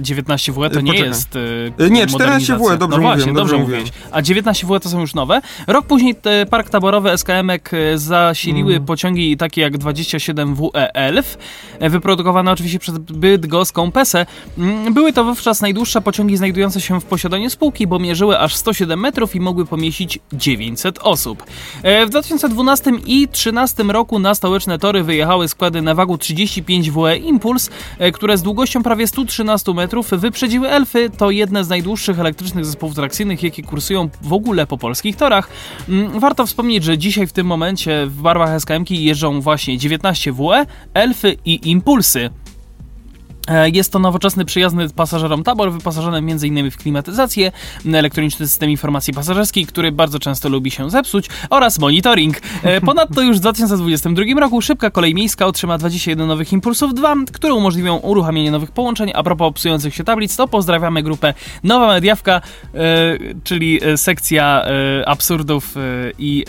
19W, 0.00 0.70
to 0.70 0.78
E, 0.78 0.82
nie 0.82 0.90
poczekaj. 0.92 1.08
jest 1.08 1.36
E, 1.78 1.90
nie, 1.90 2.06
modernizacja. 2.06 2.56
14W, 2.56 2.78
dobrze 2.78 2.98
no 2.98 3.08
mówiłem, 3.08 3.18
dobrze 3.18 3.34
dobrze 3.34 3.58
mówiłeś. 3.58 3.92
A 4.12 4.22
19W 4.22 4.80
to 4.80 4.88
są 4.88 5.00
już 5.00 5.14
nowe. 5.14 5.40
Rok 5.66 5.86
później 5.86 6.14
park 6.50 6.68
taborowy 6.70 7.10
SKM-ek 7.10 7.70
e, 7.74 7.98
zasiliły 7.98 8.72
Mhm. 8.72 8.86
pociągi 8.86 9.36
takie 9.36 9.60
jak 9.60 9.78
27WE 9.78 10.70
Elf, 10.94 11.38
e, 11.78 11.90
wyprodukowane 11.90 12.52
oczywiście 12.52 12.78
przez 12.78 12.98
bydgoską 12.98 13.92
PESę. 13.92 14.26
Mm, 14.64 14.94
Były 14.94 15.12
to 15.12 15.24
wówczas 15.24 15.60
najdłuższe 15.60 16.00
pociągi 16.00 16.36
znajdujące 16.36 16.80
się 16.80 17.00
w 17.00 17.04
posiadaniu 17.04 17.50
spółki, 17.50 17.86
bo 17.86 17.98
mierzyły 17.98 18.38
aż 18.38 18.56
107 18.56 19.00
metrów 19.00 19.34
i 19.36 19.40
mogły 19.40 19.66
pomieścić 19.66 20.18
900 20.32 20.98
osób. 20.98 21.44
E, 21.82 22.06
W 22.06 22.10
2012 22.10 22.90
i 22.90 23.26
2013 23.26 23.82
roku 23.82 24.18
na 24.18 24.34
stołeczne 24.34 24.78
tory 24.78 25.02
wyjechały 25.02 25.48
składy 25.48 25.82
na 25.82 25.94
wagu 25.94 26.18
35 26.18 26.90
WE 26.90 27.16
Impuls, 27.16 27.70
e, 27.98 28.12
które 28.12 28.38
z 28.38 28.42
długością 28.42 28.82
prawie 28.82 29.06
113 29.06 29.74
metrów 29.74 30.10
wyprzedziły 30.10 30.68
Elfy. 30.68 31.10
To 31.18 31.30
jedne 31.30 31.64
z 31.64 31.68
najdłuższych 31.68 32.18
elektrycznych 32.20 32.64
zespołów 32.66 32.94
trakcyjnych, 32.94 33.42
jakie 33.42 33.62
kursują 33.62 34.08
w 34.22 34.32
ogóle 34.32 34.66
po 34.66 34.78
polskich 34.78 35.16
torach. 35.16 35.48
Mm, 35.88 36.20
Warto 36.20 36.46
wspomnieć, 36.46 36.84
że 36.84 36.98
dzisiaj 36.98 37.26
w 37.26 37.32
tym 37.32 37.46
momencie 37.46 38.06
w 38.06 38.22
barwach 38.22 38.50
SKM 38.60 38.84
jeżdżą 38.90 39.40
właśnie 39.40 39.78
19 39.78 40.32
WE, 40.32 40.66
Elfy 40.94 41.36
i 41.44 41.70
Impulsy. 41.70 42.30
E, 43.48 43.70
Jest 43.70 43.92
to 43.92 43.98
nowoczesny, 43.98 44.44
przyjazny 44.44 44.88
pasażerom 44.90 45.42
tabor, 45.42 45.72
wyposażony 45.72 46.18
m.in. 46.18 46.70
w 46.70 46.76
klimatyzację, 46.76 47.52
elektroniczny 47.94 48.48
system 48.48 48.70
informacji 48.70 49.14
pasażerskiej, 49.14 49.66
który 49.66 49.92
bardzo 49.92 50.18
często 50.18 50.48
lubi 50.48 50.70
się 50.70 50.90
zepsuć, 50.90 51.28
oraz 51.50 51.78
monitoring. 51.78 52.40
E, 52.62 52.80
Ponadto 52.90 53.22
już 53.22 53.36
w 53.36 53.40
2022 53.40 54.40
roku 54.40 54.62
szybka 54.62 54.90
kolej 54.90 55.14
miejska 55.14 55.46
otrzyma 55.46 55.78
21 55.78 56.26
nowych 56.26 56.52
Impulsów 56.52 56.94
2, 56.94 57.14
które 57.32 57.54
umożliwią 57.54 57.96
uruchamianie 57.96 58.50
nowych 58.50 58.70
połączeń. 58.70 59.10
A 59.14 59.22
propos 59.22 59.52
psujących 59.54 59.94
się 59.94 60.04
tablic, 60.04 60.36
to 60.36 60.48
pozdrawiamy 60.48 61.02
grupę 61.02 61.34
Nowa 61.64 61.86
Mediawka, 61.86 62.40
e, 62.74 62.80
czyli 63.44 63.80
sekcja 63.96 64.64
absurdów 65.06 65.74
i 66.18 66.44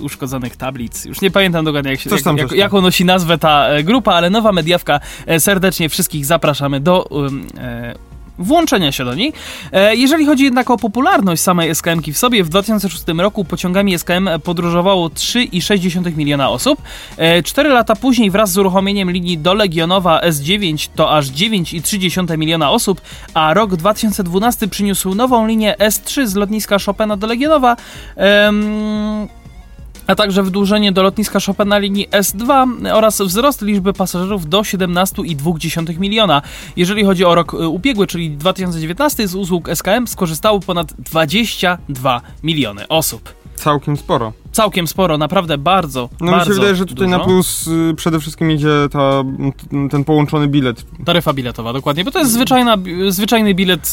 uszkodzonych 0.00 0.56
tablic. 0.56 1.04
Już 1.04 1.20
nie 1.20 1.30
pamiętam 1.30 1.64
dokładnie, 1.64 1.90
jak 1.90 2.00
się, 2.00 2.10
jak, 2.10 2.22
tam. 2.22 2.36
jaką 2.54 2.80
nosi 2.80 3.04
nazwę 3.04 3.38
ta 3.38 3.68
grupa, 3.84 4.14
ale 4.14 4.30
Nowa 4.30 4.52
Mediawka 4.52 5.00
serdecznie 5.38 5.88
wszystkich 5.88 6.15
zapraszamy 6.24 6.80
do 6.80 7.02
um, 7.02 7.46
e, 7.58 7.94
włączenia 8.38 8.92
się 8.92 9.04
do 9.04 9.14
niej. 9.14 9.32
E, 9.72 9.96
Jeżeli 9.96 10.26
chodzi 10.26 10.44
jednak 10.44 10.70
o 10.70 10.76
popularność 10.76 11.42
samej 11.42 11.70
SKM-ki 11.74 12.12
w 12.12 12.18
sobie, 12.18 12.44
w 12.44 12.48
2006 12.48 13.04
roku 13.18 13.44
pociągami 13.44 13.98
SKM 13.98 14.28
podróżowało 14.44 15.08
3,6 15.08 16.16
miliona 16.16 16.50
osób. 16.50 16.82
E, 17.16 17.42
Cztery 17.42 17.68
lata 17.68 17.96
później 17.96 18.30
wraz 18.30 18.52
z 18.52 18.58
uruchomieniem 18.58 19.10
linii 19.10 19.38
do 19.38 19.54
Legionowa 19.54 20.20
S9 20.20 20.88
to 20.94 21.16
aż 21.16 21.26
9,3 21.26 22.38
miliona 22.38 22.70
osób, 22.70 23.00
a 23.34 23.54
rok 23.54 23.76
2012 23.76 24.68
przyniósł 24.68 25.14
nową 25.14 25.46
linię 25.46 25.74
S3 25.78 26.26
z 26.26 26.34
lotniska 26.34 26.76
Chopina 26.86 27.16
do 27.16 27.26
Legionowa. 27.26 27.76
Em, 28.16 29.28
a 30.06 30.14
także 30.14 30.42
wydłużenie 30.42 30.92
do 30.92 31.02
lotniska 31.02 31.38
Chopina 31.46 31.78
linii 31.78 32.08
S2 32.08 32.66
oraz 32.92 33.20
wzrost 33.20 33.62
liczby 33.62 33.92
pasażerów 33.92 34.48
do 34.48 34.60
17,2 34.60 35.98
miliona. 35.98 36.42
Jeżeli 36.76 37.04
chodzi 37.04 37.24
o 37.24 37.34
rok 37.34 37.54
y, 37.54 37.68
ubiegły, 37.68 38.06
czyli 38.06 38.30
2019, 38.30 39.28
z 39.28 39.34
usług 39.34 39.68
SKM 39.74 40.06
skorzystało 40.06 40.60
ponad 40.60 40.92
22 40.92 42.20
miliony 42.42 42.88
osób. 42.88 43.45
Całkiem 43.56 43.96
sporo. 43.96 44.32
Całkiem 44.52 44.86
sporo, 44.86 45.18
naprawdę 45.18 45.58
bardzo, 45.58 46.08
No 46.20 46.30
bardzo 46.32 46.50
mi 46.50 46.54
się 46.54 46.60
wydaje, 46.60 46.76
że 46.76 46.86
tutaj 46.86 47.06
dużo. 47.06 47.18
na 47.18 47.24
plus 47.24 47.66
y, 47.66 47.94
przede 47.96 48.20
wszystkim 48.20 48.50
idzie 48.50 48.68
ta, 48.92 49.22
t- 49.70 49.88
ten 49.90 50.04
połączony 50.04 50.48
bilet. 50.48 50.84
Taryfa 51.04 51.32
biletowa, 51.32 51.72
dokładnie, 51.72 52.04
bo 52.04 52.10
to 52.10 52.18
jest 52.18 52.32
zwyczajna, 52.32 52.76
zwyczajny 53.08 53.54
bilet 53.54 53.92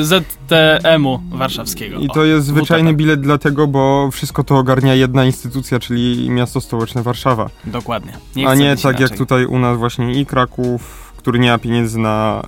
y, 0.00 0.04
ZTM-u 0.04 1.20
warszawskiego. 1.30 1.98
I 1.98 2.08
O, 2.08 2.14
to 2.14 2.24
jest 2.24 2.46
zwyczajny 2.46 2.90
WTP. 2.90 2.96
bilet 2.98 3.20
dlatego, 3.20 3.66
bo 3.66 4.10
wszystko 4.12 4.44
to 4.44 4.58
ogarnia 4.58 4.94
jedna 4.94 5.24
instytucja, 5.24 5.78
czyli 5.78 6.30
miasto 6.30 6.60
stołeczne 6.60 7.02
Warszawa. 7.02 7.50
Dokładnie. 7.64 8.12
A 8.46 8.50
chce 8.54 8.56
nie 8.56 8.76
tak 8.76 8.84
jak 8.84 8.98
inaczej. 9.00 9.18
tutaj 9.18 9.46
u 9.46 9.58
nas 9.58 9.78
właśnie 9.78 10.12
i 10.20 10.26
Kraków, 10.26 11.07
który 11.28 11.38
nie 11.38 11.50
ma 11.50 11.58
pieniędzy 11.58 11.98
na... 11.98 12.42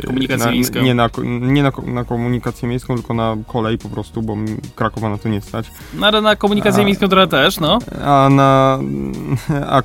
y, 0.00 0.06
Komunikację 0.06 0.46
na, 0.46 0.52
miejską. 0.52 0.80
Nie, 0.80 0.94
na, 0.94 1.08
nie 1.40 1.62
na, 1.62 1.72
na 1.86 2.04
komunikację 2.04 2.68
miejską, 2.68 2.94
tylko 2.94 3.14
na 3.14 3.36
kolej 3.46 3.78
po 3.78 3.88
prostu, 3.88 4.22
bo 4.22 4.36
Krakowa 4.76 5.10
na 5.10 5.18
to 5.18 5.28
nie 5.28 5.40
stać. 5.40 5.70
No, 5.94 6.06
ale 6.06 6.20
na 6.20 6.36
komunikację 6.36 6.82
A- 6.82 6.86
miejską 6.86 7.08
trochę 7.08 7.26
też, 7.26 7.60
no. 7.60 7.78
A 8.04 8.28
na, 8.30 8.78
a, 9.76 9.82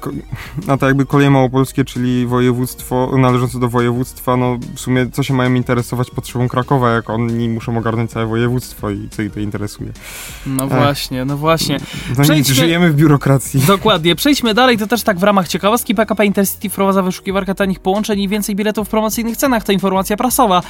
a 0.68 0.78
tak 0.78 0.82
jakby 0.82 1.06
koleje 1.06 1.30
małopolskie, 1.30 1.86
czyli 1.86 2.26
województwo 2.26 3.12
należące 3.18 3.60
do 3.60 3.70
województwa, 3.70 4.38
no 4.38 4.58
w 4.76 4.80
sumie 4.80 5.10
co 5.12 5.24
się 5.24 5.34
mają 5.34 5.54
interesować 5.54 6.12
potrzebą 6.12 6.48
Krakowa, 6.48 6.92
jak 6.92 7.10
oni 7.10 7.50
muszą 7.50 7.78
ogarnąć 7.78 8.12
całe 8.12 8.26
województwo 8.26 8.90
i 8.90 9.10
co 9.10 9.22
ich 9.22 9.34
to 9.34 9.40
interesuje. 9.40 9.92
No 10.46 10.64
Ech. 10.64 10.70
właśnie, 10.70 11.26
no 11.26 11.38
właśnie. 11.38 11.80
No 12.28 12.34
nic, 12.36 12.48
żyjemy 12.48 12.92
w 12.92 12.96
biurokracji. 12.96 13.60
Dokładnie. 13.68 14.16
Przejdźmy 14.16 14.54
dalej, 14.54 14.78
to 14.78 14.88
też 14.88 15.04
tak 15.04 15.20
w 15.20 15.24
ramach 15.24 15.48
ciekawostki. 15.48 15.96
PKP 15.96 16.26
Intercity 16.26 16.70
wprowadza 16.70 17.02
wyszukiwarkę 17.02 17.56
tanich 17.56 17.80
połączeń 17.80 18.20
i 18.20 18.28
więcej 18.34 18.56
biletów 18.56 18.88
w 18.88 18.92
promocyjnych 18.92 19.38
cenach. 19.38 19.64
To 19.64 19.72
informacja 19.72 20.18
prasowa. 20.18 20.62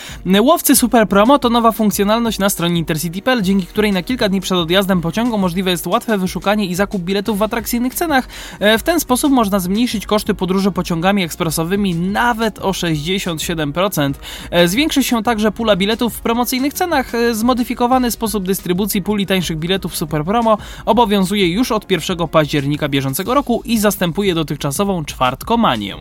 Łowcy 0.41 0.75
Super 0.75 1.07
Promo 1.07 1.39
to 1.39 1.49
nowa 1.49 1.71
funkcjonalność 1.71 2.39
na 2.39 2.49
stronie 2.49 2.79
intercity.pl, 2.79 3.41
dzięki 3.41 3.65
której 3.67 3.91
na 3.91 4.03
kilka 4.03 4.29
dni 4.29 4.41
przed 4.41 4.57
odjazdem 4.57 5.01
pociągu 5.01 5.37
możliwe 5.37 5.71
jest 5.71 5.87
łatwe 5.87 6.17
wyszukanie 6.17 6.65
i 6.65 6.75
zakup 6.75 7.01
biletów 7.01 7.37
w 7.37 7.43
atrakcyjnych 7.43 7.95
cenach. 7.95 8.27
E, 8.59 8.77
W 8.77 8.83
ten 8.83 8.99
sposób 8.99 9.31
można 9.31 9.59
zmniejszyć 9.59 10.05
koszty 10.05 10.33
podróży 10.33 10.71
pociągami 10.71 11.23
ekspresowymi 11.23 11.95
nawet 11.95 12.59
o 12.59 12.71
67%. 12.71 14.13
E, 14.51 14.67
Zwiększy 14.67 15.03
się 15.03 15.23
także 15.23 15.51
pula 15.51 15.75
biletów 15.75 16.13
w 16.15 16.19
promocyjnych 16.21 16.73
cenach. 16.73 17.15
E, 17.15 17.33
Zmodyfikowany 17.35 18.11
sposób 18.11 18.45
dystrybucji 18.45 19.01
puli 19.01 19.25
tańszych 19.25 19.57
biletów 19.57 19.95
Super 19.97 20.23
Promo 20.25 20.57
obowiązuje 20.85 21.47
już 21.47 21.71
od 21.71 21.91
1 21.91 22.27
października 22.27 22.89
bieżącego 22.89 23.33
roku 23.33 23.61
i 23.65 23.77
zastępuje 23.79 24.35
dotychczasową 24.35 25.05
czwartkomanię. 25.05 25.95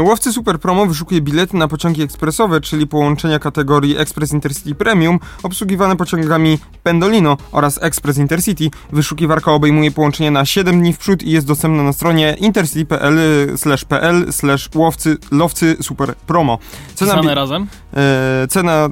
Łowcy 0.00 0.32
Super 0.32 0.58
Promo 0.60 0.86
wyszukuje 1.00 1.20
bilety 1.20 1.56
na 1.56 1.68
pociągi 1.68 2.02
ekspresowe, 2.02 2.60
czyli 2.60 2.86
połączenia 2.86 3.38
kategorii 3.38 3.98
Express 3.98 4.32
Intercity 4.32 4.74
Premium, 4.74 5.18
obsługiwane 5.42 5.96
pociągami 5.96 6.58
Pendolino 6.82 7.36
oraz 7.52 7.82
Express 7.82 8.18
Intercity. 8.18 8.70
Wyszukiwarka 8.92 9.52
obejmuje 9.52 9.90
połączenia 9.90 10.30
na 10.30 10.44
7 10.44 10.80
dni 10.80 10.92
w 10.92 10.98
przód 10.98 11.22
i 11.22 11.30
jest 11.30 11.46
dostępna 11.46 11.82
na 11.82 11.92
stronie 11.92 12.36
intercity.pl 12.40 13.18
slash 13.56 13.84
pl 13.84 14.32
slash 14.32 14.70
łowcy 14.74 15.16
lowcy 15.30 15.76
super 15.80 16.14
promo. 16.14 16.58
Cena, 16.94 17.34
razem. 17.34 17.66
e, 17.94 18.46
cena 18.48 18.72
e, 18.72 18.88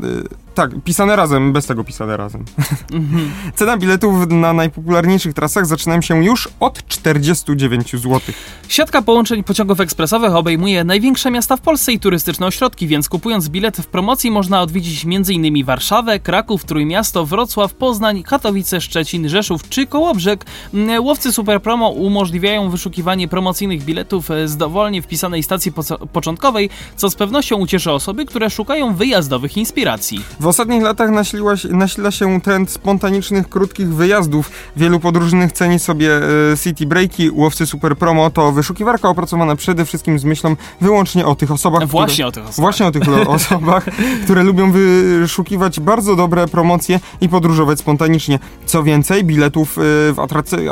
tak, 0.59 0.71
pisane 0.85 1.17
razem, 1.17 1.53
bez 1.53 1.67
tego 1.67 1.85
pisane 1.85 2.17
razem. 2.17 2.45
Mhm. 2.93 3.31
Cena 3.57 3.77
biletów 3.77 4.31
na 4.31 4.53
najpopularniejszych 4.53 5.35
trasach 5.35 5.67
zaczynają 5.67 6.01
się 6.01 6.25
już 6.25 6.49
od 6.61 6.89
49 6.89 7.93
zł. 7.93 8.21
Siatka 8.69 9.03
połączeń 9.03 9.45
pociągów 9.45 9.81
ekspresowych 9.81 10.35
obejmuje 10.35 10.85
największe 10.85 11.31
miasta 11.31 11.57
w 11.57 11.61
Polsce 11.61 11.93
i 11.93 12.01
turystyczne 12.01 12.47
ośrodki, 12.47 12.87
więc 12.87 13.09
kupując 13.09 13.49
bilet 13.49 13.77
w 13.77 13.87
promocji 13.87 14.31
można 14.31 14.63
odwiedzić 14.63 15.05
m.in. 15.05 15.65
Warszawę, 15.65 16.21
Kraków, 16.21 16.65
Trójmiasto, 16.65 17.27
Wrocław, 17.27 17.75
Poznań, 17.75 18.23
Katowice, 18.23 18.81
Szczecin, 18.81 19.29
Rzeszów 19.29 19.69
czy 19.69 19.87
Kołobrzeg. 19.87 20.45
Mm, 20.75 21.05
Łowcy 21.05 21.33
Super 21.33 21.63
Promo 21.63 21.89
umożliwiają 21.89 22.71
wyszukiwanie 22.71 23.29
promocyjnych 23.29 23.85
biletów 23.85 24.31
e, 24.31 24.49
z 24.49 24.57
dowolnie 24.57 25.03
wpisanej 25.03 25.43
stacji 25.43 25.73
poco- 25.73 26.07
początkowej, 26.07 26.71
co 26.97 27.11
z 27.11 27.15
pewnością 27.15 27.57
ucieszy 27.57 27.93
osoby, 27.93 28.27
które 28.27 28.51
szukają 28.51 28.95
wyjazdowych 28.95 29.57
inspiracji. 29.57 30.21
W 30.41 30.48
ostatnich 30.49 30.83
latach 30.83 31.11
nasiliła 31.11 31.55
nasila 31.71 32.11
się 32.11 32.41
trend 32.41 32.71
spontanicznych, 32.71 33.49
krótkich 33.49 33.95
wyjazdów. 33.95 34.51
Wielu 34.77 35.01
podróżnych 35.01 35.53
ceni 35.53 35.79
sobie 35.79 36.11
e, 36.53 36.57
city 36.65 36.87
breaki. 36.87 37.31
Łowcy 37.31 37.67
Super 37.67 37.97
Promo 37.97 38.31
to 38.31 38.53
wyszukiwarka 38.53 39.09
opracowana 39.09 39.57
przede 39.57 39.85
wszystkim 39.85 40.19
z 40.19 40.25
myślą 40.25 40.57
wyłącznie 40.81 41.27
o 41.27 41.35
tych 41.35 41.51
osobach, 41.51 41.87
Właśnie 41.87 42.27
o 42.27 42.33
tych 42.33 42.43
osobach. 42.45 42.61
Właśnie 42.61 42.87
o 42.87 42.91
tych 42.91 43.03
osobach, 43.29 43.87
które 44.25 44.43
lubią 44.43 44.73
wyszukiwać 44.73 45.81
bardzo 45.81 46.17
dobre 46.17 46.47
promocje 46.49 47.01
i 47.21 47.29
podróżować 47.29 47.79
spontanicznie. 47.79 48.39
Co 48.67 48.83
więcej, 48.83 49.25
biletów 49.25 49.79
e, 49.79 49.81
w 50.13 50.21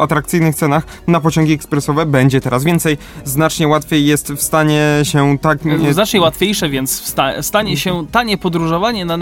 atrakcyjnych 0.01 0.55
cenach 0.55 0.87
na 1.07 1.21
pociągi 1.21 1.53
ekspresowe 1.53 2.07
będzie 2.07 2.41
teraz 2.41 2.65
więcej. 2.65 2.99
Znacznie 3.25 3.69
łatwiej 3.69 4.07
jest 4.07 4.33
w 4.33 4.43
stanie 4.43 4.83
się 5.03 5.39
tak... 5.39 5.65
nie- 5.65 5.95
Znacznie 5.95 6.21
łatwiejsze, 6.21 6.69
więc 6.69 7.03
wsta- 7.03 7.43
stanie 7.43 7.77
się 7.77 8.07
tanie 8.13 8.39
podróżowanie 8.39 9.05
na 9.05 9.17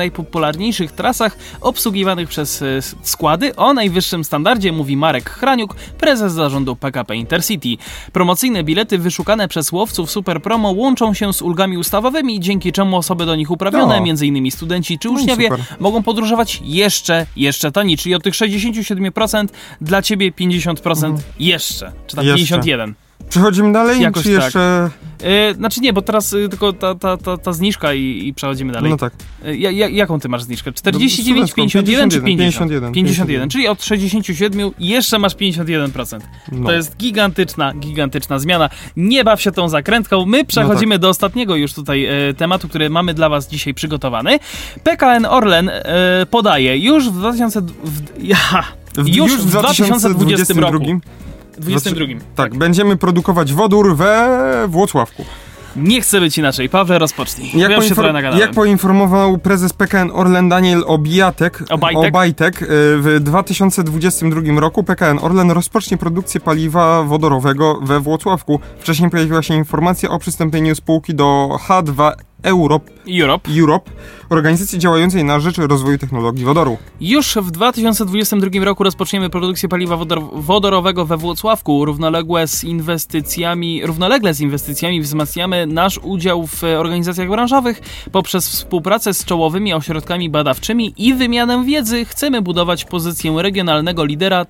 najpopularniejszych 0.44 0.92
trasach 0.92 1.36
obsługiwanych 1.60 2.28
przez 2.28 2.62
e, 2.62 2.66
składy 3.02 3.56
o 3.56 3.74
najwyższym 3.74 4.24
standardzie, 4.24 4.72
mówi 4.72 4.96
Marek 4.96 5.30
Chraniuk, 5.30 5.74
prezes 5.74 6.32
zarządu 6.32 6.76
PKP 6.76 7.16
Intercity. 7.16 7.68
Promocyjne 8.12 8.64
bilety 8.64 8.98
wyszukane 8.98 9.48
przez 9.48 9.72
łowców 9.72 10.10
Super 10.10 10.42
Promo 10.42 10.70
łączą 10.70 11.14
się 11.14 11.32
z 11.32 11.42
ulgami 11.42 11.78
ustawowymi, 11.78 12.40
dzięki 12.40 12.72
czemu 12.72 12.96
osoby 12.96 13.26
do 13.26 13.36
nich 13.36 13.50
uprawnione, 13.50 14.00
No. 14.00 14.06
m.in. 14.10 14.50
studenci 14.50 14.98
czy 14.98 15.08
No 15.08 15.14
uczniowie, 15.14 15.48
super. 15.48 15.64
mogą 15.80 16.02
podróżować 16.02 16.60
jeszcze, 16.64 17.26
jeszcze 17.36 17.72
taniej, 17.72 17.96
czyli 17.96 18.14
od 18.14 18.22
tych 18.22 18.34
67% 18.34 19.48
dla 19.80 20.02
ciebie 20.02 20.32
50% 20.32 21.16
jeszcze, 21.38 21.92
czy 22.06 22.16
tam 22.16 22.26
Jeszcze. 22.26 22.58
51%. 22.58 22.92
Przechodzimy 23.28 23.72
dalej, 23.72 24.00
Jakoś 24.00 24.22
czy 24.22 24.38
tak. 24.38 24.52
E, 25.24 25.54
znaczy 25.54 25.80
nie, 25.80 25.92
bo 25.92 26.02
teraz 26.02 26.32
y, 26.32 26.48
tylko 26.48 26.72
ta, 26.72 26.94
ta, 26.94 27.16
ta, 27.16 27.36
ta 27.36 27.52
zniżka 27.52 27.94
i, 27.94 28.26
i 28.26 28.34
przechodzimy 28.34 28.72
dalej. 28.72 28.90
No 28.90 28.96
tak. 28.96 29.12
E, 29.44 29.56
ja, 29.56 29.70
ja, 29.70 29.88
jaką 29.88 30.20
ty 30.20 30.28
masz 30.28 30.42
zniżkę? 30.42 30.72
49, 30.72 31.50
Studencką, 31.50 31.56
51 31.56 32.10
czy 32.10 32.20
50? 32.20 32.70
51, 32.70 32.92
51, 32.92 33.50
czyli 33.50 33.68
od 33.68 33.84
67 33.84 34.70
jeszcze 34.78 35.18
masz 35.18 35.36
51%. 35.36 36.20
No. 36.52 36.66
To 36.66 36.72
jest 36.72 36.96
gigantyczna, 36.96 37.74
gigantyczna 37.74 38.38
zmiana. 38.38 38.70
Nie 38.96 39.24
baw 39.24 39.42
się 39.42 39.52
tą 39.52 39.68
zakrętką. 39.68 40.26
My 40.26 40.44
przechodzimy 40.44 40.98
do 40.98 41.08
ostatniego 41.08 41.56
już 41.56 41.72
tutaj 41.72 42.04
e, 42.04 42.34
tematu, 42.34 42.68
który 42.68 42.90
mamy 42.90 43.14
dla 43.14 43.28
was 43.28 43.48
dzisiaj 43.48 43.74
przygotowany. 43.74 44.38
PKN 44.82 45.26
Orlen 45.26 45.70
podaje 46.30 46.78
już 46.78 47.08
w 47.08 47.12
2000... 47.12 47.60
W, 47.60 47.74
ja, 48.22 48.36
W- 48.96 49.08
już, 49.08 49.36
w 49.36 49.46
2020 49.46 50.54
roku. 50.54 51.00
2022 51.58 52.06
22. 52.06 52.34
Tak, 52.36 52.54
będziemy 52.54 52.96
produkować 52.96 53.52
wodór 53.52 53.96
we 53.96 54.64
Włocławku. 54.68 55.24
Nie 55.76 56.00
chcę 56.00 56.20
być 56.20 56.38
inaczej. 56.38 56.68
Pawle, 56.68 56.98
rozpocznij. 56.98 57.50
Jak, 57.54 57.72
poinfor- 57.72 58.38
jak 58.38 58.50
poinformował 58.50 59.38
prezes 59.38 59.72
PKN 59.72 60.10
Orlen 60.14 60.48
Daniel 60.48 60.84
Obijatek, 60.86 61.64
Obajtek? 61.70 62.08
Obajtek, 62.08 62.62
y, 62.62 62.66
w 62.68 63.16
2022 63.20 64.60
roku 64.60 64.84
PKN 64.84 65.18
Orlen 65.22 65.50
rozpocznie 65.50 65.96
produkcję 65.96 66.40
paliwa 66.40 67.02
wodorowego 67.02 67.80
we 67.82 68.00
Włocławku. 68.00 68.60
Wcześniej 68.78 69.10
pojawiła 69.10 69.42
się 69.42 69.54
informacja 69.54 70.10
o 70.10 70.18
przystąpieniu 70.18 70.74
spółki 70.74 71.14
do 71.14 71.58
H2 71.68 72.12
Europe, 72.42 72.90
Europe. 73.20 73.50
Europe, 73.60 73.90
organizacji 74.30 74.78
działającej 74.78 75.24
na 75.24 75.40
rzecz 75.40 75.58
rozwoju 75.58 75.98
technologii 75.98 76.44
wodoru. 76.44 76.78
Już 77.00 77.34
w 77.34 77.50
2022 77.50 78.64
roku 78.64 78.84
rozpoczniemy 78.84 79.30
produkcję 79.30 79.68
paliwa 79.68 79.96
wodor- 79.96 80.28
wodorowego 80.32 81.06
we 81.06 81.16
Włocławku. 81.16 81.84
Równolegle 81.84 82.48
z 82.48 82.64
inwestycjami, 82.64 83.86
równolegle 83.86 84.34
z 84.34 84.40
inwestycjami 84.40 85.00
wzmacniamy 85.00 85.66
nasz 85.66 85.98
udział 85.98 86.46
w 86.46 86.64
organizacjach 86.64 87.28
branżowych 87.28 87.80
poprzez 88.12 88.48
współpracę 88.48 89.14
z 89.14 89.24
czołowymi 89.24 89.74
ośrodkami 89.74 90.30
badawczymi 90.30 90.94
i 90.96 91.14
wymianę 91.14 91.64
wiedzy. 91.64 92.04
Chcemy 92.04 92.42
budować 92.42 92.84
pozycję 92.84 93.34
regionalnego 93.42 94.04
lidera 94.04 94.46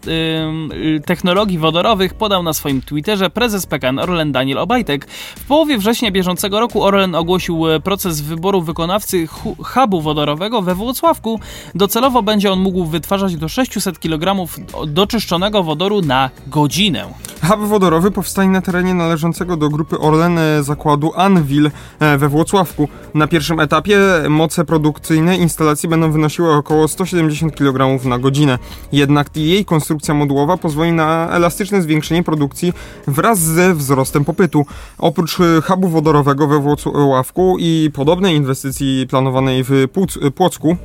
technologii 1.06 1.58
wodorowych, 1.58 2.14
podał 2.14 2.42
na 2.42 2.52
swoim 2.52 2.82
Twitterze 2.82 3.30
prezes 3.30 3.66
PKN 3.66 3.98
Orlen 3.98 4.32
Daniel 4.32 4.58
Obajtek. 4.58 5.06
W 5.36 5.44
połowie 5.46 5.78
września 5.78 6.10
bieżącego 6.10 6.60
roku 6.60 6.82
Orlen 6.84 7.14
ogłosił 7.14 7.64
proces 7.84 8.20
wyboru 8.20 8.62
wykonawcy 8.62 9.28
hubu 9.64 10.00
wodorowego 10.00 10.62
we 10.62 10.74
Włocławku. 10.74 11.40
Docelowo 11.74 12.22
będzie 12.22 12.52
on 12.52 12.60
mógł 12.60 12.84
wytwarzać 12.84 13.36
do 13.36 13.48
600 13.48 13.98
kg 13.98 14.48
doczyszczonego 14.86 15.62
wodoru 15.62 16.00
na 16.00 16.30
godzinę. 16.46 17.04
Hub 17.48 17.60
wodorowy 17.60 18.10
powstanie 18.10 18.50
na 18.50 18.60
terenie 18.60 18.94
należącego 18.94 19.56
do 19.56 19.68
grupy 19.68 19.98
Orlen 19.98 20.38
e, 20.38 20.62
zakładu 20.62 21.12
Anvil 21.16 21.70
e, 22.00 22.18
we 22.18 22.28
Włocławku. 22.28 22.88
Na 23.14 23.26
pierwszym 23.26 23.60
etapie 23.60 23.98
moce 24.28 24.64
produkcyjne 24.64 25.36
instalacji 25.36 25.88
będą 25.88 26.12
wynosiły 26.12 26.54
około 26.54 26.88
170 26.88 27.56
kg 27.56 28.04
na 28.04 28.18
godzinę. 28.18 28.58
Jednak 28.92 29.36
jej 29.36 29.64
konstrukcja 29.64 30.14
modułowa 30.14 30.56
pozwoli 30.56 30.92
na 30.92 31.28
elastyczne 31.30 31.82
zwiększenie 31.82 32.22
produkcji 32.22 32.72
wraz 33.06 33.38
ze 33.38 33.74
wzrostem 33.74 34.24
popytu. 34.24 34.66
Oprócz 34.98 35.38
hubu 35.64 35.88
wodorowego 35.88 36.46
we 36.46 36.58
Włocławku 36.58 37.56
i 37.58 37.90
podobnej 37.94 38.36
inwestycji 38.36 39.06
planowanej 39.10 39.53
w 39.62 39.88
Płocku, 40.34 40.76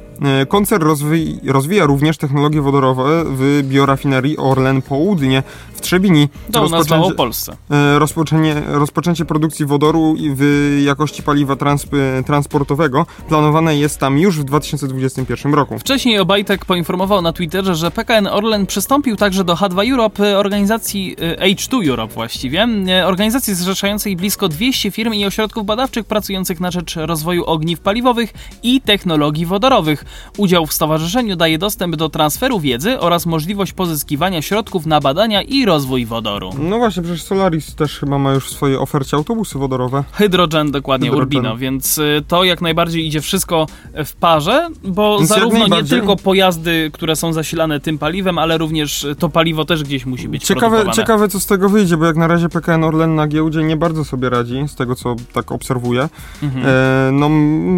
koncern 0.47 0.83
rozwi- 0.83 1.51
rozwija 1.51 1.85
również 1.85 2.17
technologie 2.17 2.61
wodorowe 2.61 3.23
w 3.27 3.61
biorafinerii 3.63 4.37
Orlen 4.37 4.81
Południe 4.81 5.43
w 5.73 5.81
Trzebini. 5.81 6.29
To 6.51 6.69
nas 6.69 6.87
w 6.87 6.89
Małopolsce. 6.89 7.57
E, 7.71 7.99
rozpoczęcie, 7.99 8.61
rozpoczęcie 8.67 9.25
produkcji 9.25 9.65
wodoru 9.65 10.15
w 10.35 10.81
jakości 10.85 11.23
paliwa 11.23 11.55
trans, 11.55 11.85
e, 12.19 12.23
transportowego 12.23 13.05
planowane 13.27 13.77
jest 13.77 13.99
tam 13.99 14.17
już 14.17 14.39
w 14.39 14.43
2021 14.43 15.53
roku. 15.53 15.79
Wcześniej 15.79 16.19
Obajtek 16.19 16.65
poinformował 16.65 17.21
na 17.21 17.33
Twitterze, 17.33 17.75
że 17.75 17.91
PKN 17.91 18.27
Orlen 18.27 18.65
przystąpił 18.65 19.15
także 19.15 19.43
do 19.43 19.53
H2 19.55 19.91
Europe, 19.91 20.31
e, 20.31 20.37
organizacji 20.37 21.15
e, 21.41 21.55
H2 21.55 21.89
Europe 21.89 22.13
właściwie, 22.13 22.67
e, 22.89 23.07
organizacji 23.07 23.55
zrzeszającej 23.55 24.15
blisko 24.15 24.47
200 24.47 24.91
firm 24.91 25.13
i 25.13 25.25
ośrodków 25.25 25.65
badawczych 25.65 26.05
pracujących 26.05 26.59
na 26.59 26.71
rzecz 26.71 26.95
rozwoju 26.95 27.45
ogniw 27.45 27.79
paliwowych 27.79 28.33
i 28.63 28.81
technologii 28.81 29.45
wodorowych. 29.45 30.05
Udział 30.37 30.65
w 30.65 30.73
stowarzyszeniu 30.73 31.35
daje 31.35 31.57
dostęp 31.57 31.95
do 31.95 32.09
transferu 32.09 32.59
wiedzy 32.59 32.99
oraz 32.99 33.25
możliwość 33.25 33.73
pozyskiwania 33.73 34.41
środków 34.41 34.85
na 34.85 34.99
badania 34.99 35.41
i 35.41 35.65
rozwój 35.65 36.05
wodoru. 36.05 36.51
No 36.59 36.77
właśnie, 36.77 37.03
przecież 37.03 37.23
Solaris 37.23 37.75
też 37.75 37.99
chyba 37.99 38.17
ma 38.17 38.33
już 38.33 38.45
w 38.45 38.49
swojej 38.49 38.77
ofercie 38.77 39.17
autobusy 39.17 39.59
wodorowe. 39.59 40.03
Hydrogen, 40.11 40.71
dokładnie 40.71 41.09
Hydrogen. 41.09 41.37
Urbino, 41.37 41.57
więc 41.57 41.97
y, 41.97 42.23
to 42.27 42.43
jak 42.43 42.61
najbardziej 42.61 43.07
idzie 43.07 43.21
wszystko 43.21 43.67
w 44.05 44.13
parze, 44.13 44.69
bo 44.83 45.17
Więc 45.17 45.29
zarówno 45.29 45.67
nie 45.67 45.83
tylko 45.83 46.15
pojazdy, 46.15 46.89
które 46.93 47.15
są 47.15 47.33
zasilane 47.33 47.79
tym 47.79 47.97
paliwem, 47.97 48.37
ale 48.37 48.57
również 48.57 49.03
y, 49.03 49.15
to 49.15 49.29
paliwo 49.29 49.65
też 49.65 49.83
gdzieś 49.83 50.05
musi 50.05 50.29
być 50.29 50.43
Ciekawe, 50.43 50.91
ciekawe, 50.91 51.29
co 51.29 51.39
z 51.39 51.45
tego 51.45 51.69
wyjdzie, 51.69 51.97
bo 51.97 52.05
jak 52.05 52.15
na 52.15 52.27
razie 52.27 52.49
PKN 52.49 52.83
Orlen 52.83 53.15
na 53.15 53.27
giełdzie 53.27 53.63
nie 53.63 53.77
bardzo 53.77 54.05
sobie 54.05 54.29
radzi, 54.29 54.67
z 54.67 54.75
tego 54.75 54.95
co 54.95 55.15
tak 55.33 55.51
obserwuję. 55.51 56.09
Mhm. 56.43 56.65
E, 56.65 57.11
no, 57.11 57.29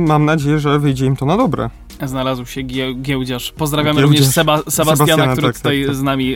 mam 0.08 0.26
nadzieję, 0.26 0.60
że 0.60 0.80
wyjdzie 0.80 1.06
im 1.06 1.16
to 1.16 1.26
na 1.26 1.38
dobre. 1.38 1.70
Znalazł 2.06 2.45
się 2.45 2.62
gie, 2.62 2.93
giełdziarz. 2.93 3.52
Pozdrawiamy 3.58 4.02
Giełdziarz. 4.02 4.20
również 4.20 4.34
Seba, 4.36 4.58
Sebastiana, 4.58 4.95
Sebastiana, 4.95 5.32
który 5.34 5.47
tak, 5.47 5.58
tutaj 5.58 5.80
tak, 5.80 5.88
tak. 5.88 5.95
z 5.95 6.02
nami 6.02 6.36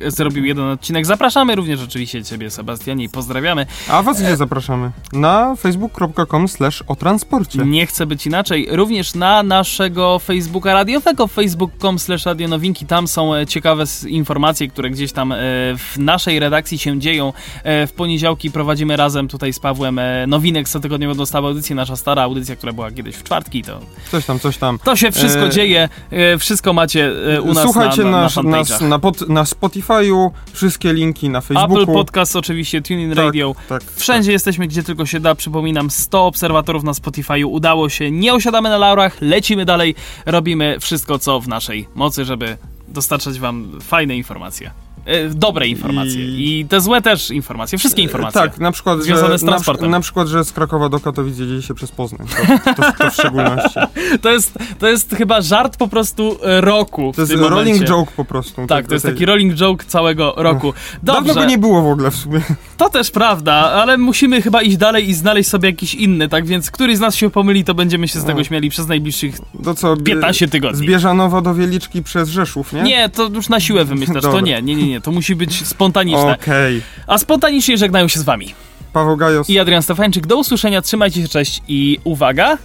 e, 0.00 0.10
zrobił 0.10 0.44
jeden 0.44 0.64
odcinek. 0.64 1.06
Zapraszamy 1.06 1.54
również 1.54 1.82
oczywiście 1.82 2.24
Ciebie, 2.24 2.50
Sebastianie, 2.50 3.04
i 3.04 3.08
pozdrawiamy. 3.08 3.66
A 3.88 4.02
was 4.02 4.22
gdzie 4.22 4.36
zapraszamy? 4.36 4.90
Na 5.12 5.56
facebook.com 5.56 6.48
slash 6.48 6.82
o 6.86 6.96
transporcie. 6.96 7.58
Nie 7.58 7.86
chcę 7.86 8.06
być 8.06 8.26
inaczej. 8.26 8.68
Również 8.70 9.14
na 9.14 9.42
naszego 9.42 10.18
Facebooka 10.18 10.74
radiowego, 10.74 11.26
facebook.com 11.26 11.98
slash 11.98 12.26
radionowinki. 12.26 12.86
Tam 12.86 13.08
są 13.08 13.34
e, 13.34 13.46
ciekawe 13.46 13.84
informacje, 14.06 14.68
które 14.68 14.90
gdzieś 14.90 15.12
tam 15.12 15.32
e, 15.32 15.36
w 15.76 15.94
naszej 15.98 16.38
redakcji 16.38 16.78
się 16.78 16.98
dzieją. 17.00 17.32
E, 17.64 17.86
W 17.86 17.92
poniedziałki 17.92 18.50
prowadzimy 18.50 18.96
razem 18.96 19.28
tutaj 19.28 19.52
z 19.52 19.58
Pawłem 19.60 19.98
e, 19.98 20.26
nowinek 20.26 20.68
co 20.68 20.80
tygodniowo 20.80 21.14
dostawa 21.14 21.48
audycję. 21.48 21.76
Nasza 21.76 21.96
stara 21.96 22.22
audycja, 22.22 22.56
która 22.56 22.72
była 22.72 22.90
kiedyś 22.90 23.16
w 23.16 23.22
czwartki. 23.22 23.62
To, 23.62 23.80
Coś 24.10 24.24
tam, 24.26 24.38
coś 24.38 24.56
tam. 24.58 24.78
to 24.84 24.96
się 24.98 25.12
wszystko 25.12 25.46
E, 25.46 25.50
dzieje. 25.50 25.88
E, 26.10 26.38
Wszystko 26.38 26.72
macie 26.72 27.10
e, 27.36 27.42
u 27.42 27.54
nas 27.54 27.64
Słuchajcie 27.64 28.04
na, 28.04 28.10
na, 28.10 28.16
na 28.16 28.22
nas, 28.22 28.36
nas 28.36 28.44
fanpage'ach. 28.44 28.88
na, 28.88 28.98
pod, 28.98 29.28
na 29.28 29.42
Spotify'u, 29.44 30.30
wszystkie 30.52 30.92
linki 30.92 31.28
na 31.28 31.38
Apple 31.38 31.54
Facebooku. 31.54 31.94
Podcast 31.94 32.36
oczywiście, 32.36 32.82
TuneIn 32.82 33.08
Tak, 33.14 33.18
Radio. 33.24 33.54
tak, 33.68 33.82
Wszędzie 33.96 34.32
jesteśmy, 34.32 34.66
gdzie 34.66 34.82
tylko 34.82 35.06
się 35.06 35.20
da. 35.20 35.34
Przypominam, 35.34 35.90
100 35.90 36.26
obserwatorów 36.26 36.84
na 36.84 36.92
Spotify'u 36.92 37.44
udało 37.44 37.88
się. 37.88 38.10
Nie 38.10 38.34
osiadamy 38.34 38.68
na 38.68 38.78
laurach, 38.78 39.16
lecimy 39.20 39.64
dalej. 39.64 39.94
Robimy 40.26 40.76
wszystko, 40.80 41.18
co 41.18 41.40
w 41.40 41.48
naszej 41.48 41.88
mocy, 41.94 42.24
żeby 42.24 42.56
dostarczać 42.88 43.38
wam 43.38 43.78
fajne 43.82 44.16
informacje. 44.16 44.70
E, 45.08 45.28
dobre 45.28 45.68
informacje. 45.68 46.24
I... 46.24 46.60
I- 46.60 46.64
te 46.66 46.80
złe 46.80 47.02
też 47.02 47.30
informacje. 47.30 47.78
Wszystkie 47.78 48.02
informacje. 48.02 48.40
Tak, 48.40 48.58
na 48.58 48.72
przykład, 48.72 49.02
Związane 49.02 49.28
że, 49.32 49.38
z 49.38 49.42
na, 49.42 49.48
transportem. 49.52 49.82
przy- 49.84 49.90
na 49.90 50.00
przykład, 50.00 50.28
że 50.28 50.44
z 50.44 50.52
Krakowa 50.52 50.88
do 50.88 51.00
Katowic 51.00 51.38
jedzie 51.38 51.62
się 51.62 51.74
przez 51.74 51.90
Poznań. 51.90 52.26
To, 52.64 52.74
to, 52.74 52.92
to 52.98 53.10
w 53.10 53.14
szczególności. 53.14 53.78
To, 54.22 54.30
jest, 54.30 54.58
to 54.78 54.88
jest 54.88 55.14
chyba 55.14 55.40
żart 55.40 55.76
po 55.76 55.88
prostu 55.88 56.38
e, 56.42 56.60
roku. 56.60 57.12
To 57.16 57.20
jest 57.22 57.32
rolling 57.32 57.50
momencie. 57.50 57.84
joke 57.84 58.12
po 58.16 58.24
prostu. 58.24 58.66
Tak, 58.66 58.86
to 58.86 58.94
jest 58.94 59.06
taki 59.06 59.26
rolling 59.26 59.54
joke 59.54 59.84
całego 59.84 60.34
roku. 60.36 60.72
Dawno 61.02 61.20
Dobrze, 61.22 61.40
go 61.40 61.46
nie 61.46 61.58
było 61.58 61.82
w 61.82 61.86
ogóle 61.86 62.10
w 62.10 62.16
sumie. 62.16 62.40
to 62.76 62.88
też 62.88 63.10
prawda, 63.10 63.54
ale 63.54 63.98
musimy 63.98 64.42
chyba 64.42 64.62
iść 64.62 64.76
dalej 64.76 65.08
i 65.10 65.14
znaleźć 65.14 65.48
sobie 65.50 65.68
jakiś 65.68 65.94
inny, 65.94 66.28
tak 66.28 66.46
więc 66.46 66.70
któryś 66.70 66.96
z 66.96 67.00
nas 67.00 67.14
się 67.14 67.30
pomyli, 67.30 67.64
to 67.64 67.74
będziemy 67.74 68.08
się 68.08 68.20
z 68.20 68.24
tego 68.24 68.38
No. 68.38 68.44
śmiali 68.44 68.70
przez 68.70 68.86
najbliższych 68.88 69.34
To 69.64 69.74
co? 69.74 69.96
bie- 69.96 70.02
15 70.04 70.48
tygodni. 70.48 70.86
Z 70.86 70.90
Bieżanowa 70.90 71.40
do 71.40 71.54
Wieliczki 71.54 72.02
przez 72.02 72.28
Rzeszów, 72.28 72.72
nie? 72.72 72.82
Nie, 72.82 73.08
to 73.08 73.28
już 73.34 73.48
na 73.48 73.60
siłę 73.60 73.84
wymyślasz, 73.84 74.22
to 74.22 74.28
Dobra. 74.32 74.40
nie, 74.40 74.62
nie, 74.62 74.74
nie, 74.88 74.97
nie, 74.98 75.02
to 75.02 75.10
musi 75.10 75.36
być 75.36 75.66
spontaniczne. 75.66 76.36
Okej. 76.42 76.82
A 77.06 77.18
spontanicznie 77.18 77.78
żegnają 77.78 78.08
się 78.08 78.20
z 78.20 78.22
wami. 78.22 78.54
Paweł 78.92 79.16
Gajos. 79.16 79.50
I 79.50 79.58
Adrian 79.58 79.82
Stefańczyk, 79.82 80.26
do 80.26 80.36
usłyszenia, 80.36 80.82
trzymajcie 80.82 81.22
się, 81.22 81.28
cześć 81.28 81.62
i 81.68 81.98
uwaga, 82.04 82.58